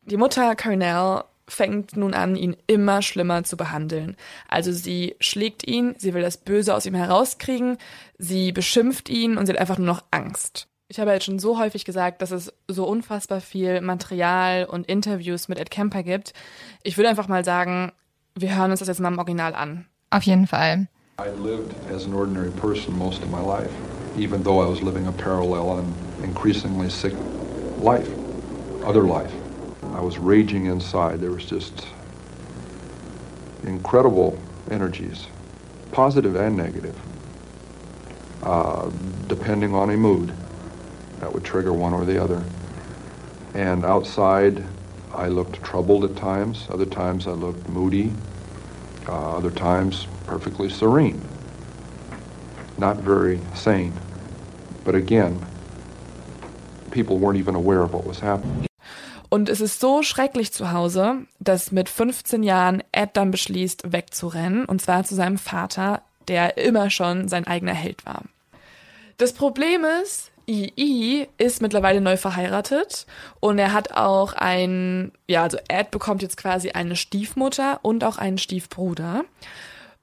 Die 0.04 0.16
Mutter 0.16 0.56
Cornell 0.56 1.22
fängt 1.46 1.96
nun 1.96 2.14
an, 2.14 2.34
ihn 2.34 2.56
immer 2.66 3.02
schlimmer 3.02 3.44
zu 3.44 3.56
behandeln. 3.56 4.16
Also 4.48 4.72
sie 4.72 5.16
schlägt 5.20 5.66
ihn, 5.66 5.94
sie 5.98 6.14
will 6.14 6.22
das 6.22 6.38
Böse 6.38 6.74
aus 6.74 6.86
ihm 6.86 6.94
herauskriegen, 6.94 7.78
sie 8.18 8.52
beschimpft 8.52 9.08
ihn 9.08 9.36
und 9.36 9.46
sie 9.46 9.52
hat 9.52 9.60
einfach 9.60 9.78
nur 9.78 9.86
noch 9.86 10.04
Angst. 10.10 10.68
Ich 10.88 10.98
habe 11.00 11.12
jetzt 11.12 11.24
schon 11.24 11.38
so 11.38 11.58
häufig 11.58 11.84
gesagt, 11.84 12.20
dass 12.20 12.32
es 12.32 12.52
so 12.68 12.84
unfassbar 12.86 13.40
viel 13.40 13.80
Material 13.80 14.64
und 14.64 14.86
Interviews 14.86 15.48
mit 15.48 15.58
Ed 15.58 15.70
Kemper 15.70 16.02
gibt. 16.02 16.32
Ich 16.82 16.96
würde 16.96 17.08
einfach 17.08 17.28
mal 17.28 17.44
sagen, 17.44 17.92
wir 18.34 18.56
hören 18.56 18.70
uns 18.70 18.80
das 18.80 18.88
jetzt 18.88 19.00
mal 19.00 19.12
im 19.12 19.18
Original 19.18 19.54
an. 19.54 19.86
Auf 20.10 20.24
jeden 20.24 20.46
Fall. 20.46 20.88
I 21.18 21.28
lived 21.42 21.74
as 21.94 22.04
an 22.04 22.14
ordinary 22.14 22.50
person 22.50 22.96
most 22.98 23.22
of 23.22 23.30
my 23.30 23.40
life, 23.40 23.70
even 24.18 24.42
though 24.42 24.60
I 24.60 24.68
was 24.68 24.82
living 24.82 25.06
a 25.06 25.12
parallel 25.12 25.78
and 25.78 25.94
increasingly 26.24 26.90
sick 26.90 27.14
life, 27.80 28.08
other 28.84 29.02
life. 29.02 29.32
I 29.94 30.00
was 30.00 30.18
raging 30.18 30.66
inside. 30.66 31.20
There 31.20 31.30
was 31.30 31.44
just 31.44 31.86
incredible 33.64 34.38
energies, 34.70 35.26
positive 35.92 36.34
and 36.34 36.56
negative, 36.56 36.98
uh, 38.42 38.90
depending 39.28 39.74
on 39.74 39.90
a 39.90 39.96
mood 39.96 40.32
that 41.20 41.32
would 41.32 41.44
trigger 41.44 41.72
one 41.72 41.92
or 41.92 42.04
the 42.04 42.22
other. 42.22 42.42
And 43.54 43.84
outside, 43.84 44.64
I 45.14 45.28
looked 45.28 45.62
troubled 45.62 46.04
at 46.04 46.16
times. 46.16 46.66
Other 46.70 46.86
times, 46.86 47.26
I 47.26 47.32
looked 47.32 47.68
moody. 47.68 48.12
Uh, 49.06 49.36
other 49.36 49.50
times, 49.50 50.06
perfectly 50.26 50.70
serene, 50.70 51.20
not 52.78 52.98
very 52.98 53.40
sane. 53.54 53.92
But 54.84 54.94
again, 54.94 55.44
people 56.92 57.18
weren't 57.18 57.38
even 57.38 57.56
aware 57.56 57.82
of 57.82 57.92
what 57.92 58.06
was 58.06 58.20
happening. 58.20 58.66
Und 59.32 59.48
es 59.48 59.62
ist 59.62 59.80
so 59.80 60.02
schrecklich 60.02 60.52
zu 60.52 60.72
Hause, 60.72 61.22
dass 61.40 61.72
mit 61.72 61.88
15 61.88 62.42
Jahren 62.42 62.82
Ed 62.92 63.12
dann 63.14 63.30
beschließt, 63.30 63.90
wegzurennen, 63.90 64.66
und 64.66 64.82
zwar 64.82 65.04
zu 65.04 65.14
seinem 65.14 65.38
Vater, 65.38 66.02
der 66.28 66.58
immer 66.58 66.90
schon 66.90 67.28
sein 67.28 67.46
eigener 67.46 67.72
Held 67.72 68.04
war. 68.04 68.24
Das 69.16 69.32
Problem 69.32 69.86
ist, 70.02 70.32
II 70.46 71.26
ist 71.38 71.62
mittlerweile 71.62 72.02
neu 72.02 72.18
verheiratet 72.18 73.06
und 73.40 73.58
er 73.58 73.72
hat 73.72 73.92
auch 73.92 74.34
ein, 74.34 75.12
ja, 75.26 75.44
also 75.44 75.56
Ed 75.66 75.90
bekommt 75.90 76.20
jetzt 76.20 76.36
quasi 76.36 76.72
eine 76.72 76.94
Stiefmutter 76.94 77.80
und 77.80 78.04
auch 78.04 78.18
einen 78.18 78.36
Stiefbruder. 78.36 79.24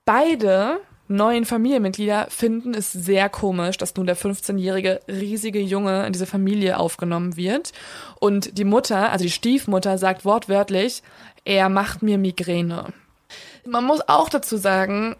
Beide 0.05 0.81
neuen 1.09 1.45
Familienmitglieder 1.45 2.27
finden 2.29 2.73
es 2.73 2.91
sehr 2.91 3.29
komisch, 3.29 3.77
dass 3.77 3.95
nun 3.95 4.05
der 4.05 4.15
15-jährige 4.15 5.01
riesige 5.07 5.59
Junge 5.59 6.05
in 6.05 6.13
diese 6.13 6.25
Familie 6.25 6.77
aufgenommen 6.77 7.35
wird. 7.35 7.73
Und 8.19 8.57
die 8.57 8.63
Mutter, 8.63 9.11
also 9.11 9.23
die 9.23 9.31
Stiefmutter, 9.31 9.97
sagt 9.97 10.23
wortwörtlich, 10.23 11.03
er 11.45 11.69
macht 11.69 12.01
mir 12.03 12.17
Migräne. 12.17 12.93
Man 13.65 13.85
muss 13.85 14.07
auch 14.07 14.29
dazu 14.29 14.57
sagen, 14.57 15.15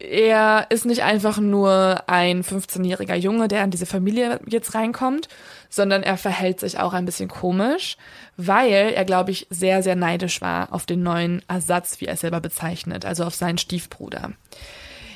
er 0.00 0.66
ist 0.70 0.86
nicht 0.86 1.02
einfach 1.02 1.38
nur 1.38 2.04
ein 2.06 2.44
15-jähriger 2.44 3.16
Junge, 3.16 3.48
der 3.48 3.64
in 3.64 3.70
diese 3.70 3.86
Familie 3.86 4.40
jetzt 4.46 4.74
reinkommt, 4.74 5.28
sondern 5.68 6.04
er 6.04 6.16
verhält 6.16 6.60
sich 6.60 6.78
auch 6.78 6.92
ein 6.92 7.04
bisschen 7.04 7.28
komisch, 7.28 7.96
weil 8.36 8.92
er, 8.94 9.04
glaube 9.04 9.32
ich, 9.32 9.48
sehr, 9.50 9.82
sehr 9.82 9.96
neidisch 9.96 10.40
war 10.40 10.72
auf 10.72 10.86
den 10.86 11.02
neuen 11.02 11.42
Ersatz, 11.48 12.00
wie 12.00 12.06
er 12.06 12.14
es 12.14 12.20
selber 12.20 12.40
bezeichnet, 12.40 13.04
also 13.04 13.24
auf 13.24 13.34
seinen 13.34 13.58
Stiefbruder. 13.58 14.32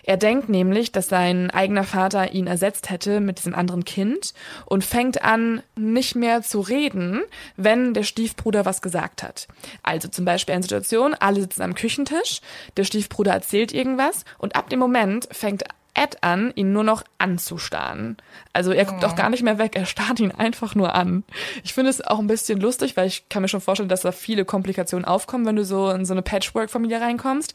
Er 0.05 0.17
denkt 0.17 0.49
nämlich, 0.49 0.91
dass 0.91 1.09
sein 1.09 1.51
eigener 1.51 1.85
Vater 1.85 2.33
ihn 2.33 2.47
ersetzt 2.47 2.91
hätte 2.91 3.21
mit 3.21 3.39
diesem 3.39 3.55
anderen 3.55 3.85
Kind 3.85 4.35
und 4.67 4.85
fängt 4.85 5.23
an, 5.23 5.63
nicht 5.77 6.17
mehr 6.17 6.43
zu 6.43 6.61
reden, 6.61 7.23
wenn 7.57 7.95
der 7.95 8.03
Stiefbruder 8.03 8.65
was 8.65 8.83
gesagt 8.83 9.23
hat. 9.23 9.47
Also 9.83 10.09
zum 10.09 10.25
Beispiel 10.25 10.55
eine 10.55 10.63
Situation, 10.63 11.15
alle 11.15 11.41
sitzen 11.41 11.63
am 11.63 11.75
Küchentisch, 11.75 12.41
der 12.77 12.85
Stiefbruder 12.85 13.33
erzählt 13.33 13.73
irgendwas 13.73 14.25
und 14.39 14.57
ab 14.57 14.71
dem 14.71 14.81
Moment 14.81 15.29
fängt 15.31 15.65
Ed 15.95 16.23
an, 16.23 16.53
ihn 16.55 16.73
nur 16.73 16.85
noch 16.85 17.05
anzustarren. 17.19 18.17
Also 18.55 18.73
er 18.73 18.87
guckt 18.87 19.05
auch 19.05 19.15
gar 19.15 19.29
nicht 19.29 19.43
mehr 19.43 19.59
weg, 19.59 19.77
er 19.77 19.85
starrt 19.85 20.21
ihn 20.21 20.33
einfach 20.33 20.75
nur 20.75 20.95
an. 20.95 21.23
Ich 21.65 21.75
finde 21.75 21.91
es 21.91 22.01
auch 22.01 22.19
ein 22.19 22.27
bisschen 22.27 22.61
lustig, 22.61 22.97
weil 22.97 23.07
ich 23.07 23.29
kann 23.29 23.43
mir 23.43 23.49
schon 23.49 23.61
vorstellen, 23.61 23.91
dass 23.91 24.01
da 24.01 24.11
viele 24.11 24.47
Komplikationen 24.47 25.05
aufkommen, 25.05 25.45
wenn 25.45 25.57
du 25.57 25.65
so 25.65 25.91
in 25.91 26.07
so 26.07 26.15
eine 26.15 26.23
Patchwork-Familie 26.23 27.01
reinkommst. 27.01 27.53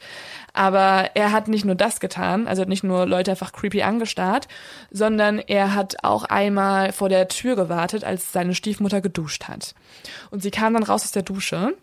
Aber 0.52 1.10
er 1.14 1.32
hat 1.32 1.48
nicht 1.48 1.64
nur 1.64 1.74
das 1.74 1.98
getan, 1.98 2.46
also 2.46 2.62
hat 2.62 2.68
nicht 2.68 2.84
nur 2.84 3.06
Leute 3.06 3.32
einfach 3.32 3.52
creepy 3.52 3.82
angestarrt, 3.82 4.46
sondern 4.92 5.40
er 5.40 5.74
hat 5.74 5.96
auch 6.04 6.22
einmal 6.24 6.92
vor 6.92 7.08
der 7.08 7.26
Tür 7.26 7.56
gewartet, 7.56 8.04
als 8.04 8.32
seine 8.32 8.54
Stiefmutter 8.54 9.00
geduscht 9.00 9.48
hat. 9.48 9.74
Und 10.30 10.42
sie 10.42 10.52
kam 10.52 10.74
dann 10.74 10.84
raus 10.84 11.02
aus 11.02 11.12
der 11.12 11.22
Dusche 11.22 11.74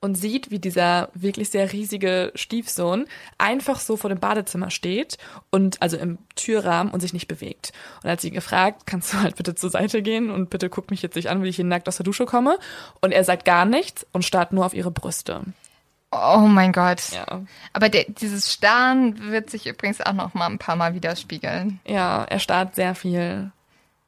und 0.00 0.14
sieht, 0.14 0.50
wie 0.50 0.58
dieser 0.58 1.10
wirklich 1.14 1.50
sehr 1.50 1.72
riesige 1.72 2.32
Stiefsohn 2.34 3.06
einfach 3.38 3.80
so 3.80 3.96
vor 3.96 4.08
dem 4.08 4.18
Badezimmer 4.18 4.70
steht 4.70 5.18
und 5.50 5.80
also 5.82 5.96
im 5.96 6.18
Türrahmen 6.36 6.92
und 6.92 7.00
sich 7.00 7.12
nicht 7.12 7.28
bewegt. 7.28 7.72
Und 8.02 8.10
hat 8.10 8.20
sie 8.20 8.30
gefragt, 8.30 8.82
kannst 8.86 9.12
du 9.12 9.20
halt 9.20 9.36
bitte 9.36 9.54
zur 9.54 9.70
Seite 9.70 10.02
gehen 10.02 10.30
und 10.30 10.50
bitte 10.50 10.70
guck 10.70 10.90
mich 10.90 11.02
jetzt 11.02 11.16
nicht 11.16 11.28
an, 11.28 11.42
wie 11.42 11.48
ich 11.48 11.56
hier 11.56 11.64
nackt 11.64 11.88
aus 11.88 11.96
der 11.96 12.04
Dusche 12.04 12.24
komme. 12.24 12.58
Und 13.00 13.12
er 13.12 13.24
sagt 13.24 13.44
gar 13.44 13.64
nichts 13.66 14.06
und 14.12 14.24
starrt 14.24 14.52
nur 14.52 14.64
auf 14.64 14.74
ihre 14.74 14.90
Brüste. 14.90 15.42
Oh 16.12 16.46
mein 16.48 16.72
Gott. 16.72 17.12
Ja. 17.12 17.42
Aber 17.72 17.88
der, 17.88 18.04
dieses 18.08 18.52
Starren 18.52 19.30
wird 19.30 19.50
sich 19.50 19.66
übrigens 19.66 20.00
auch 20.00 20.12
noch 20.12 20.34
mal 20.34 20.46
ein 20.46 20.58
paar 20.58 20.76
Mal 20.76 20.94
widerspiegeln. 20.94 21.78
Ja, 21.86 22.24
er 22.24 22.40
starrt 22.40 22.74
sehr 22.74 22.94
viel. 22.94 23.52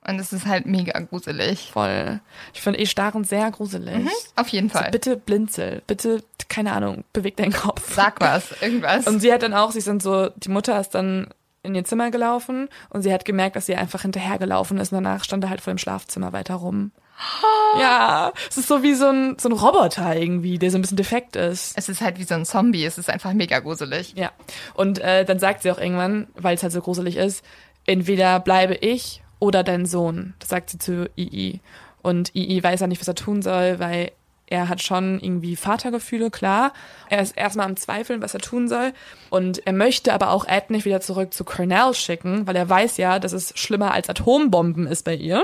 Und 0.06 0.18
es 0.18 0.32
ist 0.32 0.46
halt 0.46 0.66
mega 0.66 0.98
gruselig. 0.98 1.70
Voll. 1.72 2.20
Ich 2.52 2.60
finde 2.60 2.80
eh 2.80 2.86
Starren 2.86 3.22
sehr 3.22 3.50
gruselig. 3.52 3.98
Mhm, 3.98 4.10
auf 4.34 4.48
jeden 4.48 4.68
Fall. 4.68 4.82
Also 4.82 4.92
bitte 4.92 5.16
blinzel. 5.16 5.82
Bitte, 5.86 6.24
keine 6.48 6.72
Ahnung, 6.72 7.04
beweg 7.12 7.36
deinen 7.36 7.52
Kopf. 7.52 7.94
Sag 7.94 8.20
was, 8.20 8.50
irgendwas. 8.60 9.06
Und 9.06 9.20
sie 9.20 9.32
hat 9.32 9.42
dann 9.42 9.54
auch, 9.54 9.70
sie 9.70 9.80
sind 9.80 10.02
so, 10.02 10.28
die 10.36 10.48
Mutter 10.48 10.80
ist 10.80 10.90
dann 10.90 11.28
in 11.62 11.76
ihr 11.76 11.84
Zimmer 11.84 12.10
gelaufen 12.10 12.68
und 12.90 13.02
sie 13.02 13.12
hat 13.12 13.24
gemerkt, 13.24 13.54
dass 13.54 13.66
sie 13.66 13.76
einfach 13.76 14.02
hinterhergelaufen 14.02 14.78
ist 14.78 14.90
und 14.92 15.04
danach 15.04 15.22
stand 15.22 15.44
er 15.44 15.50
halt 15.50 15.60
vor 15.60 15.72
dem 15.72 15.78
Schlafzimmer 15.78 16.32
weiter 16.32 16.54
rum. 16.54 16.90
Ja, 17.80 18.34
es 18.50 18.58
ist 18.58 18.68
so 18.68 18.82
wie 18.82 18.92
so 18.94 19.06
ein, 19.06 19.38
so 19.38 19.48
ein 19.48 19.52
Roboter 19.52 20.14
irgendwie, 20.14 20.58
der 20.58 20.70
so 20.70 20.76
ein 20.76 20.82
bisschen 20.82 20.98
defekt 20.98 21.36
ist. 21.36 21.72
es 21.74 21.88
ist 21.88 22.02
halt 22.02 22.18
wie 22.18 22.24
so 22.24 22.34
ein 22.34 22.44
Zombie. 22.44 22.84
Es 22.84 22.98
ist 22.98 23.08
einfach 23.08 23.32
mega 23.32 23.60
gruselig. 23.60 24.12
Ja. 24.14 24.30
Und 24.74 24.98
äh, 24.98 25.24
dann 25.24 25.38
sagt 25.38 25.62
sie 25.62 25.70
auch 25.70 25.78
irgendwann, 25.78 26.26
weil 26.34 26.54
es 26.54 26.62
halt 26.62 26.74
so 26.74 26.82
gruselig 26.82 27.16
ist, 27.16 27.42
entweder 27.86 28.40
bleibe 28.40 28.74
ich 28.74 29.22
oder 29.42 29.64
dein 29.64 29.86
Sohn. 29.86 30.34
Das 30.38 30.50
sagt 30.50 30.70
sie 30.70 30.78
zu 30.78 31.10
II. 31.16 31.58
Und 32.00 32.34
II 32.36 32.62
weiß 32.62 32.78
ja 32.78 32.86
nicht, 32.86 33.00
was 33.00 33.08
er 33.08 33.16
tun 33.16 33.42
soll, 33.42 33.80
weil 33.80 34.12
er 34.46 34.68
hat 34.68 34.80
schon 34.80 35.18
irgendwie 35.18 35.56
Vatergefühle, 35.56 36.30
klar. 36.30 36.72
Er 37.10 37.20
ist 37.20 37.36
erstmal 37.36 37.66
am 37.66 37.76
Zweifeln, 37.76 38.22
was 38.22 38.34
er 38.34 38.40
tun 38.40 38.68
soll. 38.68 38.92
Und 39.30 39.66
er 39.66 39.72
möchte 39.72 40.14
aber 40.14 40.30
auch 40.30 40.46
Ed 40.46 40.70
nicht 40.70 40.84
wieder 40.84 41.00
zurück 41.00 41.34
zu 41.34 41.42
Cornell 41.42 41.92
schicken, 41.92 42.46
weil 42.46 42.54
er 42.54 42.68
weiß 42.68 42.98
ja, 42.98 43.18
dass 43.18 43.32
es 43.32 43.52
schlimmer 43.58 43.92
als 43.92 44.08
Atombomben 44.08 44.86
ist 44.86 45.04
bei 45.04 45.16
ihr. 45.16 45.42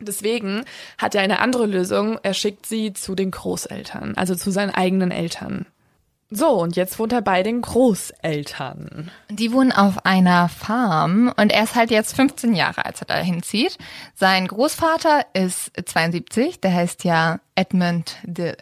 Deswegen 0.00 0.64
hat 0.96 1.14
er 1.14 1.20
eine 1.20 1.40
andere 1.40 1.66
Lösung. 1.66 2.18
Er 2.22 2.32
schickt 2.32 2.64
sie 2.64 2.94
zu 2.94 3.14
den 3.14 3.32
Großeltern, 3.32 4.14
also 4.16 4.34
zu 4.34 4.50
seinen 4.50 4.70
eigenen 4.70 5.10
Eltern. 5.10 5.66
So, 6.28 6.48
und 6.60 6.74
jetzt 6.74 6.98
wohnt 6.98 7.12
er 7.12 7.22
bei 7.22 7.44
den 7.44 7.62
Großeltern. 7.62 9.12
Die 9.30 9.52
wohnen 9.52 9.70
auf 9.70 10.04
einer 10.04 10.48
Farm 10.48 11.32
und 11.36 11.52
er 11.52 11.62
ist 11.62 11.76
halt 11.76 11.92
jetzt 11.92 12.16
15 12.16 12.54
Jahre, 12.54 12.84
als 12.84 13.00
er 13.00 13.06
da 13.06 13.16
hinzieht. 13.16 13.78
Sein 14.14 14.48
Großvater 14.48 15.24
ist 15.34 15.70
72, 15.84 16.60
der 16.60 16.74
heißt 16.74 17.04
ja 17.04 17.38
Edmund 17.54 18.16
the 18.24 18.52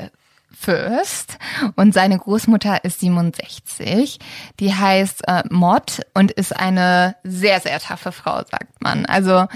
First 0.50 1.38
und 1.76 1.94
seine 1.94 2.18
Großmutter 2.18 2.84
ist 2.84 3.00
67. 3.00 4.18
Die 4.60 4.74
heißt 4.74 5.26
äh, 5.26 5.42
Mott 5.50 6.02
und 6.12 6.32
ist 6.32 6.54
eine 6.54 7.16
sehr, 7.24 7.60
sehr 7.60 7.80
taffe 7.80 8.12
Frau, 8.12 8.38
sagt 8.38 8.80
man. 8.80 9.06
Also 9.06 9.46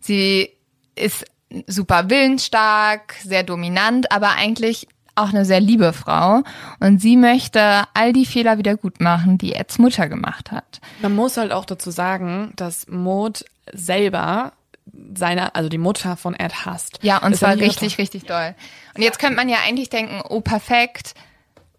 sie 0.00 0.50
ist 0.94 1.24
super 1.66 2.10
willensstark, 2.10 3.14
sehr 3.22 3.42
dominant, 3.42 4.10
aber 4.10 4.32
eigentlich 4.32 4.88
auch 5.18 5.28
eine 5.30 5.44
sehr 5.44 5.60
liebe 5.60 5.92
Frau 5.92 6.42
und 6.80 7.00
sie 7.00 7.16
möchte 7.16 7.84
all 7.94 8.12
die 8.12 8.26
Fehler 8.26 8.58
wieder 8.58 8.76
gut 8.76 9.00
machen, 9.00 9.38
die 9.38 9.52
Eds 9.54 9.78
Mutter 9.78 10.08
gemacht 10.08 10.50
hat. 10.52 10.80
Man 11.02 11.14
muss 11.14 11.36
halt 11.36 11.52
auch 11.52 11.64
dazu 11.64 11.90
sagen, 11.90 12.52
dass 12.56 12.86
Maud 12.88 13.44
selber 13.72 14.52
seine, 15.14 15.54
also 15.54 15.68
die 15.68 15.78
Mutter 15.78 16.16
von 16.16 16.34
Ed 16.34 16.64
hasst. 16.64 16.98
Ja, 17.02 17.18
und 17.18 17.36
zwar 17.36 17.56
richtig, 17.56 17.98
richtig 17.98 18.24
doll. 18.24 18.54
Und 18.94 19.02
jetzt 19.02 19.18
könnte 19.18 19.36
man 19.36 19.48
ja 19.48 19.58
eigentlich 19.66 19.90
denken, 19.90 20.22
oh 20.28 20.40
perfekt, 20.40 21.14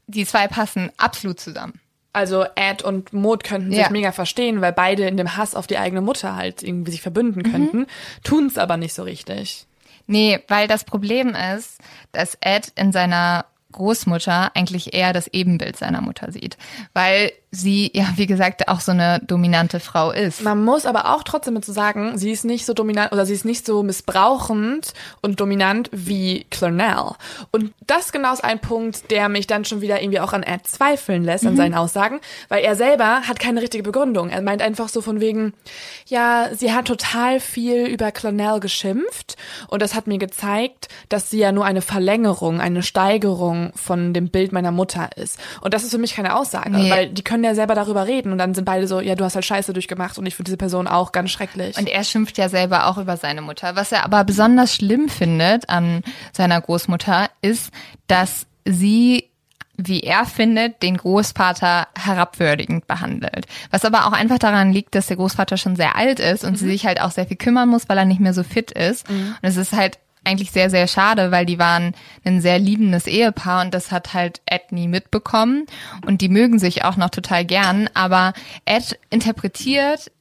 die 0.08 0.26
zwei 0.26 0.48
passen 0.48 0.92
absolut 0.98 1.40
zusammen. 1.40 1.80
Also 2.14 2.44
Ed 2.56 2.82
und 2.82 3.14
Maud 3.14 3.44
könnten 3.44 3.70
sich 3.72 3.80
Ja. 3.80 3.90
mega 3.92 4.12
verstehen, 4.12 4.62
weil 4.62 4.74
beide 4.74 5.06
in 5.08 5.16
dem 5.18 5.38
Hass 5.38 5.54
auf 5.56 5.68
die 5.68 5.78
eigene 5.78 6.02
Mutter 6.02 6.36
halt 6.36 6.64
irgendwie 6.64 6.92
sich 6.92 7.02
verbünden 7.02 7.44
Mhm. 7.46 7.52
könnten, 7.52 7.88
tun's 8.24 8.58
aber 8.58 8.78
nicht 8.78 8.94
so 8.94 9.04
richtig. 9.04 9.66
Nee, 10.10 10.40
weil 10.48 10.68
das 10.68 10.86
Problem 10.86 11.36
ist, 11.36 11.78
dass 12.14 12.36
Ed 12.42 12.74
in 12.76 12.92
seiner 12.92 13.46
Großmutter 13.72 14.56
eigentlich 14.56 14.96
eher 14.96 15.14
das 15.14 15.28
Ebenbild 15.28 15.78
seiner 15.78 16.02
Mutter 16.02 16.32
sieht. 16.32 16.58
Weil 16.94 17.32
sie, 17.52 17.90
ja, 17.96 18.06
wie 18.16 18.28
gesagt, 18.28 18.68
auch 18.68 18.80
so 18.80 18.92
eine 18.92 19.20
dominante 19.26 19.80
Frau 19.80 20.12
ist. 20.12 20.44
Man 20.44 20.64
muss 20.64 20.86
aber 20.86 21.16
auch 21.16 21.24
trotzdem 21.24 21.56
dazu 21.56 21.72
sagen, 21.72 22.18
sie 22.18 22.32
ist 22.32 22.46
nicht 22.46 22.66
so 22.66 22.74
dominant 22.74 23.12
oder 23.12 23.26
sie 23.26 23.34
ist 23.34 23.46
nicht 23.46 23.66
so 23.66 23.82
missbrauchend 23.84 24.94
und 25.22 25.40
dominant 25.40 25.90
wie 25.92 26.46
Clarnell. 26.52 27.14
Und 27.52 27.74
das 27.88 28.12
genau 28.12 28.34
ist 28.34 28.44
ein 28.44 28.60
Punkt, 28.60 29.10
der 29.10 29.30
mich 29.30 29.48
dann 29.48 29.66
schon 29.66 29.82
wieder 29.82 30.02
irgendwie 30.02 30.20
auch 30.20 30.34
an 30.34 30.44
Ed 30.44 30.68
zweifeln 30.68 31.24
lässt, 31.24 31.46
an 31.46 31.56
seinen 31.58 31.74
Aussagen, 31.74 32.20
weil 32.50 32.64
er 32.64 32.76
selber 32.76 33.22
hat 33.28 33.40
keine 33.40 33.62
richtige 33.62 33.84
Begründung. 33.84 34.30
Er 34.30 34.42
meint 34.42 34.62
einfach 34.62 34.90
so 34.90 35.02
von 35.02 35.20
wegen, 35.20 35.54
ja, 36.06 36.50
sie 36.54 36.72
hat 36.74 36.86
total 36.86 37.40
viel 37.40 37.86
über 37.88 38.12
Clarnell 38.12 38.60
geschimpft 38.60 39.38
und 39.70 39.82
das 39.82 39.96
hat 39.96 40.06
mir 40.08 40.18
gezeigt, 40.20 40.88
dass 41.10 41.30
sie 41.30 41.40
ja 41.40 41.52
nur 41.52 41.66
eine 41.66 41.82
Verlängerung, 41.82 42.62
eine 42.62 42.84
Steigerung 42.84 43.72
von 43.76 44.14
dem 44.14 44.30
Bild 44.30 44.52
meiner 44.52 44.72
Mutter 44.72 45.10
ist. 45.16 45.40
Und 45.62 45.74
das 45.74 45.84
ist 45.84 45.92
für 45.92 45.98
mich 45.98 46.14
keine 46.16 46.36
Aussage, 46.36 46.70
Nee. 46.70 46.92
weil 46.92 47.10
die 47.10 47.24
können 47.24 47.39
ja 47.44 47.56
selber 47.56 47.76
darüber 47.76 48.08
reden 48.08 48.32
und 48.32 48.38
dann 48.38 48.54
sind 48.54 48.66
beide 48.66 48.88
so, 48.88 49.00
ja, 49.00 49.16
du 49.16 49.24
hast 49.24 49.36
halt 49.36 49.46
Scheiße 49.46 49.74
durchgemacht 49.74 50.18
und 50.18 50.26
ich 50.26 50.36
finde 50.36 50.50
diese 50.50 50.58
Person 50.58 50.88
auch 50.88 51.12
ganz 51.12 51.32
schrecklich. 51.32 51.78
Und 51.78 51.90
er 51.90 52.04
schimpft 52.04 52.38
ja 52.38 52.50
selber 52.50 52.88
auch 52.88 52.98
über 52.98 53.18
seine 53.18 53.42
Mutter. 53.42 53.76
Was 53.76 53.92
er 53.92 54.06
aber 54.06 54.24
besonders 54.24 54.76
schlimm 54.76 55.10
findet 55.10 55.70
an 55.70 56.04
seiner 56.34 56.60
Großmutter 56.60 57.30
ist, 57.42 57.72
dass 58.08 58.46
sie 58.66 59.30
wie 59.82 60.02
er 60.02 60.26
findet, 60.26 60.84
den 60.84 60.98
Großvater 60.98 61.88
herabwürdigend 61.98 62.86
behandelt. 62.86 63.46
Was 63.72 63.86
aber 63.86 64.08
auch 64.08 64.12
einfach 64.12 64.38
daran 64.38 64.74
liegt, 64.74 64.94
dass 64.94 65.08
der 65.08 65.16
Großvater 65.16 65.56
schon 65.56 65.78
sehr 65.78 65.96
alt 65.96 66.20
ist 66.20 66.44
und 66.44 66.58
sie 66.58 66.68
sich 66.68 66.86
halt 66.86 67.00
auch 67.00 67.12
sehr 67.12 67.26
viel 67.26 67.38
kümmern 67.38 67.70
muss, 67.70 67.88
weil 67.88 67.98
er 67.98 68.06
nicht 68.06 68.20
mehr 68.20 68.34
so 68.34 68.44
fit 68.44 68.72
ist. 68.72 69.10
Und 69.10 69.38
es 69.42 69.56
ist 69.56 69.72
halt 69.72 69.98
eigentlich 70.30 70.52
sehr, 70.52 70.70
sehr 70.70 70.88
schade, 70.88 71.32
weil 71.32 71.46
die 71.46 71.60
waren 71.60 71.94
ein 72.24 72.42
sehr 72.42 72.60
liebendes 72.60 73.08
Ehepaar 73.08 73.66
und 73.66 73.74
das 73.74 73.92
hat 73.92 74.14
halt 74.14 74.42
Ed 74.46 74.72
nie 74.72 74.88
mitbekommen 74.88 75.66
und 76.06 76.22
die 76.22 76.30
mögen 76.30 76.60
sich 76.60 76.84
auch 76.86 76.98
noch 76.98 77.10
total 77.10 77.46
gern, 77.46 77.90
aber 77.94 78.34
Ed 78.66 79.00
interpretiert 79.10 80.12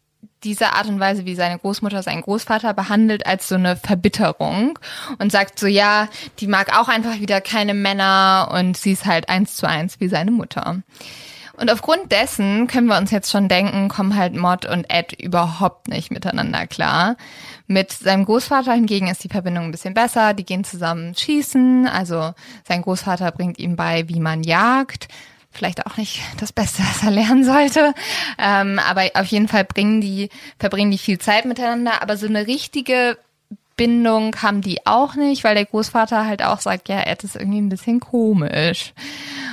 diese 0.45 0.73
Art 0.75 0.87
und 0.87 1.01
Weise, 1.01 1.25
wie 1.25 1.35
seine 1.35 1.59
Großmutter 1.59 2.03
seinen 2.03 2.23
Großvater 2.23 2.73
behandelt, 2.73 3.27
als 3.27 3.49
so 3.49 3.57
eine 3.57 3.77
Verbitterung 3.77 4.79
und 5.19 5.33
sagt 5.33 5.59
so, 5.59 5.67
ja, 5.67 6.09
die 6.39 6.47
mag 6.47 6.79
auch 6.79 6.89
einfach 6.89 7.19
wieder 7.19 7.41
keine 7.41 7.75
Männer 7.75 8.49
und 8.53 8.77
sie 8.77 8.93
ist 8.93 9.05
halt 9.05 9.29
eins 9.29 9.57
zu 9.57 9.69
eins 9.69 10.01
wie 10.01 10.09
seine 10.09 10.31
Mutter. 10.31 10.83
Und 11.59 11.73
aufgrund 11.73 12.13
dessen 12.13 12.69
können 12.69 12.87
wir 12.87 12.97
uns 12.97 13.11
jetzt 13.11 13.31
schon 13.31 13.49
denken, 13.49 13.89
kommen 13.89 14.17
halt 14.17 14.37
Mod 14.37 14.65
und 14.65 14.85
Ed 14.89 15.13
überhaupt 15.13 15.89
nicht 15.89 16.13
miteinander 16.13 16.67
klar. 16.67 17.17
Mit 17.67 17.91
seinem 17.91 18.25
Großvater 18.25 18.73
hingegen 18.73 19.09
ist 19.09 19.25
die 19.25 19.29
Verbindung 19.29 19.65
ein 19.65 19.73
bisschen 19.73 19.95
besser. 19.95 20.35
Die 20.35 20.45
gehen 20.45 20.63
zusammen 20.63 21.17
schießen. 21.17 21.89
Also 21.89 22.33
sein 22.67 22.83
Großvater 22.83 23.33
bringt 23.33 23.59
ihm 23.59 23.75
bei, 23.75 24.09
wie 24.09 24.21
man 24.21 24.43
jagt 24.43 25.09
vielleicht 25.51 25.87
auch 25.87 25.97
nicht 25.97 26.21
das 26.39 26.53
Beste, 26.53 26.83
was 26.89 27.03
er 27.03 27.11
lernen 27.11 27.45
sollte. 27.45 27.93
Ähm, 28.39 28.79
aber 28.79 29.11
auf 29.15 29.27
jeden 29.27 29.49
Fall 29.49 29.65
bringen 29.65 30.01
die, 30.01 30.29
verbringen 30.59 30.93
die 30.93 30.99
viel 30.99 31.19
Zeit 31.19 31.45
miteinander. 31.45 32.03
Aber 32.03 32.17
so 32.17 32.27
eine 32.27 32.47
richtige 32.47 33.19
Bindung 33.77 34.37
haben 34.43 34.61
die 34.61 34.85
auch 34.87 35.15
nicht, 35.15 35.45
weil 35.45 35.55
der 35.55 35.65
Großvater 35.65 36.27
halt 36.27 36.43
auch 36.43 36.61
sagt, 36.61 36.89
ja, 36.89 37.01
Ed 37.01 37.25
ist 37.25 37.37
irgendwie 37.37 37.61
ein 37.61 37.69
bisschen 37.69 38.01
komisch. 38.01 38.93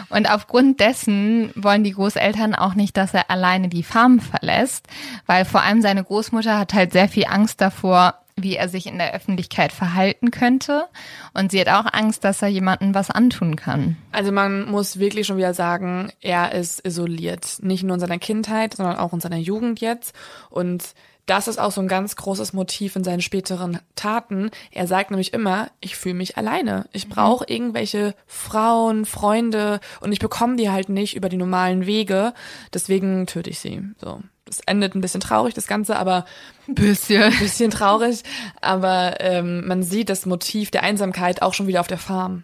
Und 0.09 0.29
aufgrund 0.29 0.79
dessen 0.79 1.51
wollen 1.55 1.83
die 1.83 1.93
Großeltern 1.93 2.55
auch 2.55 2.75
nicht, 2.75 2.97
dass 2.97 3.13
er 3.13 3.29
alleine 3.29 3.69
die 3.69 3.83
Farm 3.83 4.19
verlässt, 4.19 4.87
weil 5.25 5.45
vor 5.45 5.61
allem 5.61 5.81
seine 5.81 6.03
Großmutter 6.03 6.57
hat 6.57 6.73
halt 6.73 6.93
sehr 6.93 7.07
viel 7.07 7.25
Angst 7.25 7.61
davor, 7.61 8.15
wie 8.37 8.57
er 8.57 8.67
sich 8.67 8.85
in 8.85 8.97
der 8.97 9.13
Öffentlichkeit 9.13 9.71
verhalten 9.71 10.29
könnte. 10.29 10.85
Und 11.33 11.51
sie 11.51 11.61
hat 11.61 11.69
auch 11.69 11.91
Angst, 11.91 12.23
dass 12.25 12.41
er 12.41 12.49
jemandem 12.49 12.93
was 12.93 13.09
antun 13.09 13.55
kann. 13.55 13.95
Also 14.11 14.31
man 14.31 14.69
muss 14.69 14.99
wirklich 14.99 15.25
schon 15.25 15.37
wieder 15.37 15.53
sagen, 15.53 16.11
er 16.19 16.51
ist 16.51 16.85
isoliert. 16.85 17.59
Nicht 17.61 17.83
nur 17.83 17.93
in 17.93 18.01
seiner 18.01 18.19
Kindheit, 18.19 18.73
sondern 18.73 18.97
auch 18.97 19.13
in 19.13 19.21
seiner 19.21 19.37
Jugend 19.37 19.79
jetzt. 19.79 20.13
Und 20.49 20.83
das 21.25 21.47
ist 21.47 21.59
auch 21.59 21.71
so 21.71 21.81
ein 21.81 21.87
ganz 21.87 22.15
großes 22.15 22.53
Motiv 22.53 22.95
in 22.95 23.03
seinen 23.03 23.21
späteren 23.21 23.79
Taten. 23.95 24.51
Er 24.71 24.87
sagt 24.87 25.11
nämlich 25.11 25.33
immer, 25.33 25.69
ich 25.79 25.95
fühle 25.95 26.15
mich 26.15 26.37
alleine. 26.37 26.87
Ich 26.93 27.09
brauche 27.09 27.45
mhm. 27.47 27.55
irgendwelche 27.55 28.15
Frauen, 28.27 29.05
Freunde 29.05 29.79
und 30.01 30.11
ich 30.11 30.19
bekomme 30.19 30.55
die 30.55 30.69
halt 30.69 30.89
nicht 30.89 31.15
über 31.15 31.29
die 31.29 31.37
normalen 31.37 31.85
Wege. 31.85 32.33
Deswegen 32.73 33.25
töte 33.27 33.49
ich 33.49 33.59
sie. 33.59 33.81
So 33.99 34.21
es 34.49 34.59
endet 34.61 34.95
ein 34.95 35.01
bisschen 35.01 35.21
traurig, 35.21 35.53
das 35.53 35.67
Ganze, 35.67 35.97
aber 35.97 36.25
ein 36.67 36.75
bisschen, 36.75 37.23
ein 37.23 37.39
bisschen 37.39 37.71
traurig. 37.71 38.23
Aber 38.61 39.19
ähm, 39.19 39.67
man 39.67 39.83
sieht 39.83 40.09
das 40.09 40.25
Motiv 40.25 40.71
der 40.71 40.83
Einsamkeit 40.83 41.41
auch 41.41 41.53
schon 41.53 41.67
wieder 41.67 41.81
auf 41.81 41.87
der 41.87 41.97
Farm. 41.97 42.43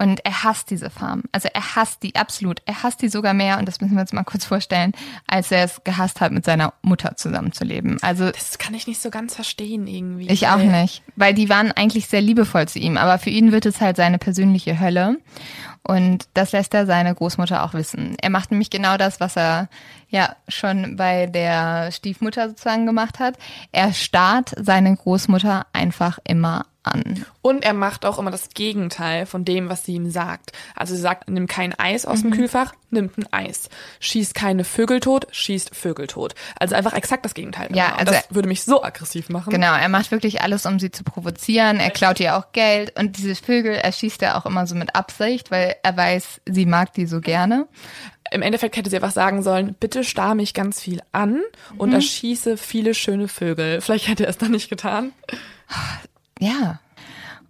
Und 0.00 0.24
er 0.24 0.44
hasst 0.44 0.70
diese 0.70 0.88
Farm. 0.88 1.24
Also 1.30 1.50
er 1.52 1.76
hasst 1.76 2.02
die 2.02 2.16
absolut. 2.16 2.62
Er 2.64 2.82
hasst 2.82 3.02
die 3.02 3.10
sogar 3.10 3.34
mehr, 3.34 3.58
und 3.58 3.68
das 3.68 3.82
müssen 3.82 3.96
wir 3.96 4.00
uns 4.00 4.14
mal 4.14 4.24
kurz 4.24 4.46
vorstellen, 4.46 4.92
als 5.26 5.52
er 5.52 5.64
es 5.64 5.84
gehasst 5.84 6.22
hat, 6.22 6.32
mit 6.32 6.46
seiner 6.46 6.72
Mutter 6.80 7.16
zusammenzuleben. 7.16 7.98
Also 8.00 8.30
das 8.30 8.56
kann 8.56 8.72
ich 8.72 8.86
nicht 8.86 9.02
so 9.02 9.10
ganz 9.10 9.34
verstehen 9.34 9.86
irgendwie. 9.86 10.28
Ich 10.30 10.48
auch 10.48 10.56
nicht, 10.56 11.02
weil 11.16 11.34
die 11.34 11.50
waren 11.50 11.70
eigentlich 11.72 12.06
sehr 12.06 12.22
liebevoll 12.22 12.66
zu 12.66 12.78
ihm, 12.78 12.96
aber 12.96 13.18
für 13.18 13.28
ihn 13.28 13.52
wird 13.52 13.66
es 13.66 13.82
halt 13.82 13.96
seine 13.96 14.16
persönliche 14.16 14.80
Hölle. 14.80 15.18
Und 15.82 16.28
das 16.32 16.52
lässt 16.52 16.72
er 16.72 16.86
seine 16.86 17.14
Großmutter 17.14 17.62
auch 17.62 17.74
wissen. 17.74 18.16
Er 18.22 18.30
macht 18.30 18.52
nämlich 18.52 18.70
genau 18.70 18.96
das, 18.96 19.20
was 19.20 19.36
er 19.36 19.68
ja 20.10 20.36
schon 20.48 20.96
bei 20.96 21.26
der 21.26 21.90
Stiefmutter 21.92 22.48
sozusagen 22.48 22.86
gemacht 22.86 23.18
hat. 23.18 23.36
Er 23.72 23.92
starrt 23.92 24.52
seine 24.58 24.94
Großmutter 24.94 25.66
einfach 25.72 26.18
immer 26.24 26.66
an. 26.82 27.26
Und 27.42 27.62
er 27.62 27.74
macht 27.74 28.04
auch 28.04 28.18
immer 28.18 28.30
das 28.30 28.50
Gegenteil 28.50 29.26
von 29.26 29.44
dem, 29.44 29.68
was 29.68 29.84
sie 29.84 29.94
ihm 29.94 30.10
sagt. 30.10 30.52
Also 30.74 30.94
sie 30.94 31.00
sagt, 31.00 31.28
nimm 31.28 31.46
kein 31.46 31.78
Eis 31.78 32.06
aus 32.06 32.18
mhm. 32.18 32.30
dem 32.30 32.38
Kühlfach, 32.38 32.74
nimmt 32.90 33.18
ein 33.18 33.26
Eis. 33.32 33.68
Schießt 34.00 34.34
keine 34.34 34.64
Vögel 34.64 35.00
tot, 35.00 35.26
schießt 35.30 35.74
Vögel 35.74 36.06
tot. 36.06 36.34
Also 36.58 36.74
einfach 36.74 36.94
exakt 36.94 37.24
das 37.24 37.34
Gegenteil. 37.34 37.68
Ja, 37.74 37.96
also 37.96 38.12
das 38.12 38.26
würde 38.30 38.48
mich 38.48 38.64
so 38.64 38.82
aggressiv 38.82 39.28
machen. 39.28 39.50
Genau, 39.50 39.74
er 39.74 39.88
macht 39.88 40.10
wirklich 40.10 40.42
alles, 40.42 40.66
um 40.66 40.78
sie 40.78 40.90
zu 40.90 41.04
provozieren. 41.04 41.80
Er 41.80 41.90
klaut 41.90 42.18
ihr 42.20 42.36
auch 42.36 42.52
Geld 42.52 42.98
und 42.98 43.18
diese 43.18 43.34
Vögel 43.34 43.74
erschießt 43.74 44.22
er 44.22 44.38
auch 44.38 44.46
immer 44.46 44.66
so 44.66 44.74
mit 44.74 44.94
Absicht, 44.94 45.50
weil 45.50 45.76
er 45.82 45.96
weiß, 45.96 46.40
sie 46.46 46.66
mag 46.66 46.94
die 46.94 47.06
so 47.06 47.20
gerne. 47.20 47.68
Im 48.30 48.42
Endeffekt 48.42 48.76
hätte 48.76 48.90
sie 48.90 48.96
einfach 48.96 49.10
sagen 49.10 49.42
sollen, 49.42 49.74
bitte 49.78 50.04
starr 50.04 50.34
mich 50.34 50.54
ganz 50.54 50.80
viel 50.80 51.00
an 51.12 51.42
und 51.76 51.90
mhm. 51.90 51.96
erschieße 51.96 52.56
viele 52.56 52.94
schöne 52.94 53.28
Vögel. 53.28 53.80
Vielleicht 53.80 54.08
hätte 54.08 54.24
er 54.24 54.30
es 54.30 54.38
dann 54.38 54.52
nicht 54.52 54.70
getan. 54.70 55.12
Ja. 56.38 56.80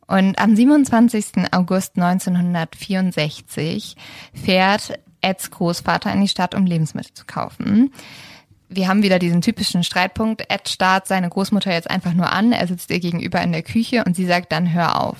Und 0.06 0.40
am 0.40 0.56
27. 0.56 1.52
August 1.52 1.96
1964 1.96 3.96
fährt 4.34 4.98
Eds 5.20 5.50
Großvater 5.50 6.12
in 6.12 6.22
die 6.22 6.28
Stadt, 6.28 6.54
um 6.54 6.66
Lebensmittel 6.66 7.14
zu 7.14 7.24
kaufen 7.26 7.92
wir 8.72 8.86
haben 8.86 9.02
wieder 9.02 9.18
diesen 9.18 9.42
typischen 9.42 9.82
Streitpunkt. 9.82 10.44
Ed 10.48 10.68
starrt 10.68 11.08
seine 11.08 11.28
Großmutter 11.28 11.72
jetzt 11.72 11.90
einfach 11.90 12.14
nur 12.14 12.32
an. 12.32 12.52
Er 12.52 12.68
sitzt 12.68 12.90
ihr 12.90 13.00
gegenüber 13.00 13.42
in 13.42 13.50
der 13.50 13.62
Küche 13.62 14.04
und 14.04 14.14
sie 14.14 14.26
sagt 14.26 14.52
dann, 14.52 14.72
hör 14.72 15.02
auf. 15.02 15.18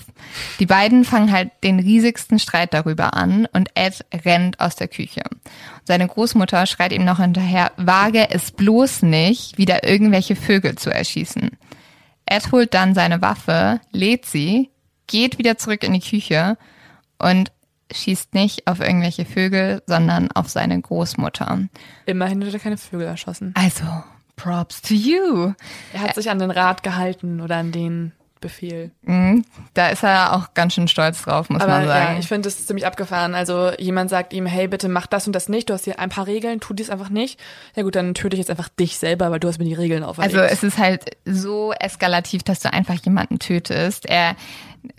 Die 0.59 0.65
beiden 0.65 1.03
fangen 1.03 1.31
halt 1.33 1.51
den 1.61 1.79
riesigsten 1.79 2.39
Streit 2.39 2.73
darüber 2.73 3.13
an 3.13 3.47
und 3.51 3.69
Ed 3.75 4.05
rennt 4.25 4.61
aus 4.61 4.77
der 4.77 4.87
Küche. 4.87 5.23
Seine 5.83 6.07
Großmutter 6.07 6.65
schreit 6.65 6.93
ihm 6.93 7.03
noch 7.03 7.19
hinterher, 7.19 7.73
wage 7.75 8.29
es 8.31 8.51
bloß 8.51 9.01
nicht, 9.01 9.57
wieder 9.57 9.83
irgendwelche 9.83 10.37
Vögel 10.37 10.75
zu 10.75 10.89
erschießen. 10.89 11.51
Ed 12.25 12.51
holt 12.53 12.73
dann 12.73 12.95
seine 12.95 13.21
Waffe, 13.21 13.81
lädt 13.91 14.25
sie, 14.25 14.69
geht 15.07 15.37
wieder 15.37 15.57
zurück 15.57 15.83
in 15.83 15.91
die 15.91 15.99
Küche 15.99 16.57
und 17.19 17.51
schießt 17.93 18.33
nicht 18.33 18.67
auf 18.67 18.79
irgendwelche 18.79 19.25
Vögel, 19.25 19.81
sondern 19.85 20.31
auf 20.31 20.49
seine 20.49 20.79
Großmutter. 20.79 21.67
Immerhin 22.05 22.45
hat 22.45 22.53
er 22.53 22.59
keine 22.59 22.77
Vögel 22.77 23.07
erschossen. 23.07 23.53
Also, 23.55 23.85
props 24.35 24.81
to 24.81 24.93
you. 24.93 25.53
Er 25.93 26.01
hat 26.01 26.15
sich 26.15 26.29
an 26.29 26.39
den 26.39 26.51
Rat 26.51 26.83
gehalten 26.83 27.41
oder 27.41 27.57
an 27.57 27.71
den 27.71 28.11
Befehl. 28.41 28.91
Mhm, 29.03 29.45
da 29.75 29.89
ist 29.89 30.03
er 30.03 30.35
auch 30.35 30.55
ganz 30.55 30.73
schön 30.73 30.87
stolz 30.87 31.21
drauf, 31.21 31.49
muss 31.49 31.61
Aber, 31.61 31.73
man 31.73 31.87
sagen. 31.87 32.13
Ja, 32.13 32.19
ich 32.19 32.27
finde 32.27 32.47
das 32.47 32.65
ziemlich 32.65 32.87
abgefahren. 32.87 33.35
Also 33.35 33.71
jemand 33.77 34.09
sagt 34.09 34.33
ihm, 34.33 34.47
hey, 34.47 34.67
bitte 34.67 34.89
mach 34.89 35.05
das 35.05 35.27
und 35.27 35.33
das 35.33 35.47
nicht. 35.47 35.69
Du 35.69 35.75
hast 35.75 35.85
hier 35.85 35.99
ein 35.99 36.09
paar 36.09 36.25
Regeln, 36.25 36.59
tu 36.59 36.73
dies 36.73 36.89
einfach 36.89 37.09
nicht. 37.09 37.39
Ja 37.75 37.83
gut, 37.83 37.95
dann 37.95 38.15
töte 38.15 38.35
ich 38.35 38.39
jetzt 38.39 38.49
einfach 38.49 38.69
dich 38.69 38.97
selber, 38.97 39.29
weil 39.29 39.39
du 39.39 39.47
hast 39.47 39.59
mir 39.59 39.65
die 39.65 39.75
Regeln 39.75 40.03
auferlegt. 40.03 40.35
Also 40.35 40.51
es 40.51 40.63
ist 40.63 40.79
halt 40.79 41.17
so 41.23 41.71
eskalativ, 41.73 42.41
dass 42.41 42.59
du 42.61 42.73
einfach 42.73 42.95
jemanden 42.95 43.37
tötest. 43.37 44.07
Er 44.07 44.35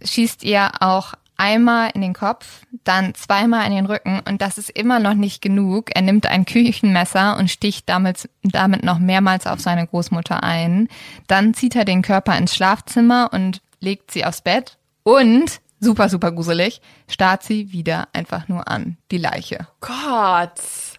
schießt 0.05 0.45
ihr 0.45 0.70
auch 0.80 1.14
einmal 1.36 1.90
in 1.94 2.00
den 2.00 2.12
Kopf, 2.12 2.62
dann 2.84 3.14
zweimal 3.14 3.66
in 3.66 3.74
den 3.74 3.86
Rücken 3.86 4.20
und 4.28 4.42
das 4.42 4.58
ist 4.58 4.70
immer 4.70 4.98
noch 4.98 5.14
nicht 5.14 5.42
genug. 5.42 5.90
Er 5.94 6.02
nimmt 6.02 6.26
ein 6.26 6.44
Küchenmesser 6.44 7.36
und 7.36 7.50
sticht 7.50 7.88
damit, 7.88 8.28
damit 8.42 8.82
noch 8.82 8.98
mehrmals 8.98 9.46
auf 9.46 9.60
seine 9.60 9.86
Großmutter 9.86 10.42
ein. 10.42 10.88
Dann 11.26 11.54
zieht 11.54 11.76
er 11.76 11.84
den 11.84 12.02
Körper 12.02 12.36
ins 12.36 12.54
Schlafzimmer 12.54 13.30
und 13.32 13.60
legt 13.80 14.10
sie 14.10 14.24
aufs 14.24 14.42
Bett 14.42 14.78
und 15.02 15.60
super, 15.82 16.08
super 16.08 16.30
gruselig, 16.32 16.80
starrt 17.08 17.42
sie 17.42 17.72
wieder 17.72 18.08
einfach 18.12 18.48
nur 18.48 18.68
an, 18.68 18.96
die 19.10 19.18
Leiche. 19.18 19.66
Gott. 19.80 20.52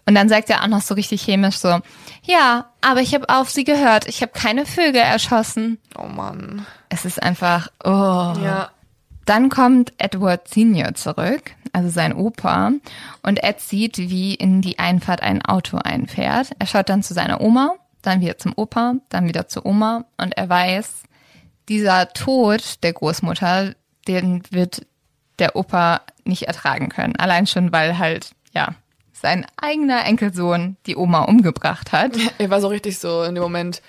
Und 0.06 0.14
dann 0.14 0.28
sagt 0.28 0.50
er 0.50 0.62
auch 0.62 0.68
noch 0.68 0.82
so 0.82 0.94
richtig 0.94 1.22
chemisch 1.22 1.56
so, 1.56 1.80
ja, 2.24 2.70
aber 2.82 3.00
ich 3.00 3.14
habe 3.14 3.28
auf 3.30 3.50
sie 3.50 3.64
gehört, 3.64 4.06
ich 4.06 4.20
habe 4.20 4.32
keine 4.32 4.66
Vögel 4.66 5.00
erschossen. 5.00 5.78
Oh 5.96 6.06
Mann. 6.06 6.66
Es 6.90 7.04
ist 7.04 7.22
einfach, 7.22 7.68
oh. 7.82 7.88
Ja. 7.88 8.70
Dann 9.24 9.48
kommt 9.48 9.92
Edward 9.98 10.48
Senior 10.48 10.94
zurück, 10.94 11.52
also 11.72 11.88
sein 11.88 12.12
Opa, 12.12 12.72
und 13.22 13.42
Ed 13.42 13.60
sieht, 13.60 13.98
wie 13.98 14.34
in 14.34 14.60
die 14.60 14.78
Einfahrt 14.78 15.22
ein 15.22 15.42
Auto 15.42 15.78
einfährt. 15.78 16.50
Er 16.58 16.66
schaut 16.66 16.88
dann 16.88 17.02
zu 17.02 17.14
seiner 17.14 17.40
Oma, 17.40 17.74
dann 18.02 18.20
wieder 18.20 18.38
zum 18.38 18.52
Opa, 18.56 18.96
dann 19.08 19.26
wieder 19.26 19.48
zur 19.48 19.64
Oma 19.66 20.04
und 20.18 20.36
er 20.36 20.48
weiß, 20.48 21.04
dieser 21.68 22.10
Tod 22.10 22.82
der 22.82 22.92
Großmutter, 22.92 23.74
den 24.06 24.42
wird 24.50 24.86
der 25.38 25.56
Opa 25.56 26.02
nicht 26.24 26.42
ertragen 26.42 26.88
können. 26.90 27.16
Allein 27.16 27.46
schon, 27.46 27.72
weil 27.72 27.98
halt, 27.98 28.32
ja, 28.52 28.74
sein 29.12 29.46
eigener 29.56 30.04
Enkelsohn 30.04 30.76
die 30.86 30.96
Oma 30.96 31.22
umgebracht 31.22 31.92
hat. 31.92 32.12
Er 32.38 32.50
war 32.50 32.60
so 32.60 32.68
richtig 32.68 32.98
so 32.98 33.22
in 33.22 33.34
dem 33.34 33.42
Moment, 33.42 33.80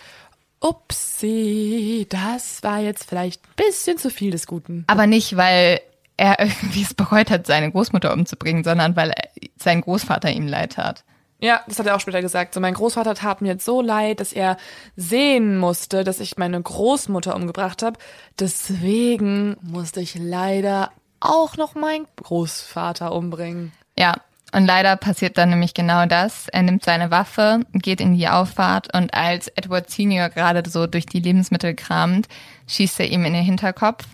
upsie, 0.66 2.08
das 2.10 2.64
war 2.64 2.80
jetzt 2.80 3.08
vielleicht 3.08 3.44
ein 3.44 3.54
bisschen 3.56 3.98
zu 3.98 4.10
viel 4.10 4.32
des 4.32 4.48
Guten. 4.48 4.84
Aber 4.88 5.06
nicht, 5.06 5.38
weil 5.38 5.80
er 6.18 6.40
irgendwie 6.40 6.82
es 6.82 6.94
bereut 6.94 7.30
hat, 7.30 7.46
seine 7.46 7.72
Großmutter 7.72 8.12
umzubringen, 8.14 8.64
sondern 8.64 8.96
weil 8.96 9.14
sein 9.58 9.82
Großvater 9.82 10.32
ihm 10.32 10.48
leid 10.48 10.74
tat. 10.74 11.04
Ja, 11.40 11.62
das 11.68 11.78
hat 11.78 11.86
er 11.86 11.96
auch 11.96 12.00
später 12.00 12.22
gesagt. 12.22 12.54
So, 12.54 12.60
mein 12.60 12.74
Großvater 12.74 13.14
tat 13.14 13.42
mir 13.42 13.50
jetzt 13.50 13.66
so 13.66 13.82
leid, 13.82 14.20
dass 14.20 14.34
er 14.34 14.58
sehen 14.96 15.58
musste, 15.58 16.04
dass 16.04 16.20
ich 16.20 16.38
meine 16.38 16.60
Großmutter 16.60 17.36
umgebracht 17.36 17.84
habe. 17.84 18.00
Deswegen 18.40 19.58
musste 19.62 20.00
ich 20.00 20.16
leider 20.18 20.92
auch 21.20 21.58
noch 21.58 21.76
meinen 21.76 22.08
Großvater 22.16 23.12
umbringen. 23.12 23.74
Ja, 23.98 24.16
Und 24.56 24.66
leider 24.66 24.96
passiert 24.96 25.38
dann 25.38 25.50
nämlich 25.50 25.74
genau 25.74 26.06
das. 26.06 26.48
Er 26.48 26.62
nimmt 26.62 26.86
seine 26.86 27.12
Waffe, 27.12 27.60
geht 27.74 28.00
in 28.00 28.16
die 28.16 28.30
Auffahrt 28.30 28.96
und 28.96 29.14
als 29.14 29.50
Edward 29.50 29.90
Senior 29.90 30.30
gerade 30.30 30.64
so 30.70 30.88
durch 30.88 31.06
die 31.06 31.20
Lebensmittel 31.20 31.76
kramt, 31.76 32.30
schießt 32.66 33.02
er 33.02 33.10
ihm 33.10 33.26
in 33.26 33.34
den 33.34 33.44
Hinterkopf. 33.44 34.06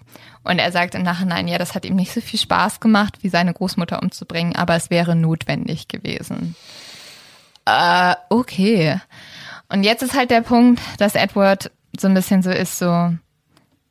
Und 0.43 0.57
er 0.57 0.71
sagt 0.71 0.95
im 0.95 1.03
Nachhinein, 1.03 1.47
ja, 1.47 1.59
das 1.59 1.75
hat 1.75 1.85
ihm 1.85 1.95
nicht 1.95 2.11
so 2.11 2.21
viel 2.21 2.39
Spaß 2.39 2.79
gemacht, 2.79 3.19
wie 3.21 3.29
seine 3.29 3.53
Großmutter 3.53 4.01
umzubringen, 4.01 4.55
aber 4.55 4.73
es 4.73 4.89
wäre 4.89 5.15
notwendig 5.15 5.87
gewesen. 5.87 6.55
Äh, 7.65 8.15
okay. 8.29 8.99
Und 9.69 9.83
jetzt 9.83 10.01
ist 10.01 10.15
halt 10.15 10.31
der 10.31 10.41
Punkt, 10.41 10.81
dass 10.97 11.13
Edward 11.13 11.69
so 11.99 12.07
ein 12.07 12.15
bisschen 12.15 12.41
so 12.41 12.49
ist, 12.49 12.79
so, 12.79 13.13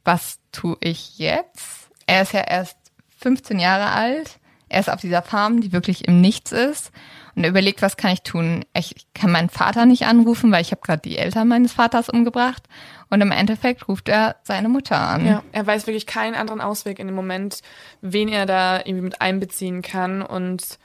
was 0.02 0.40
tue 0.50 0.76
ich 0.80 1.16
jetzt? 1.16 1.90
Er 2.08 2.22
ist 2.22 2.32
ja 2.32 2.40
erst 2.40 2.76
15 3.20 3.60
Jahre 3.60 3.92
alt. 3.92 4.39
Er 4.70 4.80
ist 4.80 4.88
auf 4.88 5.00
dieser 5.00 5.20
Farm, 5.20 5.60
die 5.60 5.72
wirklich 5.72 6.08
im 6.08 6.20
Nichts 6.20 6.52
ist. 6.52 6.92
Und 7.34 7.44
er 7.44 7.50
überlegt, 7.50 7.82
was 7.82 7.96
kann 7.96 8.12
ich 8.12 8.22
tun? 8.22 8.64
Ich 8.72 8.94
kann 9.14 9.32
meinen 9.32 9.50
Vater 9.50 9.84
nicht 9.84 10.06
anrufen, 10.06 10.50
weil 10.52 10.62
ich 10.62 10.70
habe 10.70 10.80
gerade 10.80 11.02
die 11.02 11.18
Eltern 11.18 11.48
meines 11.48 11.72
Vaters 11.72 12.08
umgebracht. 12.08 12.62
Und 13.10 13.20
im 13.20 13.32
Endeffekt 13.32 13.88
ruft 13.88 14.08
er 14.08 14.36
seine 14.44 14.68
Mutter 14.68 14.96
an. 14.96 15.26
Ja, 15.26 15.42
er 15.52 15.66
weiß 15.66 15.86
wirklich 15.86 16.06
keinen 16.06 16.34
anderen 16.34 16.60
Ausweg 16.60 16.98
in 16.98 17.08
dem 17.08 17.16
Moment, 17.16 17.60
wen 18.00 18.28
er 18.28 18.46
da 18.46 18.78
irgendwie 18.78 19.02
mit 19.02 19.20
einbeziehen 19.20 19.82
kann 19.82 20.22
und 20.22 20.78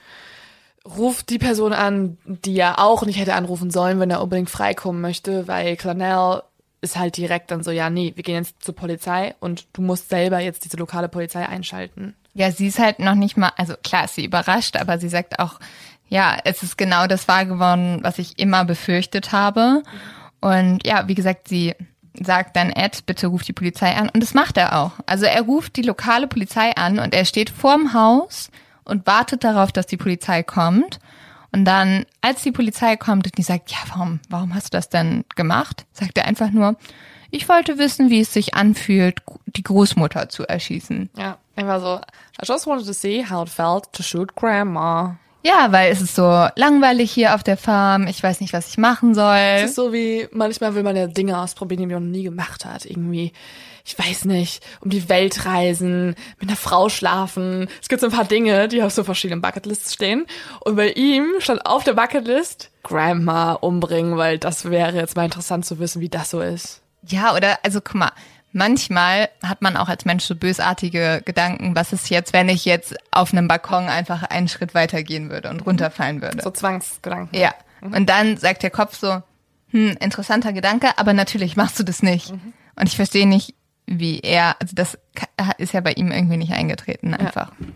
ruft 0.85 1.29
die 1.29 1.39
Person 1.39 1.73
an, 1.73 2.17
die 2.25 2.57
er 2.57 2.79
auch 2.79 3.05
nicht 3.05 3.19
hätte 3.19 3.35
anrufen 3.35 3.71
sollen, 3.71 3.99
wenn 3.99 4.11
er 4.11 4.21
unbedingt 4.21 4.49
freikommen 4.49 5.01
möchte, 5.01 5.47
weil 5.47 5.75
Clanell 5.77 6.41
ist 6.85 6.97
halt 6.97 7.17
direkt 7.17 7.51
dann 7.51 7.63
so, 7.63 7.71
ja, 7.71 7.89
nee, 7.89 8.13
wir 8.15 8.23
gehen 8.23 8.35
jetzt 8.35 8.63
zur 8.63 8.75
Polizei 8.75 9.35
und 9.39 9.65
du 9.73 9.81
musst 9.81 10.09
selber 10.09 10.39
jetzt 10.39 10.63
diese 10.63 10.77
lokale 10.77 11.09
Polizei 11.09 11.45
einschalten. 11.45 12.15
Ja, 12.33 12.51
sie 12.51 12.67
ist 12.67 12.79
halt 12.79 12.99
noch 12.99 13.15
nicht 13.15 13.35
mal, 13.37 13.51
also 13.57 13.73
klar 13.83 14.05
ist 14.05 14.15
sie 14.15 14.25
überrascht, 14.25 14.77
aber 14.77 14.99
sie 14.99 15.09
sagt 15.09 15.39
auch, 15.39 15.59
ja, 16.07 16.37
es 16.43 16.63
ist 16.63 16.77
genau 16.77 17.07
das 17.07 17.27
wahr 17.27 17.45
geworden, 17.45 17.99
was 18.03 18.19
ich 18.19 18.37
immer 18.37 18.63
befürchtet 18.65 19.31
habe. 19.31 19.83
Und 20.39 20.85
ja, 20.85 21.07
wie 21.07 21.15
gesagt, 21.15 21.47
sie 21.47 21.73
sagt 22.13 22.55
dann 22.55 22.69
Ed, 22.69 23.05
bitte 23.05 23.27
ruf 23.27 23.43
die 23.43 23.53
Polizei 23.53 23.95
an. 23.95 24.09
Und 24.09 24.21
das 24.21 24.33
macht 24.33 24.57
er 24.57 24.79
auch. 24.79 24.91
Also 25.05 25.25
er 25.25 25.41
ruft 25.41 25.75
die 25.75 25.81
lokale 25.81 26.27
Polizei 26.27 26.75
an 26.75 26.99
und 26.99 27.13
er 27.13 27.25
steht 27.25 27.49
vorm 27.49 27.93
Haus 27.93 28.51
und 28.83 29.07
wartet 29.07 29.43
darauf, 29.43 29.71
dass 29.71 29.87
die 29.87 29.97
Polizei 29.97 30.43
kommt. 30.43 30.99
Und 31.55 31.63
dann, 31.63 32.05
als 32.19 32.43
die 32.43 32.51
Polizei 32.51 32.97
kommt 32.97 33.27
und 33.27 33.37
die 33.37 33.41
sagt, 33.41 33.71
ja, 33.71 33.77
warum, 33.87 34.19
warum 34.27 34.53
hast 34.53 34.73
du 34.73 34.77
das 34.77 34.89
denn 34.89 35.23
gemacht? 35.37 35.85
Sagt 35.93 36.17
er 36.17 36.25
einfach 36.25 36.51
nur, 36.51 36.75
ich 37.31 37.47
wollte 37.47 37.77
wissen, 37.77 38.09
wie 38.09 38.19
es 38.19 38.33
sich 38.33 38.55
anfühlt, 38.55 39.21
die 39.45 39.63
Großmutter 39.63 40.27
zu 40.27 40.45
erschießen. 40.45 41.09
Ja, 41.17 41.37
er 41.55 41.65
war 41.65 41.79
so, 41.79 42.01
I 42.41 42.45
just 42.45 42.67
wanted 42.67 42.85
to 42.85 42.91
see 42.91 43.23
how 43.23 43.47
it 43.47 43.49
felt 43.49 43.93
to 43.93 44.03
shoot 44.03 44.35
grandma. 44.35 45.15
Ja, 45.45 45.71
weil 45.71 45.93
es 45.93 46.01
ist 46.01 46.15
so 46.15 46.45
langweilig 46.57 47.09
hier 47.09 47.35
auf 47.35 47.43
der 47.43 47.55
Farm. 47.55 48.07
Ich 48.07 48.21
weiß 48.21 48.41
nicht, 48.41 48.51
was 48.51 48.67
ich 48.67 48.77
machen 48.77 49.15
soll. 49.15 49.37
Es 49.37 49.69
ist 49.69 49.75
so 49.75 49.93
wie, 49.93 50.27
manchmal 50.33 50.75
will 50.75 50.83
man 50.83 50.97
ja 50.97 51.07
Dinge 51.07 51.39
ausprobieren, 51.39 51.79
die 51.79 51.85
man 51.85 52.03
noch 52.03 52.11
nie 52.11 52.23
gemacht 52.23 52.65
hat. 52.65 52.85
Irgendwie, 52.85 53.31
ich 53.85 53.97
weiß 53.97 54.25
nicht, 54.25 54.65
um 54.81 54.89
die 54.89 55.07
Welt 55.09 55.45
reisen, 55.45 56.15
mit 56.39 56.49
einer 56.49 56.57
Frau 56.57 56.89
schlafen. 56.89 57.69
Es 57.81 57.87
gibt 57.87 58.01
so 58.01 58.07
ein 58.07 58.13
paar 58.13 58.25
Dinge, 58.25 58.67
die 58.67 58.81
auf 58.81 58.91
so 58.91 59.03
verschiedenen 59.03 59.41
Bucketlists 59.41 59.93
stehen. 59.93 60.25
Und 60.61 60.75
bei 60.75 60.89
ihm 60.89 61.27
stand 61.39 61.65
auf 61.67 61.83
der 61.83 61.93
Bucketlist 61.93 62.71
Grandma 62.81 63.53
umbringen, 63.53 64.17
weil 64.17 64.39
das 64.39 64.65
wäre 64.65 64.95
jetzt 64.95 65.15
mal 65.15 65.25
interessant 65.25 65.65
zu 65.65 65.77
wissen, 65.77 66.01
wie 66.01 66.09
das 66.09 66.31
so 66.31 66.41
ist. 66.41 66.81
Ja, 67.03 67.35
oder, 67.35 67.59
also 67.61 67.79
guck 67.79 67.95
mal, 67.95 68.11
manchmal 68.51 69.29
hat 69.43 69.61
man 69.61 69.77
auch 69.77 69.87
als 69.87 70.05
Mensch 70.05 70.23
so 70.23 70.35
bösartige 70.35 71.21
Gedanken, 71.23 71.75
was 71.75 71.93
ist 71.93 72.09
jetzt, 72.09 72.33
wenn 72.33 72.49
ich 72.49 72.65
jetzt 72.65 72.95
auf 73.11 73.33
einem 73.33 73.47
Balkon 73.47 73.87
einfach 73.87 74.23
einen 74.23 74.47
Schritt 74.47 74.73
weiter 74.73 75.03
gehen 75.03 75.29
würde 75.29 75.51
und 75.51 75.63
runterfallen 75.63 76.23
würde. 76.23 76.41
So 76.41 76.49
Zwangsgedanken. 76.49 77.37
Ja. 77.37 77.53
Und 77.81 78.09
dann 78.09 78.37
sagt 78.37 78.63
der 78.63 78.71
Kopf 78.71 78.97
so, 78.97 79.21
hm, 79.69 79.95
interessanter 79.99 80.53
Gedanke, 80.53 80.97
aber 80.97 81.13
natürlich 81.13 81.55
machst 81.55 81.77
du 81.79 81.83
das 81.83 82.01
nicht. 82.01 82.31
Mhm. 82.31 82.53
Und 82.75 82.87
ich 82.87 82.95
verstehe 82.95 83.27
nicht, 83.27 83.53
wie 83.87 84.19
er, 84.19 84.55
also 84.59 84.75
das 84.75 84.97
ist 85.57 85.73
ja 85.73 85.81
bei 85.81 85.93
ihm 85.93 86.11
irgendwie 86.11 86.37
nicht 86.37 86.53
eingetreten, 86.53 87.13
einfach. 87.13 87.51
Ja. 87.59 87.67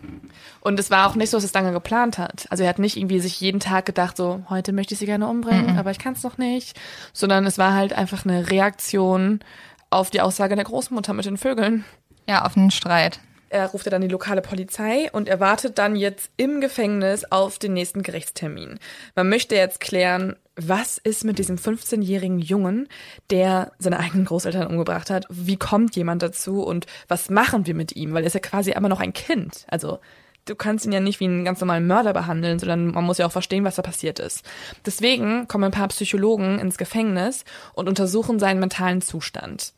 Und 0.60 0.78
es 0.78 0.90
war 0.90 1.08
auch 1.08 1.14
nicht 1.14 1.30
so, 1.30 1.36
dass 1.36 1.44
es 1.44 1.54
lange 1.54 1.72
geplant 1.72 2.18
hat. 2.18 2.46
Also 2.50 2.64
er 2.64 2.68
hat 2.68 2.78
nicht 2.78 2.96
irgendwie 2.96 3.20
sich 3.20 3.40
jeden 3.40 3.60
Tag 3.60 3.86
gedacht, 3.86 4.16
so, 4.16 4.42
heute 4.50 4.72
möchte 4.72 4.94
ich 4.94 5.00
sie 5.00 5.06
gerne 5.06 5.28
umbringen, 5.28 5.72
mhm. 5.72 5.78
aber 5.78 5.90
ich 5.90 5.98
kann 5.98 6.14
es 6.14 6.22
noch 6.22 6.38
nicht. 6.38 6.78
Sondern 7.12 7.46
es 7.46 7.58
war 7.58 7.74
halt 7.74 7.92
einfach 7.92 8.24
eine 8.24 8.50
Reaktion 8.50 9.40
auf 9.88 10.10
die 10.10 10.20
Aussage 10.20 10.56
der 10.56 10.64
Großmutter 10.64 11.14
mit 11.14 11.24
den 11.24 11.36
Vögeln. 11.36 11.84
Ja, 12.28 12.44
auf 12.44 12.56
einen 12.56 12.70
Streit. 12.70 13.20
Er 13.52 13.66
ruft 13.66 13.90
dann 13.90 14.00
die 14.00 14.06
lokale 14.06 14.42
Polizei 14.42 15.10
und 15.10 15.28
er 15.28 15.40
wartet 15.40 15.76
dann 15.78 15.96
jetzt 15.96 16.30
im 16.36 16.60
Gefängnis 16.60 17.24
auf 17.30 17.58
den 17.58 17.72
nächsten 17.72 18.02
Gerichtstermin. 18.02 18.78
Man 19.16 19.28
möchte 19.28 19.56
jetzt 19.56 19.80
klären, 19.80 20.36
was 20.54 20.98
ist 20.98 21.24
mit 21.24 21.40
diesem 21.40 21.56
15-jährigen 21.56 22.38
Jungen, 22.38 22.88
der 23.30 23.72
seine 23.78 23.98
eigenen 23.98 24.26
Großeltern 24.26 24.68
umgebracht 24.68 25.10
hat? 25.10 25.26
Wie 25.28 25.56
kommt 25.56 25.96
jemand 25.96 26.22
dazu 26.22 26.62
und 26.62 26.86
was 27.08 27.28
machen 27.28 27.66
wir 27.66 27.74
mit 27.74 27.96
ihm? 27.96 28.14
Weil 28.14 28.22
er 28.22 28.28
ist 28.28 28.34
ja 28.34 28.40
quasi 28.40 28.70
immer 28.70 28.88
noch 28.88 29.00
ein 29.00 29.12
Kind. 29.12 29.64
Also 29.68 29.98
du 30.44 30.54
kannst 30.54 30.86
ihn 30.86 30.92
ja 30.92 31.00
nicht 31.00 31.18
wie 31.18 31.24
einen 31.24 31.44
ganz 31.44 31.60
normalen 31.60 31.88
Mörder 31.88 32.12
behandeln, 32.12 32.60
sondern 32.60 32.92
man 32.92 33.04
muss 33.04 33.18
ja 33.18 33.26
auch 33.26 33.32
verstehen, 33.32 33.64
was 33.64 33.74
da 33.74 33.82
passiert 33.82 34.20
ist. 34.20 34.44
Deswegen 34.86 35.48
kommen 35.48 35.64
ein 35.64 35.70
paar 35.72 35.88
Psychologen 35.88 36.60
ins 36.60 36.78
Gefängnis 36.78 37.44
und 37.72 37.88
untersuchen 37.88 38.38
seinen 38.38 38.60
mentalen 38.60 39.02
Zustand. 39.02 39.72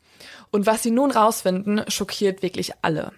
Und 0.51 0.67
was 0.67 0.83
sie 0.83 0.91
nun 0.91 1.09
rausfinden, 1.09 1.81
schockiert 1.87 2.43
wirklich 2.43 2.71
alle. 2.83 3.11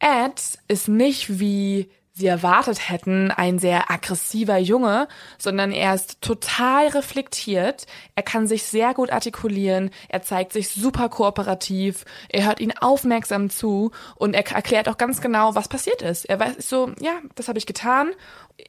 Ed 0.00 0.58
ist 0.68 0.88
nicht 0.88 1.40
wie 1.40 1.90
sie 2.18 2.26
erwartet 2.26 2.88
hätten, 2.90 3.30
ein 3.30 3.58
sehr 3.58 3.90
aggressiver 3.90 4.58
Junge, 4.58 5.06
sondern 5.38 5.70
er 5.70 5.94
ist 5.94 6.20
total 6.20 6.88
reflektiert, 6.88 7.86
er 8.16 8.24
kann 8.24 8.48
sich 8.48 8.64
sehr 8.64 8.92
gut 8.92 9.10
artikulieren, 9.10 9.90
er 10.08 10.22
zeigt 10.22 10.52
sich 10.52 10.68
super 10.68 11.08
kooperativ, 11.08 12.04
er 12.28 12.46
hört 12.46 12.60
ihnen 12.60 12.76
aufmerksam 12.76 13.50
zu 13.50 13.92
und 14.16 14.34
er 14.34 14.46
erklärt 14.50 14.88
auch 14.88 14.98
ganz 14.98 15.20
genau, 15.20 15.54
was 15.54 15.68
passiert 15.68 16.02
ist. 16.02 16.24
Er 16.24 16.40
weiß 16.40 16.68
so, 16.68 16.92
ja, 17.00 17.12
das 17.36 17.48
habe 17.48 17.58
ich 17.58 17.66
getan. 17.66 18.10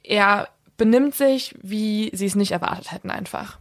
Er 0.04 0.48
benimmt 0.76 1.16
sich, 1.16 1.56
wie 1.60 2.10
sie 2.14 2.26
es 2.26 2.36
nicht 2.36 2.52
erwartet 2.52 2.92
hätten 2.92 3.10
einfach. 3.10 3.58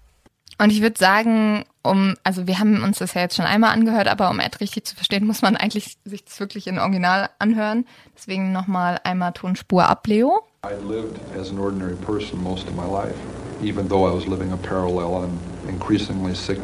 Und 0.61 0.71
ich 0.71 0.81
würde 0.81 0.99
sagen, 0.99 1.63
um, 1.83 2.15
also 2.23 2.45
wir 2.45 2.59
haben 2.59 2.83
uns 2.83 2.99
das 2.99 3.13
ja 3.13 3.21
jetzt 3.21 3.37
schon 3.37 3.45
einmal 3.45 3.71
angehört, 3.71 4.09
aber 4.09 4.29
um 4.29 4.41
Ed 4.41 4.59
richtig 4.59 4.85
zu 4.85 4.93
verstehen, 4.93 5.25
muss 5.27 5.41
man 5.41 5.55
eigentlich 5.55 5.97
sich 6.03 6.25
das 6.25 6.39
wirklich 6.39 6.67
in 6.67 6.77
Original 6.77 7.29
anhören. 7.39 7.85
Deswegen 8.15 8.51
nochmal 8.51 8.99
einmal 9.03 9.31
Tonspur 9.31 9.87
ab, 9.87 10.05
Leo. 10.05 10.43
I 10.65 10.73
lived 10.85 11.17
as 11.39 11.49
an 11.49 11.59
ordinary 11.59 11.95
person 11.95 12.43
most 12.43 12.67
of 12.67 12.75
my 12.75 12.85
life, 12.85 13.15
even 13.63 13.87
though 13.87 14.05
I 14.05 14.13
was 14.13 14.27
living 14.27 14.51
a 14.51 14.57
parallel 14.57 15.23
and 15.23 15.39
increasingly 15.69 16.35
sick 16.35 16.59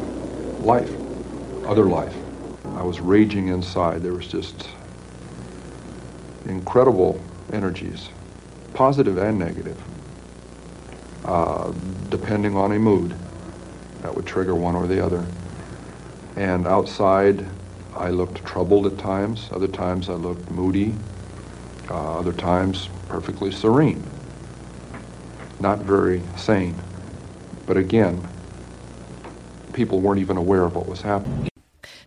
life, 0.62 0.90
other 1.66 1.86
life. 1.86 2.14
I 2.78 2.82
was 2.82 3.00
raging 3.00 3.48
inside. 3.48 4.02
There 4.02 4.12
was 4.12 4.30
just 4.30 4.68
incredible 6.44 7.18
energies, 7.50 8.10
positive 8.74 9.16
and 9.16 9.38
negative, 9.38 9.78
uh, 11.24 11.72
depending 12.10 12.54
on 12.54 12.72
a 12.72 12.78
mood. 12.78 13.14
That 14.06 14.14
would 14.14 14.24
trigger 14.24 14.54
one 14.54 14.76
or 14.76 14.86
the 14.86 15.04
other. 15.04 15.26
And 16.36 16.64
outside, 16.64 17.44
I 17.96 18.10
looked 18.10 18.44
troubled 18.44 18.86
at 18.86 18.98
times. 18.98 19.48
Other 19.50 19.66
times, 19.66 20.08
I 20.08 20.12
looked 20.12 20.48
moody. 20.48 20.94
Uh, 21.90 22.20
other 22.20 22.32
times, 22.32 22.88
perfectly 23.08 23.50
serene. 23.50 24.04
Not 25.58 25.80
very 25.80 26.22
sane. 26.36 26.76
But 27.66 27.78
again, 27.78 28.22
people 29.72 29.98
weren't 29.98 30.20
even 30.20 30.36
aware 30.36 30.62
of 30.62 30.76
what 30.76 30.86
was 30.86 31.02
happening. 31.02 31.48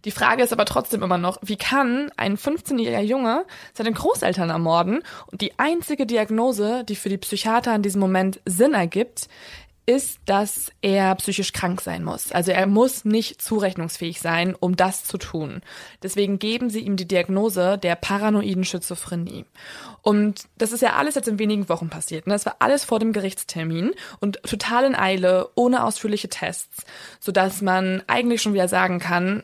Die 0.05 0.11
Frage 0.11 0.41
ist 0.43 0.53
aber 0.53 0.63
trotzdem 0.63 1.03
immer 1.03 1.17
noch, 1.17 1.39
wie 1.41 1.57
kann 1.57 2.09
ein 2.15 2.37
15-jähriger 2.37 3.01
Junge 3.01 3.45
seine 3.73 3.91
Großeltern 3.91 4.49
ermorden? 4.49 5.03
Und 5.29 5.41
die 5.41 5.59
einzige 5.59 6.05
Diagnose, 6.05 6.85
die 6.85 6.95
für 6.95 7.09
die 7.09 7.17
Psychiater 7.17 7.75
in 7.75 7.81
diesem 7.81 7.99
Moment 7.99 8.39
Sinn 8.45 8.73
ergibt, 8.73 9.27
ist, 9.89 10.19
dass 10.27 10.71
er 10.83 11.15
psychisch 11.15 11.51
krank 11.51 11.81
sein 11.81 12.03
muss. 12.03 12.31
Also 12.31 12.51
er 12.51 12.67
muss 12.67 13.05
nicht 13.05 13.41
zurechnungsfähig 13.41 14.21
sein, 14.21 14.53
um 14.59 14.75
das 14.75 15.03
zu 15.03 15.17
tun. 15.17 15.61
Deswegen 16.03 16.37
geben 16.37 16.69
sie 16.69 16.81
ihm 16.81 16.95
die 16.95 17.07
Diagnose 17.07 17.79
der 17.79 17.95
paranoiden 17.95 18.65
Schizophrenie. 18.65 19.45
Und 20.03 20.43
das 20.59 20.73
ist 20.73 20.81
ja 20.81 20.93
alles 20.93 21.15
jetzt 21.15 21.27
in 21.27 21.39
wenigen 21.39 21.69
Wochen 21.69 21.89
passiert. 21.89 22.27
Ne? 22.27 22.33
Das 22.33 22.45
war 22.45 22.57
alles 22.59 22.85
vor 22.85 22.99
dem 22.99 23.13
Gerichtstermin 23.13 23.95
und 24.19 24.43
total 24.43 24.85
in 24.85 24.95
Eile, 24.95 25.49
ohne 25.55 25.83
ausführliche 25.83 26.29
Tests, 26.29 26.85
sodass 27.19 27.63
man 27.63 28.03
eigentlich 28.05 28.43
schon 28.43 28.53
wieder 28.53 28.67
sagen 28.67 28.99
kann, 28.99 29.41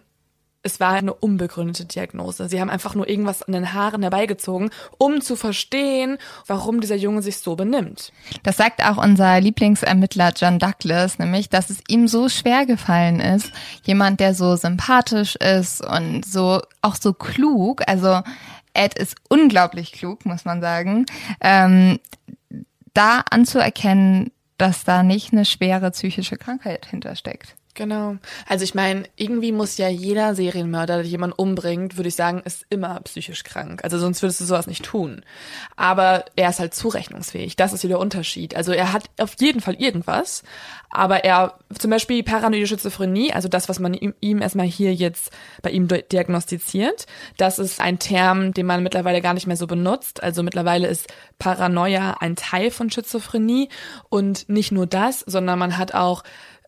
es 0.66 0.80
war 0.80 0.93
eine 0.93 1.13
unbegründete 1.13 1.86
Diagnose. 1.86 2.49
Sie 2.49 2.59
haben 2.59 2.72
einfach 2.72 2.95
nur 2.95 3.07
irgendwas 3.07 3.43
an 3.43 3.53
den 3.53 3.74
Haaren 3.74 4.01
herbeigezogen, 4.01 4.72
um 4.97 5.22
zu 5.22 5.36
verstehen, 5.36 6.18
warum 6.47 6.82
dieser 6.82 6.95
Junge 6.95 7.22
sich 7.22 7.38
so 7.38 7.55
benimmt. 7.55 8.11
Das 8.41 8.57
sagt 8.57 8.84
auch 8.84 8.97
unser 8.97 9.39
Lieblingsermittler 9.39 10.34
John 10.36 10.57
Douglas, 10.57 11.20
nämlich, 11.20 11.49
dass 11.49 11.70
es 11.70 11.80
ihm 11.88 12.07
so 12.07 12.30
schwer 12.30 12.66
gefallen 12.66 13.20
ist, 13.20 13.51
jemand, 13.84 14.20
der 14.20 14.34
so 14.34 14.55
sympathisch 14.55 15.36
ist 15.36 15.86
und 15.86 16.26
so 16.26 16.61
auch 16.82 16.95
so 16.95 17.13
klug, 17.13 17.84
also 17.88 18.22
Ed 18.74 18.95
ist 18.95 19.16
unglaublich 19.30 19.91
klug, 19.91 20.26
muss 20.26 20.45
man 20.45 20.61
sagen, 20.61 21.05
ähm, 21.41 21.99
da 22.95 23.24
anzuerkennen, 23.30 24.32
dass 24.57 24.84
da 24.84 25.03
nicht 25.03 25.32
eine 25.32 25.45
schwere 25.45 25.91
psychische 25.91 26.38
Krankheit 26.38 26.88
hintersteckt. 26.88 27.55
Genau. 27.76 28.15
Also 28.47 28.63
ich 28.63 28.73
meine, 28.73 29.03
irgendwie 29.17 29.51
muss 29.51 29.78
ja 29.78 29.89
jeder 29.89 30.34
Serienmörder, 30.34 30.97
der 30.97 31.05
jemanden 31.05 31.36
umbringt, 31.36 31.97
würde 31.97 32.07
ich 32.07 32.15
sagen, 32.15 32.41
ist 32.45 32.65
immer 32.69 33.01
psychisch 33.01 33.43
krank. 33.43 33.84
Also 33.84 33.99
sonst 33.99 34.21
würdest 34.21 34.39
du 34.39 34.45
sowas 34.45 34.65
nicht 34.65 34.86
tun. 34.86 35.23
Aber 35.76 36.23
er 36.38 36.49
ist 36.49 36.59
halt 36.59 36.73
zurechnungsfähig. 36.73 37.57
Das 37.57 37.73
ist 37.73 37.84
wieder 37.84 37.95
der 37.95 37.99
Unterschied. 37.99 38.55
Also 38.55 38.71
er 38.71 38.93
hat 38.93 39.03
auf 39.19 39.36
jeden 39.39 39.59
Fall 39.59 39.76
irgendwas, 39.76 40.43
aber 40.89 41.26
er, 41.26 41.55
zum 41.78 41.91
Beispiel 41.91 42.23
paranoide 42.23 42.65
Schizophrenie, 42.65 43.34
also 43.34 43.49
das, 43.49 43.67
was 43.67 43.80
man 43.80 43.93
ihm, 43.93 44.13
ihm 44.21 44.41
erstmal 44.41 44.65
hier 44.65 44.93
jetzt 44.93 45.32
bei 45.61 45.71
ihm 45.71 45.88
diagnostiziert, 45.88 47.05
das 47.38 47.59
ist 47.59 47.82
ein 47.82 47.99
Term, 47.99 48.53
den 48.53 48.65
man 48.65 48.84
mittlerweile 48.84 49.21
gar 49.21 49.34
nicht 49.34 49.47
mehr 49.47 49.57
so 49.57 49.67
benutzt. 49.67 50.23
Also 50.23 50.43
mittlerweile 50.43 50.88
ist 50.88 51.07
Paranoia 51.39 52.17
ein 52.21 52.38
Teil 52.38 52.71
von 52.71 52.89
Schizophrenie 52.89 53.67
und 54.07 54.47
nicht 54.47 54.71
nur 54.71 54.88
das, 54.88 55.19
sondern 55.21 55.59
man 55.59 55.78
hat 55.78 55.93
auch 55.93 56.23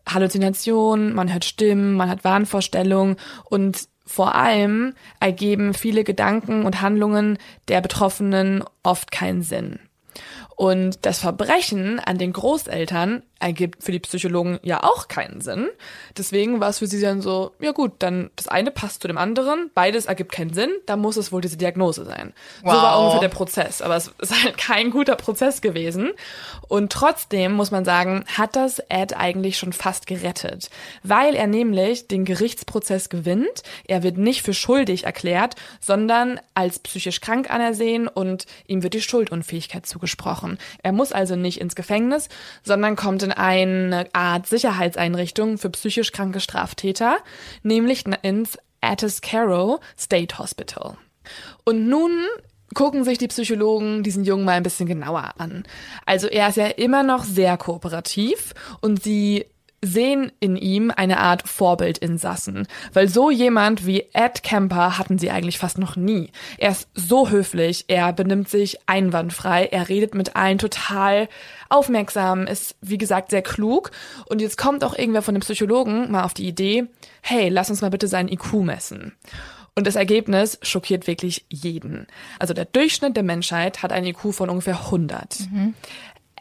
Halluzinationen, 0.08 1.14
man 1.14 1.32
hört 1.32 1.44
Stimmen, 1.44 1.94
man 1.94 2.08
hat 2.08 2.24
Wahnvorstellungen 2.24 3.16
und 3.44 3.88
vor 4.06 4.34
allem 4.34 4.94
ergeben 5.20 5.74
viele 5.74 6.02
Gedanken 6.02 6.64
und 6.64 6.80
Handlungen 6.80 7.38
der 7.68 7.80
Betroffenen 7.82 8.64
oft 8.82 9.12
keinen 9.12 9.42
Sinn. 9.42 9.80
Und 10.56 11.06
das 11.06 11.20
Verbrechen 11.20 12.00
an 12.00 12.18
den 12.18 12.32
Großeltern 12.32 13.22
ergibt 13.40 13.84
für 13.84 13.92
die 13.92 14.00
Psychologen 14.00 14.58
ja 14.62 14.82
auch 14.82 15.08
keinen 15.08 15.40
Sinn. 15.40 15.68
Deswegen 16.16 16.60
war 16.60 16.70
es 16.70 16.78
für 16.78 16.86
sie 16.86 17.00
dann 17.00 17.20
so, 17.20 17.52
ja 17.60 17.72
gut, 17.72 17.92
dann 18.00 18.30
das 18.36 18.48
eine 18.48 18.70
passt 18.70 19.02
zu 19.02 19.08
dem 19.08 19.18
anderen, 19.18 19.70
beides 19.74 20.06
ergibt 20.06 20.32
keinen 20.32 20.52
Sinn, 20.52 20.70
dann 20.86 21.00
muss 21.00 21.16
es 21.16 21.30
wohl 21.30 21.40
diese 21.40 21.56
Diagnose 21.56 22.04
sein. 22.04 22.32
Wow. 22.62 22.74
So 22.74 22.82
war 22.82 22.98
ungefähr 22.98 23.20
der 23.20 23.28
Prozess. 23.28 23.80
Aber 23.82 23.96
es 23.96 24.12
ist 24.18 24.42
halt 24.42 24.58
kein 24.58 24.90
guter 24.90 25.16
Prozess 25.16 25.60
gewesen. 25.60 26.10
Und 26.66 26.92
trotzdem 26.92 27.52
muss 27.52 27.70
man 27.70 27.84
sagen, 27.84 28.24
hat 28.36 28.56
das 28.56 28.80
Ed 28.88 29.16
eigentlich 29.16 29.58
schon 29.58 29.72
fast 29.72 30.06
gerettet. 30.06 30.70
Weil 31.02 31.34
er 31.34 31.46
nämlich 31.46 32.08
den 32.08 32.24
Gerichtsprozess 32.24 33.08
gewinnt. 33.08 33.62
Er 33.86 34.02
wird 34.02 34.18
nicht 34.18 34.42
für 34.42 34.54
schuldig 34.54 35.04
erklärt, 35.04 35.54
sondern 35.80 36.40
als 36.54 36.78
psychisch 36.80 37.20
krank 37.20 37.50
anersehen 37.50 38.08
und 38.08 38.46
ihm 38.66 38.82
wird 38.82 38.94
die 38.94 39.00
Schuldunfähigkeit 39.00 39.86
zugesprochen. 39.86 40.58
Er 40.82 40.92
muss 40.92 41.12
also 41.12 41.36
nicht 41.36 41.60
ins 41.60 41.76
Gefängnis, 41.76 42.28
sondern 42.62 42.96
kommt 42.96 43.22
in 43.22 43.27
eine 43.32 44.06
Art 44.12 44.46
Sicherheitseinrichtung 44.46 45.58
für 45.58 45.70
psychisch 45.70 46.12
kranke 46.12 46.40
Straftäter, 46.40 47.18
nämlich 47.62 48.04
ins 48.22 48.58
Atascaro 48.80 49.80
State 49.98 50.38
Hospital. 50.38 50.96
Und 51.64 51.88
nun 51.88 52.12
gucken 52.74 53.04
sich 53.04 53.18
die 53.18 53.28
Psychologen 53.28 54.02
diesen 54.02 54.24
Jungen 54.24 54.44
mal 54.44 54.52
ein 54.52 54.62
bisschen 54.62 54.86
genauer 54.86 55.32
an. 55.38 55.64
Also 56.06 56.26
er 56.28 56.48
ist 56.48 56.56
ja 56.56 56.66
immer 56.66 57.02
noch 57.02 57.24
sehr 57.24 57.56
kooperativ 57.56 58.54
und 58.80 59.02
sie 59.02 59.46
sehen 59.82 60.32
in 60.40 60.56
ihm 60.56 60.92
eine 60.94 61.18
Art 61.18 61.48
Vorbildinsassen, 61.48 62.66
weil 62.92 63.08
so 63.08 63.30
jemand 63.30 63.86
wie 63.86 64.06
Ed 64.12 64.42
Kemper 64.42 64.98
hatten 64.98 65.18
sie 65.18 65.30
eigentlich 65.30 65.58
fast 65.58 65.78
noch 65.78 65.96
nie. 65.96 66.30
Er 66.58 66.70
ist 66.70 66.88
so 66.94 67.30
höflich, 67.30 67.84
er 67.88 68.12
benimmt 68.12 68.48
sich 68.48 68.78
einwandfrei, 68.86 69.66
er 69.66 69.88
redet 69.88 70.14
mit 70.14 70.36
allen 70.36 70.58
total 70.58 71.28
aufmerksam, 71.68 72.46
ist 72.46 72.76
wie 72.80 72.98
gesagt 72.98 73.30
sehr 73.30 73.42
klug 73.42 73.90
und 74.26 74.40
jetzt 74.40 74.58
kommt 74.58 74.82
auch 74.82 74.96
irgendwer 74.96 75.22
von 75.22 75.34
dem 75.34 75.42
Psychologen 75.42 76.10
mal 76.10 76.24
auf 76.24 76.34
die 76.34 76.48
Idee, 76.48 76.86
hey, 77.22 77.48
lass 77.48 77.70
uns 77.70 77.80
mal 77.80 77.90
bitte 77.90 78.08
seinen 78.08 78.28
IQ 78.28 78.54
messen. 78.54 79.12
Und 79.78 79.86
das 79.86 79.94
Ergebnis 79.94 80.58
schockiert 80.62 81.06
wirklich 81.06 81.46
jeden. 81.50 82.08
Also 82.40 82.52
der 82.52 82.64
Durchschnitt 82.64 83.14
der 83.14 83.22
Menschheit 83.22 83.80
hat 83.80 83.92
einen 83.92 84.08
IQ 84.08 84.34
von 84.34 84.50
ungefähr 84.50 84.76
100. 84.86 85.38
Mhm. 85.52 85.74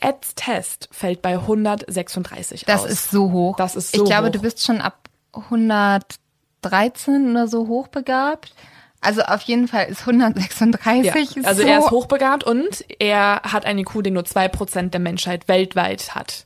Eds 0.02 0.36
Test 0.36 0.90
fällt 0.92 1.22
bei 1.22 1.34
136 1.36 2.66
das 2.66 2.82
aus. 2.82 2.84
Das 2.84 2.92
ist 2.92 3.12
so 3.12 3.32
hoch. 3.32 3.56
Das 3.58 3.76
ist 3.76 3.96
so 3.96 4.04
Ich 4.04 4.10
glaube, 4.10 4.28
hoch. 4.28 4.32
du 4.32 4.42
bist 4.42 4.64
schon 4.64 4.82
ab 4.82 5.10
113 5.34 7.32
oder 7.32 7.48
so 7.48 7.68
hochbegabt. 7.68 8.54
Also 9.02 9.22
auf 9.22 9.42
jeden 9.42 9.68
Fall 9.68 9.86
ist 9.86 10.02
136 10.02 11.36
ja, 11.36 11.44
Also 11.44 11.62
so 11.62 11.68
er 11.68 11.80
ist 11.80 11.92
hochbegabt 11.92 12.44
und 12.44 12.84
er 13.00 13.42
hat 13.44 13.66
einen 13.66 13.80
IQ, 13.80 14.04
den 14.04 14.16
nur 14.16 14.26
zwei 14.26 14.48
Prozent 14.48 14.94
der 14.94 15.00
Menschheit 15.02 15.48
weltweit 15.48 16.16
hat. 16.16 16.46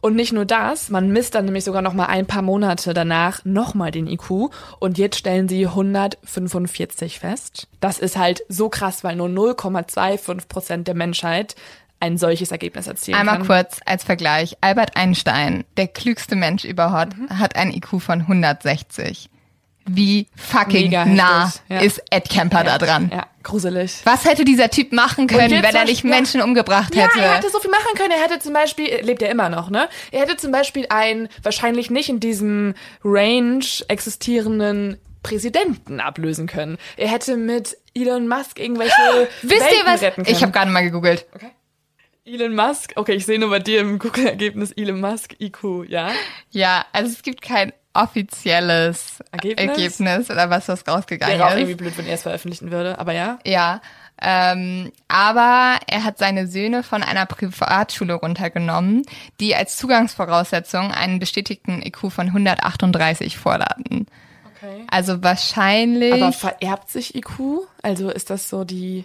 Und 0.00 0.16
nicht 0.16 0.32
nur 0.34 0.44
das, 0.44 0.90
man 0.90 1.08
misst 1.08 1.34
dann 1.34 1.46
nämlich 1.46 1.64
sogar 1.64 1.80
noch 1.80 1.94
mal 1.94 2.06
ein 2.06 2.26
paar 2.26 2.42
Monate 2.42 2.92
danach 2.92 3.42
nochmal 3.46 3.90
den 3.90 4.06
IQ 4.06 4.50
und 4.78 4.98
jetzt 4.98 5.18
stellen 5.18 5.48
sie 5.48 5.66
145 5.66 7.20
fest. 7.20 7.68
Das 7.80 7.98
ist 7.98 8.18
halt 8.18 8.42
so 8.50 8.68
krass, 8.68 9.02
weil 9.02 9.16
nur 9.16 9.28
0,25 9.28 10.48
Prozent 10.48 10.88
der 10.88 10.94
Menschheit 10.94 11.54
ein 12.04 12.18
solches 12.18 12.52
Ergebnis 12.52 12.86
erzielen 12.86 13.18
Einmal 13.18 13.38
kann. 13.38 13.46
kurz 13.46 13.80
als 13.86 14.04
Vergleich. 14.04 14.58
Albert 14.60 14.96
Einstein, 14.96 15.64
der 15.78 15.88
klügste 15.88 16.36
Mensch 16.36 16.64
überhaupt, 16.64 17.16
mhm. 17.16 17.38
hat 17.38 17.56
ein 17.56 17.72
IQ 17.72 18.00
von 18.00 18.20
160. 18.20 19.30
Wie 19.86 20.28
fucking 20.36 20.84
Mega 20.84 21.04
nah 21.04 21.52
ja. 21.68 21.80
ist 21.80 22.02
Ed 22.10 22.28
Kemper 22.30 22.64
ja, 22.64 22.64
da 22.64 22.78
dran? 22.78 23.10
Ja, 23.12 23.26
gruselig. 23.42 24.00
Was 24.04 24.24
hätte 24.24 24.44
dieser 24.44 24.70
Typ 24.70 24.92
machen 24.92 25.26
können, 25.26 25.62
wenn 25.62 25.74
er 25.74 25.84
nicht 25.84 26.04
Menschen 26.04 26.40
umgebracht 26.40 26.94
hätte? 26.94 27.18
Ja, 27.18 27.24
er 27.24 27.36
hätte 27.36 27.50
so 27.50 27.58
viel 27.58 27.70
machen 27.70 27.94
können. 27.94 28.10
Er 28.10 28.22
hätte 28.22 28.38
zum 28.38 28.54
Beispiel, 28.54 28.86
lebt 29.02 29.20
er 29.20 29.30
immer 29.30 29.50
noch, 29.50 29.68
ne? 29.68 29.88
Er 30.10 30.22
hätte 30.22 30.36
zum 30.36 30.52
Beispiel 30.52 30.86
einen 30.88 31.28
wahrscheinlich 31.42 31.90
nicht 31.90 32.08
in 32.08 32.18
diesem 32.20 32.74
Range 33.02 33.64
existierenden 33.88 34.98
Präsidenten 35.22 36.00
ablösen 36.00 36.46
können. 36.46 36.78
Er 36.96 37.08
hätte 37.08 37.36
mit 37.36 37.76
Elon 37.94 38.26
Musk 38.26 38.58
irgendwelche 38.58 38.92
Wisst 39.42 39.60
Welten 39.60 40.08
ihr 40.08 40.14
was? 40.16 40.28
Ich 40.28 40.42
habe 40.42 40.52
gerade 40.52 40.70
mal 40.70 40.82
gegoogelt. 40.82 41.26
Okay. 41.34 41.50
Elon 42.26 42.54
Musk, 42.54 42.94
okay, 42.96 43.12
ich 43.12 43.26
sehe 43.26 43.38
nur 43.38 43.50
bei 43.50 43.58
dir 43.58 43.80
im 43.80 43.98
Google-Ergebnis 43.98 44.72
Elon 44.72 45.00
Musk 45.00 45.38
IQ, 45.40 45.88
ja? 45.88 46.10
Ja, 46.50 46.86
also 46.92 47.12
es 47.12 47.22
gibt 47.22 47.42
kein 47.42 47.72
offizielles 47.92 49.20
Ergebnis, 49.30 49.68
Ergebnis 49.68 50.30
oder 50.30 50.48
was 50.48 50.66
das 50.66 50.88
rausgegangen 50.88 51.38
Wäre 51.38 51.48
ist. 51.48 51.54
Wäre 51.54 51.54
auch 51.54 51.58
irgendwie 51.58 51.74
blöd, 51.74 51.98
wenn 51.98 52.06
er 52.06 52.14
es 52.14 52.22
veröffentlichen 52.22 52.70
würde, 52.70 52.98
aber 52.98 53.12
ja. 53.12 53.38
Ja, 53.44 53.82
ähm, 54.22 54.90
aber 55.06 55.78
er 55.86 56.04
hat 56.04 56.16
seine 56.16 56.46
Söhne 56.46 56.82
von 56.82 57.02
einer 57.02 57.26
Privatschule 57.26 58.14
runtergenommen, 58.14 59.02
die 59.38 59.54
als 59.54 59.76
Zugangsvoraussetzung 59.76 60.92
einen 60.92 61.18
bestätigten 61.18 61.82
IQ 61.82 62.10
von 62.10 62.28
138 62.28 63.36
vorladen. 63.36 64.06
Okay. 64.56 64.86
Also 64.90 65.22
wahrscheinlich. 65.22 66.14
Aber 66.14 66.32
vererbt 66.32 66.90
sich 66.90 67.14
IQ? 67.14 67.66
Also 67.82 68.08
ist 68.08 68.30
das 68.30 68.48
so 68.48 68.64
die. 68.64 69.04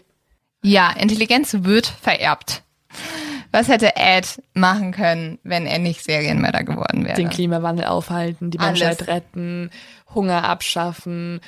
Ja, 0.64 0.92
Intelligenz 0.92 1.54
wird 1.60 1.88
vererbt. 1.88 2.64
Was 3.52 3.68
hätte 3.68 3.96
Ed 3.96 4.42
machen 4.54 4.92
können, 4.92 5.40
wenn 5.44 5.66
er 5.66 5.80
nicht 5.80 6.04
Serienmörder 6.04 6.64
geworden 6.64 7.06
wäre? 7.06 7.16
Den 7.16 7.30
Klimawandel 7.30 7.86
aufhalten, 7.86 8.52
die 8.52 8.60
Alles. 8.60 8.80
Menschheit 8.80 9.08
retten, 9.08 9.72
Hunger 10.14 10.44
abschaffen. 10.44 11.42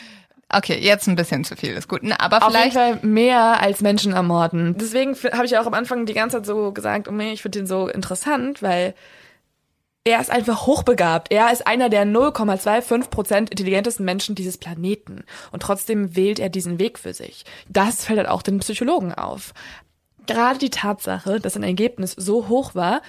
Okay, 0.54 0.78
jetzt 0.80 1.08
ein 1.08 1.16
bisschen 1.16 1.44
zu 1.46 1.56
viel 1.56 1.74
des 1.74 1.88
Guten, 1.88 2.12
aber 2.12 2.38
Auf 2.38 2.52
vielleicht 2.52 2.76
jeden 2.76 3.00
Fall 3.00 3.00
mehr 3.08 3.62
als 3.62 3.82
Menschen 3.82 4.14
ermorden. 4.14 4.76
Deswegen 4.78 5.16
habe 5.16 5.46
ich 5.46 5.58
auch 5.58 5.66
am 5.66 5.74
Anfang 5.74 6.06
die 6.06 6.14
ganze 6.14 6.38
Zeit 6.38 6.46
so 6.46 6.72
gesagt, 6.72 7.08
oh 7.08 7.12
nee, 7.12 7.32
ich 7.32 7.42
finde 7.42 7.60
den 7.60 7.68
so 7.68 7.88
interessant, 7.88 8.62
weil 8.62 8.94
er 10.04 10.20
ist 10.20 10.32
einfach 10.32 10.66
hochbegabt. 10.66 11.32
Er 11.32 11.52
ist 11.54 11.68
einer 11.68 11.88
der 11.90 12.06
0,25% 12.06 13.52
intelligentesten 13.52 14.04
Menschen 14.04 14.34
dieses 14.34 14.58
Planeten. 14.58 15.24
Und 15.52 15.62
trotzdem 15.62 16.16
wählt 16.16 16.40
er 16.40 16.50
diesen 16.50 16.80
Weg 16.80 16.98
für 16.98 17.14
sich. 17.14 17.46
Das 17.70 18.06
fällt 18.06 18.18
halt 18.18 18.28
auch 18.28 18.42
den 18.42 18.60
Psychologen 18.60 19.14
auf. 19.14 19.54
Gerade 20.28 20.60
die 20.60 20.70
Tatsache, 20.70 21.40
dass 21.40 21.56
ein 21.56 21.64
Ergebnis 21.64 22.12
so 22.12 22.48
hoch 22.48 22.76
war, 22.76 23.02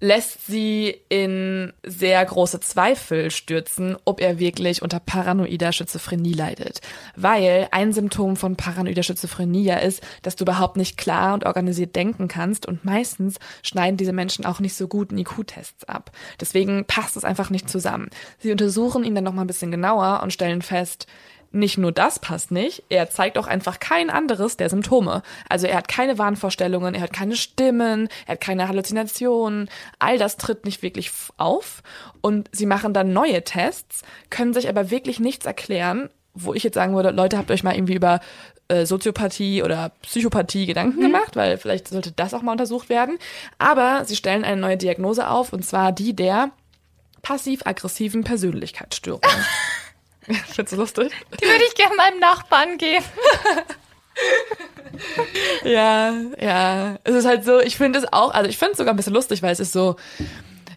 lässt 0.00 0.46
sie 0.46 0.94
in 1.08 1.72
sehr 1.84 2.24
große 2.24 2.60
Zweifel 2.60 3.30
stürzen, 3.30 3.96
ob 4.04 4.20
er 4.20 4.38
wirklich 4.38 4.80
unter 4.82 5.00
paranoider 5.00 5.72
Schizophrenie 5.72 6.34
leidet. 6.34 6.80
Weil 7.16 7.68
ein 7.72 7.92
Symptom 7.92 8.36
von 8.36 8.54
paranoider 8.54 9.02
Schizophrenie 9.02 9.64
ja 9.64 9.76
ist, 9.76 10.02
dass 10.22 10.36
du 10.36 10.44
überhaupt 10.44 10.76
nicht 10.76 10.96
klar 10.96 11.34
und 11.34 11.44
organisiert 11.44 11.96
denken 11.96 12.28
kannst 12.28 12.66
und 12.66 12.84
meistens 12.84 13.38
schneiden 13.62 13.96
diese 13.96 14.12
Menschen 14.12 14.46
auch 14.46 14.60
nicht 14.60 14.74
so 14.74 14.86
gut 14.86 15.10
in 15.10 15.18
IQ-Tests 15.18 15.84
ab. 15.84 16.12
Deswegen 16.40 16.84
passt 16.84 17.16
es 17.16 17.24
einfach 17.24 17.50
nicht 17.50 17.68
zusammen. 17.68 18.08
Sie 18.38 18.52
untersuchen 18.52 19.02
ihn 19.02 19.16
dann 19.16 19.24
noch 19.24 19.34
mal 19.34 19.42
ein 19.42 19.48
bisschen 19.48 19.72
genauer 19.72 20.20
und 20.22 20.32
stellen 20.32 20.62
fest, 20.62 21.08
nicht 21.50 21.78
nur 21.78 21.92
das 21.92 22.18
passt 22.18 22.50
nicht, 22.50 22.84
er 22.88 23.08
zeigt 23.10 23.38
auch 23.38 23.46
einfach 23.46 23.80
kein 23.80 24.10
anderes 24.10 24.56
der 24.56 24.68
Symptome. 24.68 25.22
Also 25.48 25.66
er 25.66 25.78
hat 25.78 25.88
keine 25.88 26.18
Wahnvorstellungen, 26.18 26.94
er 26.94 27.00
hat 27.02 27.12
keine 27.12 27.36
Stimmen, 27.36 28.08
er 28.26 28.32
hat 28.32 28.40
keine 28.40 28.68
Halluzinationen, 28.68 29.70
all 29.98 30.18
das 30.18 30.36
tritt 30.36 30.64
nicht 30.64 30.82
wirklich 30.82 31.10
auf. 31.36 31.82
Und 32.20 32.50
sie 32.52 32.66
machen 32.66 32.92
dann 32.92 33.12
neue 33.12 33.42
Tests, 33.44 34.02
können 34.30 34.52
sich 34.52 34.68
aber 34.68 34.90
wirklich 34.90 35.20
nichts 35.20 35.46
erklären, 35.46 36.10
wo 36.34 36.54
ich 36.54 36.62
jetzt 36.62 36.74
sagen 36.74 36.94
würde, 36.94 37.10
Leute, 37.10 37.38
habt 37.38 37.50
euch 37.50 37.64
mal 37.64 37.74
irgendwie 37.74 37.94
über 37.94 38.20
äh, 38.68 38.84
Soziopathie 38.84 39.62
oder 39.62 39.92
Psychopathie 40.02 40.66
Gedanken 40.66 40.98
mhm. 40.98 41.02
gemacht, 41.02 41.36
weil 41.36 41.56
vielleicht 41.56 41.88
sollte 41.88 42.12
das 42.12 42.34
auch 42.34 42.42
mal 42.42 42.52
untersucht 42.52 42.88
werden. 42.88 43.18
Aber 43.58 44.04
sie 44.04 44.16
stellen 44.16 44.44
eine 44.44 44.60
neue 44.60 44.76
Diagnose 44.76 45.28
auf, 45.28 45.52
und 45.52 45.64
zwar 45.64 45.92
die 45.92 46.14
der 46.14 46.50
passiv-aggressiven 47.22 48.24
Persönlichkeitsstörung. 48.24 49.22
Findest 50.54 50.72
du 50.72 50.76
lustig? 50.76 51.12
Die 51.40 51.44
würde 51.44 51.64
ich 51.66 51.74
gerne 51.74 51.96
meinem 51.96 52.18
Nachbarn 52.20 52.78
geben. 52.78 53.04
ja, 55.64 56.12
ja. 56.40 56.98
Es 57.04 57.14
ist 57.14 57.26
halt 57.26 57.44
so, 57.44 57.60
ich 57.60 57.76
finde 57.76 58.00
es 58.00 58.12
auch, 58.12 58.32
also 58.32 58.48
ich 58.48 58.58
finde 58.58 58.72
es 58.72 58.78
sogar 58.78 58.94
ein 58.94 58.96
bisschen 58.96 59.14
lustig, 59.14 59.42
weil 59.42 59.52
es 59.52 59.60
ist 59.60 59.72
so, 59.72 59.96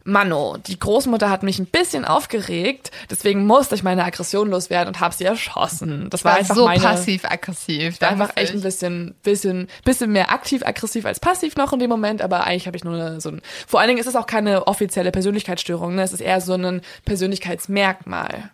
Mano, 0.03 0.57
die 0.57 0.79
Großmutter 0.79 1.29
hat 1.29 1.43
mich 1.43 1.59
ein 1.59 1.67
bisschen 1.67 2.05
aufgeregt, 2.05 2.89
deswegen 3.11 3.45
musste 3.45 3.75
ich 3.75 3.83
meine 3.83 4.03
Aggression 4.03 4.49
loswerden 4.49 4.87
und 4.87 4.99
habe 4.99 5.13
sie 5.13 5.25
erschossen. 5.25 6.09
Das 6.09 6.25
war, 6.25 6.31
War 6.33 6.39
einfach 6.39 6.55
so 6.55 6.65
meine, 6.65 6.81
passiv-aggressiv. 6.81 8.01
war 8.01 8.09
einfach 8.09 8.31
echt 8.35 8.51
ein 8.51 8.57
ich. 8.57 8.63
bisschen, 8.63 9.13
bisschen, 9.21 9.67
bisschen 9.83 10.11
mehr 10.11 10.31
aktiv-aggressiv 10.31 11.05
als 11.05 11.19
passiv 11.19 11.55
noch 11.55 11.71
in 11.73 11.79
dem 11.79 11.89
Moment, 11.89 12.23
aber 12.23 12.45
eigentlich 12.45 12.65
habe 12.65 12.77
ich 12.77 12.83
nur 12.83 12.95
eine, 12.95 13.21
so 13.21 13.29
ein, 13.29 13.41
vor 13.67 13.79
allen 13.79 13.89
Dingen 13.89 13.99
ist 13.99 14.07
es 14.07 14.15
auch 14.15 14.25
keine 14.25 14.65
offizielle 14.65 15.11
Persönlichkeitsstörung, 15.11 15.93
ne? 15.93 16.01
es 16.01 16.13
ist 16.13 16.21
eher 16.21 16.41
so 16.41 16.53
ein 16.53 16.81
Persönlichkeitsmerkmal. 17.05 18.49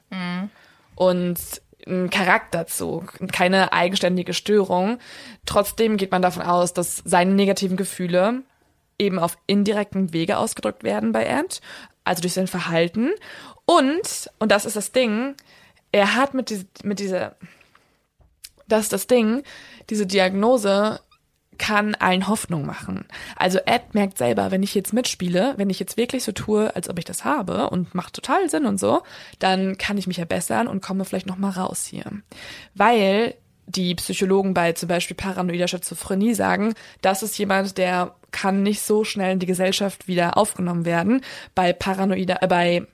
Und 0.98 1.40
ein 1.86 2.10
Charakterzug, 2.10 3.14
keine 3.32 3.72
eigenständige 3.72 4.34
Störung. 4.34 4.98
Trotzdem 5.46 5.96
geht 5.98 6.12
man 6.12 6.22
davon 6.22 6.44
aus, 6.44 6.74
dass 6.74 7.02
seine 7.06 7.34
negativen 7.34 7.78
Gefühle 7.78 8.42
eben 9.00 9.20
auf 9.20 9.38
indirekten 9.46 10.12
Wege 10.12 10.38
ausgedrückt 10.38 10.84
werden 10.84 11.12
bei 11.12 11.26
Ed, 11.26 11.62
also 12.04 12.22
durch 12.22 12.34
sein 12.34 12.48
Verhalten. 12.48 13.12
Und, 13.66 14.30
und 14.40 14.52
das 14.52 14.66
ist 14.66 14.76
das 14.76 14.92
Ding, 14.92 15.36
er 15.92 16.16
hat 16.16 16.34
mit, 16.34 16.50
diese, 16.50 16.66
mit 16.84 17.00
dieser, 17.00 17.36
das 18.68 18.84
ist 18.84 18.94
das 18.94 19.08
Ding, 19.08 19.44
diese 19.90 20.08
Diagnose 20.08 21.00
kann 21.58 21.96
allen 21.96 22.28
Hoffnung 22.28 22.66
machen. 22.66 23.06
Also 23.36 23.60
Ed 23.66 23.94
merkt 23.94 24.18
selber, 24.18 24.52
wenn 24.52 24.64
ich 24.64 24.76
jetzt 24.76 24.94
mitspiele, 24.94 25.54
wenn 25.58 25.70
ich 25.70 25.80
jetzt 25.80 25.98
wirklich 25.98 26.24
so 26.24 26.32
tue, 26.32 26.76
als 26.76 26.90
ob 26.90 27.00
ich 27.00 27.06
das 27.06 27.26
habe 27.26 27.70
und 27.70 27.94
macht 27.96 28.14
total 28.14 28.50
Sinn 28.50 28.66
und 28.66 28.80
so, 28.80 29.02
dann 29.40 29.78
kann 29.78 29.98
ich 29.98 30.08
mich 30.08 30.18
ja 30.18 30.26
bessern 30.26 30.68
und 30.68 30.82
komme 30.82 31.06
vielleicht 31.06 31.28
noch 31.28 31.38
mal 31.38 31.52
raus 31.52 31.86
hier. 31.86 32.06
Weil 32.76 33.36
die 33.68 33.96
Psychologen 33.96 34.54
bei 34.54 34.72
zum 34.72 34.88
Beispiel 34.88 35.18
paranoider 35.18 35.68
Schizophrenie 35.68 36.34
sagen, 36.34 36.74
das 37.02 37.22
ist 37.22 37.38
jemand, 37.38 37.78
der 37.78 38.16
kann 38.32 38.64
nicht 38.64 38.82
so 38.82 39.04
schnell 39.04 39.34
in 39.34 39.40
die 39.40 39.46
Gesellschaft 39.46 40.08
wieder 40.08 40.38
aufgenommen 40.38 40.86
werden. 40.86 41.22
Bei 41.54 41.74
paranoider, 41.74 42.42
äh, 42.42 42.48
bei 42.48 42.88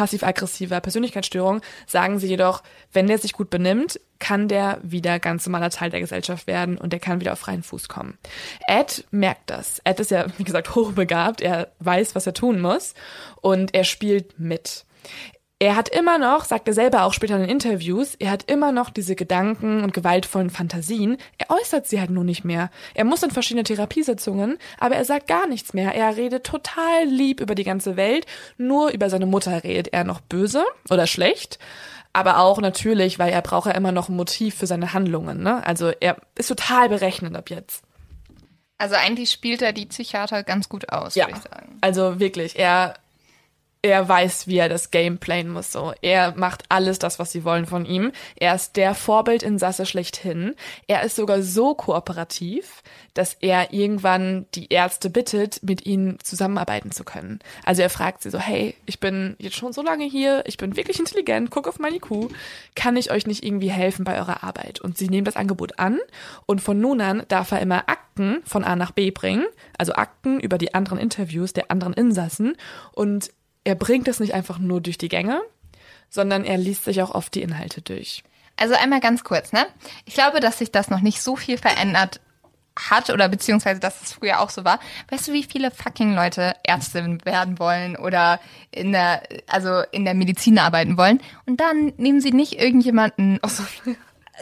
passiv-aggressiver 0.00 0.80
Persönlichkeitsstörung 0.80 1.60
sagen 1.86 2.18
sie 2.18 2.28
jedoch, 2.28 2.62
wenn 2.90 3.06
der 3.06 3.18
sich 3.18 3.34
gut 3.34 3.50
benimmt, 3.50 4.00
kann 4.18 4.48
der 4.48 4.78
wieder 4.82 5.18
ganz 5.18 5.44
normaler 5.44 5.68
Teil 5.68 5.90
der 5.90 6.00
Gesellschaft 6.00 6.46
werden 6.46 6.78
und 6.78 6.94
der 6.94 7.00
kann 7.00 7.20
wieder 7.20 7.34
auf 7.34 7.40
freien 7.40 7.62
Fuß 7.62 7.90
kommen. 7.90 8.16
Ed 8.66 9.04
merkt 9.10 9.50
das. 9.50 9.78
Ed 9.84 10.00
ist 10.00 10.10
ja, 10.10 10.24
wie 10.38 10.44
gesagt, 10.44 10.74
hochbegabt. 10.74 11.42
Er 11.42 11.72
weiß, 11.80 12.14
was 12.14 12.26
er 12.26 12.32
tun 12.32 12.60
muss 12.60 12.94
und 13.42 13.74
er 13.74 13.84
spielt 13.84 14.38
mit. 14.40 14.86
Er 15.62 15.76
hat 15.76 15.90
immer 15.90 16.16
noch, 16.16 16.44
sagt 16.46 16.66
er 16.68 16.72
selber 16.74 17.04
auch 17.04 17.12
später 17.12 17.34
in 17.34 17.42
den 17.42 17.50
Interviews, 17.50 18.14
er 18.18 18.30
hat 18.30 18.50
immer 18.50 18.72
noch 18.72 18.88
diese 18.88 19.14
Gedanken 19.14 19.84
und 19.84 19.92
gewaltvollen 19.92 20.48
Fantasien. 20.48 21.18
Er 21.36 21.50
äußert 21.50 21.86
sie 21.86 22.00
halt 22.00 22.08
nur 22.08 22.24
nicht 22.24 22.44
mehr. 22.44 22.70
Er 22.94 23.04
muss 23.04 23.22
in 23.22 23.30
verschiedene 23.30 23.64
Therapiesitzungen, 23.64 24.56
aber 24.78 24.94
er 24.96 25.04
sagt 25.04 25.26
gar 25.26 25.46
nichts 25.46 25.74
mehr. 25.74 25.94
Er 25.94 26.16
redet 26.16 26.44
total 26.44 27.04
lieb 27.04 27.40
über 27.42 27.54
die 27.54 27.64
ganze 27.64 27.98
Welt. 27.98 28.24
Nur 28.56 28.88
über 28.90 29.10
seine 29.10 29.26
Mutter 29.26 29.62
redet 29.62 29.92
er 29.92 30.04
noch 30.04 30.22
böse 30.22 30.64
oder 30.88 31.06
schlecht. 31.06 31.58
Aber 32.14 32.38
auch 32.38 32.58
natürlich, 32.62 33.18
weil 33.18 33.30
er 33.30 33.42
braucht 33.42 33.66
ja 33.66 33.72
immer 33.72 33.92
noch 33.92 34.08
ein 34.08 34.16
Motiv 34.16 34.54
für 34.54 34.66
seine 34.66 34.94
Handlungen. 34.94 35.42
Ne? 35.42 35.64
Also 35.66 35.90
er 36.00 36.16
ist 36.36 36.48
total 36.48 36.88
berechnend 36.88 37.36
ab 37.36 37.50
jetzt. 37.50 37.84
Also 38.78 38.94
eigentlich 38.94 39.30
spielt 39.30 39.60
er 39.60 39.74
die 39.74 39.84
Psychiater 39.84 40.42
ganz 40.42 40.70
gut 40.70 40.88
aus, 40.90 41.14
Ja, 41.16 41.26
würde 41.26 41.36
ich 41.38 41.42
sagen. 41.50 41.76
also 41.82 42.18
wirklich, 42.18 42.58
er, 42.58 42.94
er 43.82 44.06
weiß, 44.08 44.46
wie 44.46 44.58
er 44.58 44.68
das 44.68 44.90
Game 44.90 45.18
playen 45.18 45.48
muss. 45.48 45.72
So, 45.72 45.92
er 46.02 46.34
macht 46.36 46.64
alles 46.68 46.98
das, 46.98 47.18
was 47.18 47.32
sie 47.32 47.44
wollen 47.44 47.66
von 47.66 47.86
ihm. 47.86 48.12
Er 48.36 48.54
ist 48.54 48.76
der 48.76 48.94
Vorbildinsasse 48.94 49.86
schlechthin. 49.86 50.54
Er 50.86 51.02
ist 51.02 51.16
sogar 51.16 51.42
so 51.42 51.74
kooperativ, 51.74 52.82
dass 53.14 53.34
er 53.34 53.72
irgendwann 53.72 54.46
die 54.54 54.68
Ärzte 54.68 55.08
bittet, 55.08 55.62
mit 55.62 55.86
ihnen 55.86 56.18
zusammenarbeiten 56.22 56.92
zu 56.92 57.04
können. 57.04 57.40
Also 57.64 57.80
er 57.80 57.90
fragt 57.90 58.22
sie 58.22 58.30
so, 58.30 58.38
hey, 58.38 58.74
ich 58.84 59.00
bin 59.00 59.34
jetzt 59.38 59.56
schon 59.56 59.72
so 59.72 59.82
lange 59.82 60.04
hier, 60.04 60.42
ich 60.46 60.58
bin 60.58 60.76
wirklich 60.76 60.98
intelligent, 60.98 61.50
guck 61.50 61.66
auf 61.66 61.78
meine 61.78 61.96
IQ, 61.96 62.30
kann 62.74 62.96
ich 62.96 63.10
euch 63.10 63.26
nicht 63.26 63.44
irgendwie 63.44 63.70
helfen 63.70 64.04
bei 64.04 64.18
eurer 64.18 64.44
Arbeit? 64.44 64.80
Und 64.80 64.98
sie 64.98 65.08
nehmen 65.08 65.24
das 65.24 65.36
Angebot 65.36 65.78
an 65.78 65.98
und 66.46 66.60
von 66.60 66.78
nun 66.80 67.00
an 67.00 67.22
darf 67.28 67.50
er 67.52 67.60
immer 67.60 67.88
Akten 67.88 68.42
von 68.44 68.64
A 68.64 68.76
nach 68.76 68.90
B 68.92 69.10
bringen, 69.10 69.46
also 69.78 69.94
Akten 69.94 70.38
über 70.38 70.58
die 70.58 70.74
anderen 70.74 70.98
Interviews 70.98 71.52
der 71.52 71.70
anderen 71.70 71.94
Insassen 71.94 72.56
und 72.92 73.30
er 73.64 73.74
bringt 73.74 74.08
es 74.08 74.20
nicht 74.20 74.34
einfach 74.34 74.58
nur 74.58 74.80
durch 74.80 74.98
die 74.98 75.08
Gänge, 75.08 75.42
sondern 76.08 76.44
er 76.44 76.58
liest 76.58 76.84
sich 76.84 77.02
auch 77.02 77.14
oft 77.14 77.34
die 77.34 77.42
Inhalte 77.42 77.82
durch. 77.82 78.22
Also 78.56 78.74
einmal 78.74 79.00
ganz 79.00 79.24
kurz, 79.24 79.52
ne? 79.52 79.66
Ich 80.04 80.14
glaube, 80.14 80.40
dass 80.40 80.58
sich 80.58 80.70
das 80.70 80.90
noch 80.90 81.00
nicht 81.00 81.22
so 81.22 81.36
viel 81.36 81.56
verändert 81.56 82.20
hat 82.78 83.10
oder 83.10 83.28
beziehungsweise, 83.28 83.80
dass 83.80 84.02
es 84.02 84.12
früher 84.12 84.40
auch 84.40 84.50
so 84.50 84.64
war. 84.64 84.80
Weißt 85.10 85.28
du, 85.28 85.32
wie 85.32 85.42
viele 85.42 85.70
fucking 85.70 86.14
Leute 86.14 86.54
Ärztin 86.62 87.24
werden 87.24 87.58
wollen 87.58 87.96
oder 87.96 88.40
in 88.70 88.92
der, 88.92 89.22
also 89.46 89.82
in 89.92 90.04
der 90.04 90.14
Medizin 90.14 90.58
arbeiten 90.58 90.96
wollen? 90.96 91.20
Und 91.46 91.60
dann 91.60 91.92
nehmen 91.96 92.20
sie 92.20 92.32
nicht 92.32 92.60
irgendjemanden, 92.60 93.38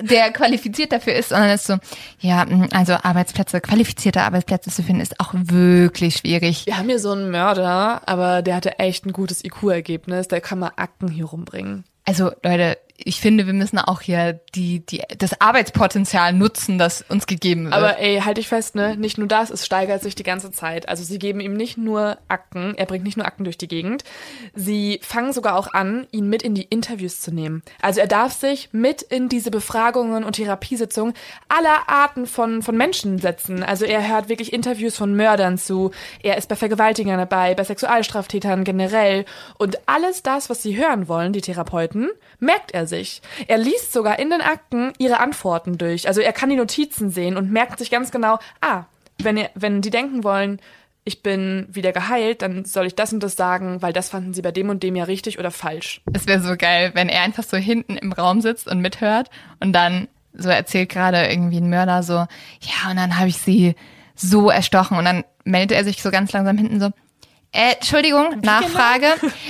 der 0.01 0.33
qualifiziert 0.33 0.93
dafür 0.93 1.15
ist, 1.15 1.31
sondern 1.31 1.51
ist 1.51 1.67
so, 1.67 1.77
ja, 2.21 2.45
mh, 2.45 2.69
also 2.73 2.95
Arbeitsplätze, 2.95 3.61
qualifizierte 3.61 4.23
Arbeitsplätze 4.23 4.71
zu 4.71 4.83
finden, 4.83 5.01
ist 5.01 5.21
auch 5.21 5.33
wirklich 5.35 6.17
schwierig. 6.17 6.67
Wir 6.67 6.79
haben 6.79 6.89
hier 6.89 6.99
so 6.99 7.13
einen 7.13 7.31
Mörder, 7.31 8.03
aber 8.07 8.43
der 8.43 8.57
hatte 8.57 8.79
echt 8.79 9.07
ein 9.07 9.13
gutes 9.13 9.45
IQ-Ergebnis, 9.45 10.29
der 10.29 10.41
kann 10.41 10.59
mal 10.59 10.73
Akten 10.77 11.09
hier 11.09 11.27
rumbringen. 11.27 11.85
Also 12.05 12.31
Leute, 12.43 12.79
ich 13.01 13.21
finde, 13.21 13.47
wir 13.47 13.53
müssen 13.53 13.79
auch 13.79 14.01
hier 14.01 14.41
die, 14.57 14.81
die, 14.85 15.03
das 15.17 15.41
Arbeitspotenzial 15.41 16.33
nutzen, 16.33 16.79
das 16.79 17.05
uns 17.09 17.29
gegeben 17.29 17.67
wird. 17.67 17.75
Aber 17.75 17.99
ey, 17.99 18.21
halt 18.25 18.39
dich 18.39 18.49
fest, 18.49 18.75
ne? 18.75 18.97
Nicht 18.97 19.19
nur 19.19 19.29
das, 19.29 19.51
es 19.51 19.65
steigert 19.65 20.03
sich 20.03 20.17
die 20.17 20.25
ganze 20.25 20.51
Zeit. 20.51 20.89
Also 20.89 21.05
sie 21.05 21.21
geben 21.21 21.39
ihm 21.39 21.55
nicht 21.55 21.79
nur 21.79 22.19
Akten, 22.27 22.75
er 22.77 22.87
bringt 22.87 23.05
nicht 23.05 23.17
nur 23.17 23.25
Akten 23.25 23.45
durch 23.45 23.57
die 23.57 23.69
Gegend. 23.69 24.03
Sie 24.53 24.99
fangen 25.01 25.33
sogar 25.33 25.57
auch 25.57 25.73
an, 25.73 26.09
ihn 26.11 26.29
mit 26.29 26.43
in 26.43 26.57
die 26.57 26.65
Interviews 26.65 27.21
zu 27.21 27.33
nehmen. 27.33 27.63
Also 27.81 28.01
er 28.01 28.09
darf 28.09 28.33
sich 28.33 28.71
mit 28.73 29.03
in 29.03 29.29
diese 29.29 29.53
Befragungen 29.53 30.25
und 30.25 30.33
Therapiesitzungen 30.33 31.15
aller 31.49 31.89
Arten 31.89 32.27
von, 32.27 32.63
von 32.63 32.77
Menschen 32.77 33.19
setzen. 33.19 33.63
Also 33.63 33.85
er 33.85 34.09
hört 34.09 34.29
wirklich 34.29 34.53
Interviews 34.53 34.97
von 34.97 35.15
Mördern 35.15 35.57
zu. 35.57 35.93
Er 36.21 36.37
ist 36.37 36.49
bei 36.49 36.57
Vergewaltigern 36.57 37.19
dabei, 37.19 37.55
bei 37.55 37.63
Sexualstraftätern 37.63 38.65
generell. 38.65 39.25
Und 39.57 39.79
alles 39.87 40.25
das, 40.25 40.51
was 40.51 40.65
sie 40.65 40.77
hören 40.77 41.07
wollen, 41.07 41.33
die 41.33 41.43
Therapeuten, 41.43 42.09
merkt 42.41 42.73
er 42.73 42.88
sich. 42.89 43.23
Er 43.47 43.59
liest 43.59 43.93
sogar 43.93 44.19
in 44.19 44.31
den 44.31 44.41
Akten 44.41 44.93
ihre 44.99 45.21
Antworten 45.21 45.79
durch. 45.79 46.09
Also 46.09 46.21
er 46.21 46.33
kann 46.33 46.51
die 46.51 46.57
Notizen 46.57 47.11
sehen 47.11 47.37
und 47.37 47.53
merkt 47.53 47.79
sich 47.79 47.91
ganz 47.91 48.11
genau, 48.11 48.39
ah, 48.61 48.87
wenn, 49.23 49.37
ihr, 49.37 49.51
wenn 49.55 49.81
die 49.81 49.91
denken 49.91 50.25
wollen, 50.25 50.61
ich 51.05 51.23
bin 51.23 51.67
wieder 51.71 51.93
geheilt, 51.93 52.43
dann 52.43 52.65
soll 52.65 52.87
ich 52.87 52.95
das 52.95 53.13
und 53.13 53.23
das 53.23 53.35
sagen, 53.35 53.81
weil 53.81 53.93
das 53.93 54.11
fanden 54.11 54.35
sie 54.35 54.43
bei 54.43 54.53
dem 54.53 54.69
und 54.69 54.83
dem 54.83 54.95
ja 54.95 55.05
richtig 55.05 55.39
oder 55.39 55.51
falsch. 55.51 56.03
Es 56.13 56.27
wäre 56.27 56.41
so 56.41 56.55
geil, 56.57 56.91
wenn 56.95 57.09
er 57.09 57.23
einfach 57.23 57.45
so 57.45 57.57
hinten 57.57 57.97
im 57.97 58.13
Raum 58.13 58.43
sitzt 58.43 58.69
und 58.69 58.81
mithört 58.81 59.31
und 59.61 59.73
dann 59.73 60.09
so 60.35 60.51
erzählt 60.51 60.91
gerade 60.91 61.27
irgendwie 61.27 61.61
ein 61.61 61.71
Mörder 61.71 62.03
so, 62.03 62.13
ja, 62.13 62.91
und 62.91 62.97
dann 62.97 63.19
habe 63.19 63.29
ich 63.29 63.39
sie 63.39 63.75
so 64.15 64.51
erstochen 64.51 64.99
und 64.99 65.05
dann 65.05 65.25
meldet 65.45 65.79
er 65.79 65.85
sich 65.85 66.03
so 66.03 66.11
ganz 66.11 66.33
langsam 66.33 66.59
hinten 66.59 66.81
so, 66.81 66.91
äh, 67.53 67.75
Entschuldigung, 67.75 68.41
Nachfrage. 68.43 69.07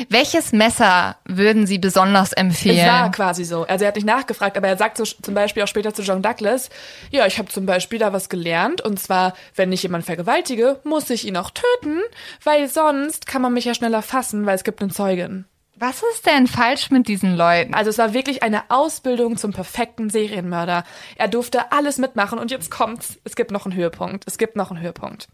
Welches 0.08 0.52
Messer 0.52 1.16
würden 1.24 1.66
Sie 1.66 1.78
besonders 1.78 2.32
empfehlen? 2.32 2.78
Es 2.78 2.86
war 2.86 3.10
quasi 3.10 3.44
so. 3.44 3.64
Also 3.64 3.84
er 3.84 3.88
hat 3.88 3.96
nicht 3.96 4.06
nachgefragt, 4.06 4.56
aber 4.56 4.68
er 4.68 4.76
sagt 4.76 4.96
so 4.98 5.04
zum 5.04 5.34
Beispiel 5.34 5.62
auch 5.62 5.68
später 5.68 5.92
zu 5.92 6.02
John 6.02 6.22
Douglas, 6.22 6.70
ja, 7.10 7.26
ich 7.26 7.38
habe 7.38 7.48
zum 7.48 7.66
Beispiel 7.66 7.98
da 7.98 8.12
was 8.12 8.28
gelernt 8.28 8.80
und 8.80 9.00
zwar, 9.00 9.34
wenn 9.56 9.72
ich 9.72 9.82
jemanden 9.82 10.06
vergewaltige, 10.06 10.80
muss 10.84 11.10
ich 11.10 11.26
ihn 11.26 11.36
auch 11.36 11.50
töten, 11.50 12.00
weil 12.44 12.68
sonst 12.68 13.26
kann 13.26 13.42
man 13.42 13.52
mich 13.52 13.64
ja 13.64 13.74
schneller 13.74 14.02
fassen, 14.02 14.46
weil 14.46 14.54
es 14.54 14.64
gibt 14.64 14.80
einen 14.80 14.90
Zeugen. 14.90 15.46
Was 15.80 16.02
ist 16.12 16.26
denn 16.26 16.48
falsch 16.48 16.90
mit 16.90 17.06
diesen 17.06 17.36
Leuten? 17.36 17.72
Also 17.72 17.90
es 17.90 17.98
war 17.98 18.12
wirklich 18.12 18.42
eine 18.42 18.68
Ausbildung 18.68 19.36
zum 19.36 19.52
perfekten 19.52 20.10
Serienmörder. 20.10 20.82
Er 21.16 21.28
durfte 21.28 21.70
alles 21.70 21.98
mitmachen 21.98 22.40
und 22.40 22.50
jetzt 22.50 22.68
kommt's. 22.70 23.18
Es 23.22 23.36
gibt 23.36 23.52
noch 23.52 23.64
einen 23.64 23.76
Höhepunkt. 23.76 24.24
Es 24.26 24.38
gibt 24.38 24.56
noch 24.56 24.72
einen 24.72 24.80
Höhepunkt. 24.80 25.28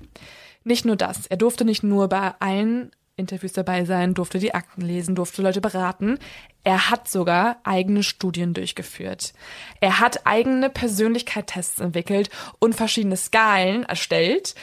Nicht 0.65 0.85
nur 0.85 0.97
das. 0.97 1.27
Er 1.27 1.37
durfte 1.37 1.65
nicht 1.65 1.83
nur 1.83 2.09
bei 2.09 2.33
allen 2.41 2.91
Interviews 3.17 3.53
dabei 3.53 3.85
sein, 3.85 4.15
durfte 4.15 4.39
die 4.39 4.55
Akten 4.55 4.81
lesen, 4.81 5.15
durfte 5.15 5.41
Leute 5.41 5.61
beraten. 5.61 6.19
Er 6.65 6.91
hat 6.91 7.07
sogar 7.07 7.59
eigene 7.63 8.03
Studien 8.03 8.55
durchgeführt. 8.55 9.35
Er 9.81 10.01
hat 10.01 10.27
eigene 10.27 10.71
Persönlichkeitstests 10.71 11.79
entwickelt 11.81 12.31
und 12.59 12.75
verschiedene 12.75 13.17
Skalen 13.17 13.85
erstellt 13.85 14.55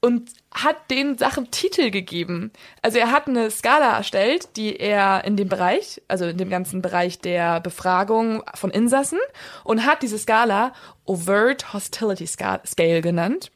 und 0.00 0.30
hat 0.50 0.90
den 0.90 1.18
Sachen 1.18 1.50
Titel 1.50 1.90
gegeben. 1.90 2.50
Also 2.82 2.98
er 2.98 3.12
hat 3.12 3.28
eine 3.28 3.50
Skala 3.50 3.96
erstellt, 3.98 4.56
die 4.56 4.76
er 4.76 5.24
in 5.24 5.36
dem 5.36 5.48
Bereich, 5.48 6.02
also 6.08 6.24
in 6.24 6.38
dem 6.38 6.48
ganzen 6.50 6.82
Bereich 6.82 7.20
der 7.20 7.60
Befragung 7.60 8.42
von 8.54 8.70
Insassen 8.70 9.18
und 9.62 9.84
hat 9.84 10.02
diese 10.02 10.18
Skala 10.18 10.72
Overt 11.04 11.72
Hostility 11.74 12.24
Sca- 12.24 12.66
Scale 12.66 13.02
genannt 13.02 13.52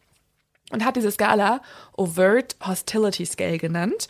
und 0.71 0.85
hat 0.85 0.97
diese 0.97 1.11
Skala 1.11 1.61
Overt 1.97 2.57
Hostility 2.66 3.27
Scale 3.27 3.59
genannt. 3.59 4.09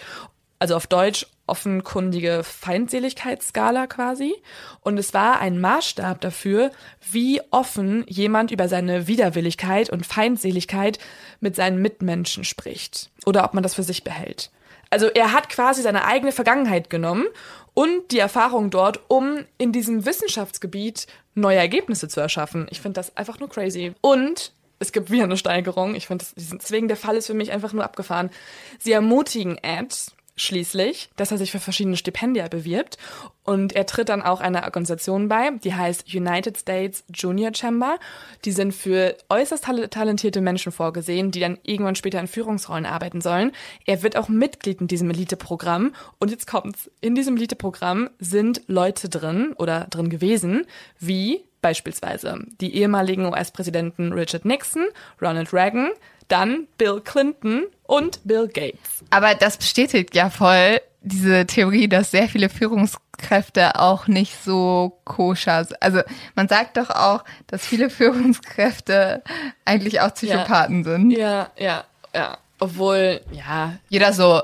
Also 0.59 0.75
auf 0.75 0.87
Deutsch 0.89 1.27
offenkundige 1.47 2.43
Feindseligkeitsskala 2.43 3.87
quasi. 3.87 4.35
Und 4.81 4.99
es 4.99 5.15
war 5.15 5.41
ein 5.41 5.61
Maßstab 5.61 6.21
dafür, 6.21 6.71
wie 7.11 7.41
offen 7.51 8.05
jemand 8.09 8.51
über 8.51 8.69
seine 8.69 9.07
Widerwilligkeit 9.07 9.91
und 9.91 10.05
Feindseligkeit 10.05 10.99
mit 11.41 11.57
seinen 11.57 11.81
Mitmenschen 11.81 12.45
spricht. 12.45 13.11
Oder 13.25 13.45
ob 13.45 13.55
man 13.55 13.63
das 13.63 13.75
für 13.75 13.83
sich 13.83 14.05
behält. 14.05 14.51
Also 14.91 15.07
er 15.07 15.33
hat 15.33 15.49
quasi 15.49 15.83
seine 15.83 16.05
eigene 16.05 16.33
Vergangenheit 16.33 16.91
genommen 16.91 17.27
und 17.75 18.11
die 18.11 18.19
Erfahrung 18.19 18.71
dort, 18.71 19.01
um 19.09 19.45
in 19.59 19.71
diesem 19.73 20.07
Wissenschaftsgebiet 20.07 21.07
neue 21.35 21.59
Ergebnisse 21.59 22.09
zu 22.09 22.21
erschaffen. 22.21 22.67
Ich 22.71 22.81
finde 22.81 22.95
das 22.95 23.17
einfach 23.17 23.39
nur 23.39 23.49
crazy. 23.49 23.93
Und 24.01 24.53
es 24.79 24.93
gibt 24.93 25.11
wieder 25.11 25.25
eine 25.25 25.37
Steigerung. 25.37 25.95
Ich 25.95 26.07
finde, 26.07 26.25
deswegen 26.37 26.89
der 26.89 26.97
Fall 26.97 27.17
ist 27.17 27.27
für 27.27 27.35
mich 27.35 27.53
einfach 27.53 27.73
nur 27.73 27.85
abgefahren. 27.85 28.31
Sie 28.79 28.93
ermutigen 28.93 29.59
Ed 29.59 30.13
schließlich, 30.41 31.11
dass 31.17 31.31
er 31.31 31.39
sich 31.39 31.51
für 31.51 31.59
verschiedene 31.59 31.97
Stipendien 31.97 32.49
bewirbt 32.49 32.97
und 33.45 33.75
er 33.75 33.87
tritt 33.87 34.09
dann 34.09 34.23
auch 34.23 34.41
einer 34.41 34.65
Organisation 34.65 35.29
bei, 35.29 35.51
die 35.51 35.75
heißt 35.75 36.15
United 36.15 36.57
States 36.57 37.05
Junior 37.13 37.53
Chamber. 37.55 37.99
Die 38.45 38.53
sind 38.53 38.73
für 38.73 39.17
äußerst 39.29 39.65
talentierte 39.91 40.41
Menschen 40.41 40.71
vorgesehen, 40.71 41.31
die 41.31 41.41
dann 41.41 41.59
irgendwann 41.63 41.97
später 41.97 42.21
in 42.21 42.29
Führungsrollen 42.29 42.87
arbeiten 42.87 43.21
sollen. 43.21 43.53
Er 43.87 44.03
wird 44.03 44.17
auch 44.17 44.29
Mitglied 44.29 44.81
in 44.81 44.87
diesem 44.87 45.11
Elite-Programm 45.11 45.95
und 46.19 46.31
jetzt 46.31 46.47
kommt's. 46.47 46.91
In 47.01 47.15
diesem 47.15 47.37
Elite-Programm 47.37 48.11
sind 48.19 48.63
Leute 48.67 49.09
drin 49.09 49.55
oder 49.57 49.87
drin 49.91 50.11
gewesen, 50.11 50.67
wie 50.99 51.48
beispielsweise 51.61 52.39
die 52.61 52.75
ehemaligen 52.77 53.27
US-Präsidenten 53.27 54.13
Richard 54.13 54.45
Nixon, 54.45 54.87
Ronald 55.21 55.53
Reagan, 55.53 55.91
dann 56.29 56.69
Bill 56.77 57.01
Clinton 57.01 57.67
und 57.85 58.21
Bill 58.25 58.49
Gates. 58.49 59.05
Aber 59.11 59.35
das 59.35 59.57
bestätigt 59.57 60.15
ja 60.15 60.31
voll 60.31 60.81
diese 61.01 61.47
Theorie, 61.47 61.89
dass 61.89 62.11
sehr 62.11 62.29
viele 62.29 62.49
Führungskräfte 62.49 63.79
auch 63.81 64.09
nicht 64.09 64.43
so 64.43 65.01
koscher 65.05 65.65
sind. 65.65 65.83
Also 65.83 66.01
man 66.35 66.49
sagt 66.49 66.77
doch 66.77 66.91
auch, 66.91 67.25
dass 67.47 67.67
viele 67.67 67.91
Führungskräfte 67.91 69.23
eigentlich 69.65 70.01
auch 70.01 70.13
Psychopathen 70.15 70.85
ja. 70.85 70.91
sind. 70.91 71.11
Ja, 71.11 71.51
ja, 71.59 71.85
ja. 72.15 72.39
Obwohl, 72.61 73.21
ja. 73.31 73.75
Jeder 73.89 74.13
so, 74.13 74.43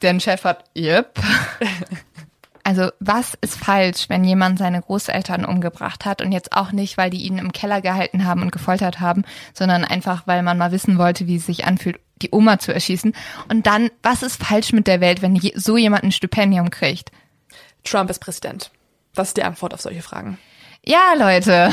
der 0.00 0.18
Chef 0.18 0.44
hat, 0.44 0.64
yep. 0.76 1.18
Also 2.70 2.92
was 3.00 3.36
ist 3.40 3.56
falsch, 3.56 4.08
wenn 4.08 4.22
jemand 4.22 4.60
seine 4.60 4.80
Großeltern 4.80 5.44
umgebracht 5.44 6.04
hat 6.04 6.22
und 6.22 6.30
jetzt 6.30 6.52
auch 6.52 6.70
nicht, 6.70 6.96
weil 6.96 7.10
die 7.10 7.26
ihn 7.26 7.36
im 7.36 7.50
Keller 7.50 7.80
gehalten 7.80 8.24
haben 8.24 8.42
und 8.42 8.52
gefoltert 8.52 9.00
haben, 9.00 9.24
sondern 9.54 9.84
einfach, 9.84 10.28
weil 10.28 10.44
man 10.44 10.56
mal 10.56 10.70
wissen 10.70 10.96
wollte, 10.96 11.26
wie 11.26 11.34
es 11.34 11.46
sich 11.46 11.64
anfühlt, 11.64 11.98
die 12.22 12.28
Oma 12.30 12.60
zu 12.60 12.72
erschießen. 12.72 13.12
Und 13.48 13.66
dann, 13.66 13.90
was 14.04 14.22
ist 14.22 14.40
falsch 14.44 14.72
mit 14.72 14.86
der 14.86 15.00
Welt, 15.00 15.20
wenn 15.20 15.36
so 15.56 15.76
jemand 15.76 16.04
ein 16.04 16.12
Stipendium 16.12 16.70
kriegt? 16.70 17.10
Trump 17.82 18.08
ist 18.08 18.20
Präsident. 18.20 18.70
Das 19.16 19.28
ist 19.28 19.36
die 19.36 19.42
Antwort 19.42 19.74
auf 19.74 19.80
solche 19.80 20.02
Fragen. 20.02 20.38
Ja, 20.86 21.14
Leute. 21.18 21.72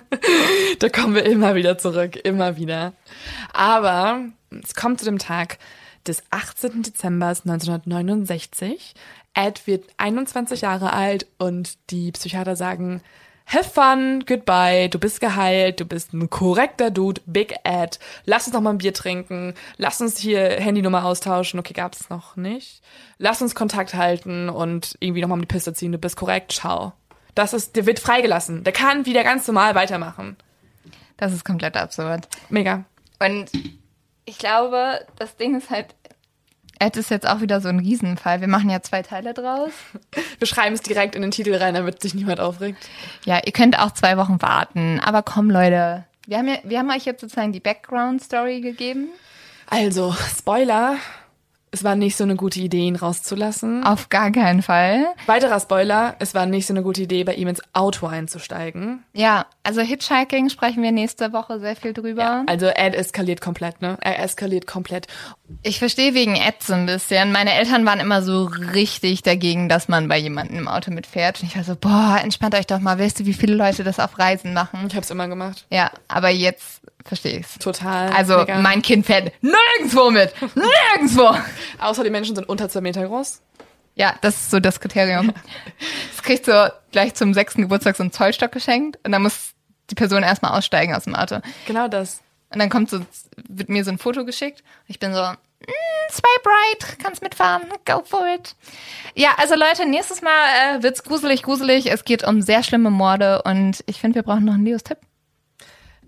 da 0.80 0.88
kommen 0.88 1.14
wir 1.14 1.26
immer 1.26 1.54
wieder 1.54 1.78
zurück, 1.78 2.16
immer 2.16 2.56
wieder. 2.56 2.92
Aber 3.52 4.18
es 4.64 4.74
kommt 4.74 4.98
zu 4.98 5.04
dem 5.04 5.18
Tag 5.18 5.58
des 6.06 6.22
18. 6.30 6.82
Dezember 6.82 7.28
1969. 7.28 8.94
Ed 9.34 9.66
wird 9.66 9.86
21 9.96 10.60
Jahre 10.60 10.92
alt 10.92 11.26
und 11.38 11.76
die 11.90 12.12
Psychiater 12.12 12.56
sagen, 12.56 13.02
have 13.46 13.68
fun, 13.68 14.24
goodbye, 14.26 14.88
du 14.88 14.98
bist 14.98 15.20
geheilt, 15.20 15.80
du 15.80 15.84
bist 15.84 16.12
ein 16.12 16.30
korrekter 16.30 16.90
Dude, 16.90 17.20
Big 17.26 17.54
Ed, 17.64 17.98
lass 18.24 18.46
uns 18.46 18.54
noch 18.54 18.60
mal 18.60 18.70
ein 18.70 18.78
Bier 18.78 18.94
trinken, 18.94 19.54
lass 19.76 20.00
uns 20.00 20.18
hier 20.18 20.50
Handynummer 20.60 21.04
austauschen, 21.04 21.60
okay, 21.60 21.74
gab's 21.74 22.08
noch 22.10 22.36
nicht. 22.36 22.82
Lass 23.18 23.42
uns 23.42 23.54
Kontakt 23.54 23.94
halten 23.94 24.48
und 24.48 24.96
irgendwie 25.00 25.20
noch 25.20 25.28
mal 25.28 25.34
um 25.34 25.40
die 25.40 25.46
Piste 25.46 25.74
ziehen, 25.74 25.92
du 25.92 25.98
bist 25.98 26.16
korrekt, 26.16 26.52
ciao. 26.52 26.92
Das 27.34 27.52
ist, 27.52 27.76
der 27.76 27.86
wird 27.86 27.98
freigelassen, 27.98 28.64
der 28.64 28.72
kann 28.72 29.06
wieder 29.06 29.24
ganz 29.24 29.46
normal 29.46 29.74
weitermachen. 29.74 30.36
Das 31.16 31.32
ist 31.32 31.44
komplett 31.44 31.76
absurd. 31.76 32.28
Mega. 32.48 32.84
Und 33.20 33.50
ich 34.24 34.38
glaube, 34.38 35.06
das 35.16 35.36
Ding 35.36 35.56
ist 35.56 35.70
halt, 35.70 35.94
Ed 36.78 36.96
ist 36.96 37.10
jetzt 37.10 37.28
auch 37.28 37.40
wieder 37.40 37.60
so 37.60 37.68
ein 37.68 37.78
Riesenfall. 37.78 38.40
Wir 38.40 38.48
machen 38.48 38.68
ja 38.68 38.82
zwei 38.82 39.02
Teile 39.02 39.32
draus. 39.32 39.70
Wir 40.38 40.46
schreiben 40.46 40.74
es 40.74 40.82
direkt 40.82 41.14
in 41.14 41.22
den 41.22 41.30
Titel 41.30 41.54
rein, 41.54 41.74
damit 41.74 42.02
sich 42.02 42.14
niemand 42.14 42.40
aufregt. 42.40 42.78
Ja, 43.24 43.40
ihr 43.44 43.52
könnt 43.52 43.78
auch 43.78 43.92
zwei 43.92 44.16
Wochen 44.16 44.42
warten. 44.42 45.00
Aber 45.00 45.22
komm, 45.22 45.50
Leute. 45.50 46.04
Wir 46.26 46.38
haben, 46.38 46.48
ja, 46.48 46.56
wir 46.64 46.78
haben 46.78 46.90
euch 46.90 47.04
jetzt 47.04 47.20
sozusagen 47.20 47.52
die 47.52 47.60
Background-Story 47.60 48.60
gegeben. 48.60 49.08
Also, 49.70 50.14
Spoiler 50.36 50.96
es 51.74 51.82
war 51.82 51.96
nicht 51.96 52.16
so 52.16 52.22
eine 52.22 52.36
gute 52.36 52.60
Idee, 52.60 52.86
ihn 52.86 52.94
rauszulassen. 52.94 53.82
Auf 53.82 54.08
gar 54.08 54.30
keinen 54.30 54.62
Fall. 54.62 55.06
Weiterer 55.26 55.58
Spoiler, 55.58 56.14
es 56.20 56.32
war 56.32 56.46
nicht 56.46 56.66
so 56.66 56.72
eine 56.72 56.84
gute 56.84 57.02
Idee, 57.02 57.24
bei 57.24 57.34
ihm 57.34 57.48
ins 57.48 57.60
Auto 57.72 58.06
einzusteigen. 58.06 59.02
Ja, 59.12 59.46
also 59.64 59.80
Hitchhiking 59.80 60.50
sprechen 60.50 60.84
wir 60.84 60.92
nächste 60.92 61.32
Woche 61.32 61.58
sehr 61.58 61.74
viel 61.74 61.92
drüber. 61.92 62.22
Ja, 62.22 62.44
also 62.46 62.66
Ed 62.66 62.94
eskaliert 62.94 63.40
komplett, 63.40 63.82
ne? 63.82 63.98
Er 64.00 64.22
eskaliert 64.22 64.68
komplett. 64.68 65.08
Ich 65.62 65.78
verstehe 65.78 66.14
wegen 66.14 66.36
Ed 66.36 66.62
so 66.62 66.72
ein 66.72 66.86
bisschen. 66.86 67.30
Meine 67.30 67.52
Eltern 67.52 67.84
waren 67.84 68.00
immer 68.00 68.22
so 68.22 68.44
richtig 68.44 69.22
dagegen, 69.22 69.68
dass 69.68 69.88
man 69.88 70.08
bei 70.08 70.16
jemandem 70.16 70.58
im 70.58 70.68
Auto 70.68 70.90
mitfährt. 70.90 71.42
Und 71.42 71.48
ich 71.48 71.56
war 71.56 71.64
so, 71.64 71.76
boah, 71.76 72.18
entspannt 72.22 72.54
euch 72.54 72.66
doch 72.66 72.80
mal. 72.80 72.98
Weißt 72.98 73.20
du, 73.20 73.26
wie 73.26 73.34
viele 73.34 73.54
Leute 73.54 73.84
das 73.84 74.00
auf 74.00 74.18
Reisen 74.18 74.54
machen? 74.54 74.86
Ich 74.88 74.96
hab's 74.96 75.10
immer 75.10 75.28
gemacht. 75.28 75.66
Ja, 75.70 75.90
aber 76.08 76.30
jetzt 76.30 76.80
verstehe 77.04 77.38
ich's. 77.38 77.58
Total. 77.58 78.10
Also 78.10 78.38
mega. 78.38 78.58
mein 78.60 78.80
Kind 78.80 79.04
fährt 79.04 79.32
nirgendwo 79.42 80.10
mit. 80.10 80.32
Nirgendwo. 80.40 81.36
Außer 81.78 82.04
die 82.04 82.10
Menschen 82.10 82.34
sind 82.34 82.48
unter 82.48 82.70
zwei 82.70 82.80
Meter 82.80 83.06
groß. 83.06 83.42
Ja, 83.96 84.14
das 84.22 84.34
ist 84.36 84.50
so 84.50 84.60
das 84.60 84.80
Kriterium. 84.80 85.32
Es 86.14 86.22
kriegt 86.22 86.46
so 86.46 86.52
gleich 86.90 87.14
zum 87.14 87.34
sechsten 87.34 87.62
Geburtstag 87.62 87.96
so 87.96 88.02
einen 88.02 88.12
Zollstock 88.12 88.50
geschenkt 88.50 88.98
und 89.04 89.12
dann 89.12 89.22
muss 89.22 89.52
die 89.90 89.94
Person 89.94 90.22
erstmal 90.22 90.56
aussteigen 90.58 90.94
aus 90.94 91.04
dem 91.04 91.14
Auto. 91.14 91.40
Genau 91.66 91.86
das. 91.88 92.22
Und 92.54 92.60
dann 92.60 92.70
kommt 92.70 92.88
so, 92.88 93.00
wird 93.48 93.68
mir 93.68 93.84
so 93.84 93.90
ein 93.90 93.98
Foto 93.98 94.24
geschickt. 94.24 94.62
Ich 94.86 94.98
bin 94.98 95.12
so, 95.12 95.20
mm, 95.20 96.10
swipe 96.10 96.46
right, 96.46 96.98
kannst 97.02 97.22
mitfahren, 97.22 97.62
go 97.84 98.02
for 98.04 98.26
it. 98.34 98.54
Ja, 99.14 99.34
also 99.36 99.54
Leute, 99.54 99.86
nächstes 99.86 100.22
Mal 100.22 100.30
äh, 100.78 100.82
wird's 100.82 101.02
gruselig, 101.02 101.42
gruselig. 101.42 101.90
Es 101.90 102.04
geht 102.04 102.24
um 102.24 102.42
sehr 102.42 102.62
schlimme 102.62 102.90
Morde 102.90 103.42
und 103.42 103.82
ich 103.86 104.00
finde, 104.00 104.16
wir 104.16 104.22
brauchen 104.22 104.44
noch 104.44 104.54
einen 104.54 104.64
Leos-Tipp. 104.64 104.98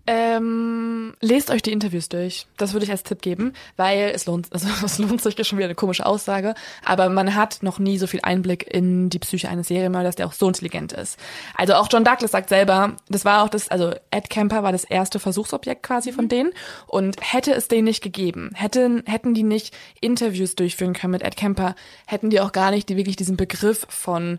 Ähm, 0.09 1.15
lest 1.21 1.51
euch 1.51 1.63
die 1.63 1.73
Interviews 1.73 2.09
durch. 2.09 2.47
Das 2.57 2.73
würde 2.73 2.85
ich 2.85 2.93
als 2.93 3.03
Tipp 3.03 3.23
geben, 3.23 3.55
weil 3.77 4.13
es 4.15 4.27
lohnt, 4.27 4.53
also 4.53 4.69
es 4.85 4.99
lohnt 4.99 5.21
sich 5.21 5.35
schon 5.47 5.59
wieder 5.59 5.67
eine 5.67 5.75
komische 5.75 6.07
Aussage, 6.07 6.55
aber 6.85 7.09
man 7.09 7.35
hat 7.35 7.63
noch 7.63 7.79
nie 7.79 7.99
so 7.99 8.07
viel 8.07 8.21
Einblick 8.23 8.73
in 8.73 9.11
die 9.11 9.19
Psyche 9.19 9.49
eines 9.49 9.69
Serienmörders, 9.69 10.15
der 10.15 10.27
auch 10.27 10.33
so 10.33 10.47
intelligent 10.47 10.93
ist. 10.93 11.19
Also 11.55 11.75
auch 11.75 11.89
John 11.91 12.05
Douglas 12.05 12.31
sagt 12.31 12.51
selber, 12.51 12.97
das 13.09 13.25
war 13.25 13.43
auch 13.43 13.49
das, 13.49 13.69
also 13.69 13.95
Ed 14.11 14.31
Kemper 14.31 14.63
war 14.63 14.73
das 14.73 14.85
erste 14.85 15.19
Versuchsobjekt 15.19 15.83
quasi 15.83 16.13
von 16.13 16.27
mhm. 16.27 16.31
denen 16.31 16.53
und 16.87 17.17
hätte 17.21 17.53
es 17.55 17.67
den 17.67 17.85
nicht 17.85 18.03
gegeben, 18.03 18.53
hätten, 18.55 19.03
hätten 19.07 19.35
die 19.35 19.43
nicht 19.43 19.77
Interviews 20.01 20.55
durchführen 20.55 20.93
können 20.93 21.13
mit 21.13 21.23
Ed 21.23 21.37
Kemper, 21.37 21.75
hätten 22.07 22.31
die 22.31 22.41
auch 22.41 22.53
gar 22.53 22.71
nicht 22.71 22.89
die, 22.89 22.97
wirklich 22.97 23.17
diesen 23.17 23.37
Begriff 23.37 23.87
von 23.89 24.39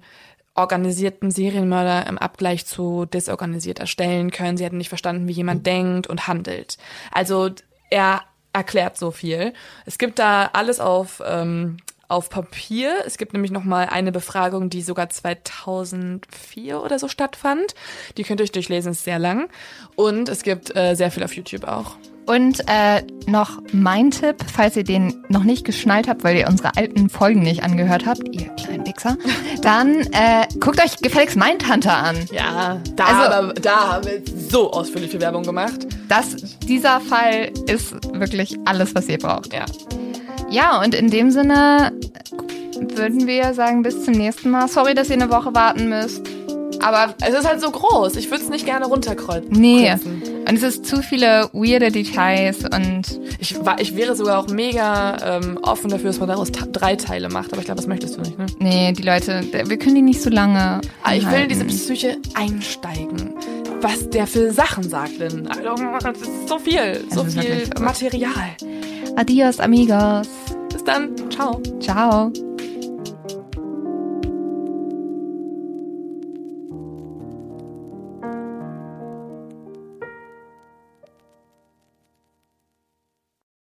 organisierten 0.58 1.32
Serienmörder 1.32 2.08
im 2.08 2.18
Abgleich 2.18 2.66
zu 2.66 3.06
desorganisiert 3.06 3.80
erstellen 3.80 4.32
können. 4.32 4.58
Sie 4.58 4.66
hätten 4.66 4.78
nicht 4.78 4.90
verstanden, 4.90 5.28
wie 5.28 5.34
jemand 5.34 5.66
denkt 5.66 6.08
und 6.08 6.28
handelt. 6.28 6.78
Also 7.12 7.52
er 7.90 8.24
erklärt 8.54 8.98
so 8.98 9.12
viel. 9.12 9.54
Es 9.86 9.98
gibt 9.98 10.20
da 10.20 10.50
alles 10.54 10.80
auf 10.80 11.22
ähm, 11.26 11.78
auf 12.08 12.30
Papier. 12.30 13.04
Es 13.06 13.18
gibt 13.18 13.34
nämlich 13.34 13.52
noch 13.52 13.64
mal 13.64 13.88
eine 13.88 14.12
Befragung, 14.12 14.70
die 14.70 14.82
sogar 14.82 15.10
2004 15.10 16.82
oder 16.82 17.00
so 17.00 17.08
stattfand. 17.08 17.76
Die 18.18 18.24
könnt 18.24 18.40
ihr 18.40 18.46
euch 18.46 18.52
durchlesen, 18.52 18.94
ist 18.94 19.04
sehr 19.04 19.20
lang. 19.20 19.50
Und 19.96 20.30
es 20.30 20.44
gibt 20.44 20.76
äh, 20.76 20.96
sehr 20.96 21.12
viel 21.12 21.24
auf 21.24 21.34
YouTube 21.34 21.66
auch. 21.66 21.98
Und 22.28 22.60
äh, 22.68 23.04
noch 23.26 23.62
mein 23.72 24.12
Tipp, 24.12 24.36
falls 24.54 24.76
ihr 24.76 24.84
den 24.84 25.24
noch 25.30 25.44
nicht 25.44 25.66
geschnallt 25.66 26.10
habt, 26.10 26.26
weil 26.26 26.36
ihr 26.36 26.48
unsere 26.48 26.76
alten 26.76 27.10
Folgen 27.10 27.40
nicht 27.40 27.64
angehört 27.64 28.06
habt, 28.06 28.22
ihr 28.32 28.50
kleinen 28.50 28.86
Wichser, 28.86 29.18
dann 29.62 30.02
äh, 30.12 30.46
guckt 30.60 30.84
euch 30.84 30.98
gefälligst 30.98 31.38
Mindhunter 31.38 31.96
an. 31.96 32.18
Ja, 32.32 32.82
da, 32.96 33.06
also, 33.06 33.34
aber, 33.34 33.54
da 33.54 33.94
haben 33.94 34.06
wir 34.06 34.22
so 34.50 34.72
ausführlich 34.72 35.12
viel 35.12 35.22
Werbung 35.22 35.44
gemacht. 35.44 35.88
Das, 36.10 36.36
dieser 36.68 37.00
Fall 37.00 37.52
ist 37.68 37.96
wirklich 38.14 38.58
alles, 38.66 38.94
was 38.94 39.08
ihr 39.08 39.20
braucht. 39.20 39.54
Ja. 39.54 39.66
Ja, 40.50 40.82
und 40.82 40.96
in 40.96 41.10
dem 41.10 41.32
Sinne 41.32 41.92
würden 42.96 43.28
wir 43.28 43.54
sagen, 43.54 43.84
bis 43.84 44.04
zum 44.04 44.14
nächsten 44.14 44.50
Mal. 44.50 44.68
Sorry, 44.68 44.94
dass 44.94 45.10
ihr 45.10 45.16
eine 45.16 45.30
Woche 45.30 45.54
warten 45.56 45.90
müsst. 45.90 46.22
Aber 46.82 47.16
es 47.26 47.34
ist 47.34 47.48
halt 47.48 47.62
so 47.62 47.72
groß. 47.72 48.16
Ich 48.16 48.30
würde 48.30 48.44
es 48.44 48.50
nicht 48.50 48.66
gerne 48.66 48.86
runterkreuzen. 48.86 49.52
Nee. 49.52 49.94
Und 50.48 50.56
es 50.56 50.64
ist 50.64 50.86
zu 50.86 51.02
viele 51.02 51.50
weirde 51.54 51.92
Details 51.92 52.64
und. 52.64 53.20
Ich, 53.40 53.64
war, 53.66 53.80
ich 53.80 53.96
wäre 53.96 54.16
sogar 54.16 54.40
auch 54.40 54.48
mega 54.48 55.38
ähm, 55.38 55.60
offen 55.62 55.90
dafür, 55.90 56.08
dass 56.08 56.20
man 56.20 56.30
daraus 56.30 56.52
drei 56.52 56.96
Teile 56.96 57.30
macht. 57.30 57.52
Aber 57.52 57.60
ich 57.60 57.66
glaube, 57.66 57.80
das 57.80 57.88
möchtest 57.88 58.18
du 58.18 58.22
nicht, 58.22 58.38
ne? 58.38 58.46
Nee, 58.60 58.94
die 58.94 59.04
Leute, 59.04 59.44
wir 59.52 59.78
können 59.78 59.96
die 59.96 60.02
nicht 60.02 60.22
so 60.22 60.30
lange. 60.30 60.82
Ah, 61.04 61.16
ich 61.16 61.30
will 61.30 61.42
in 61.42 61.50
diese 61.50 61.66
Psyche 61.66 62.18
einsteigen. 62.34 63.34
Was 63.82 64.10
der 64.10 64.26
für 64.26 64.52
Sachen 64.52 64.84
sagt, 64.84 65.20
denn 65.20 65.48
also, 65.48 65.76
das 66.02 66.18
ist 66.22 66.48
so 66.48 66.58
viel, 66.58 67.06
so 67.12 67.24
viel 67.26 67.70
Material. 67.80 68.56
Adios, 69.16 69.60
amigos. 69.60 70.28
Bis 70.72 70.84
dann. 70.84 71.10
Ciao. 71.30 71.62
Ciao. 71.80 72.32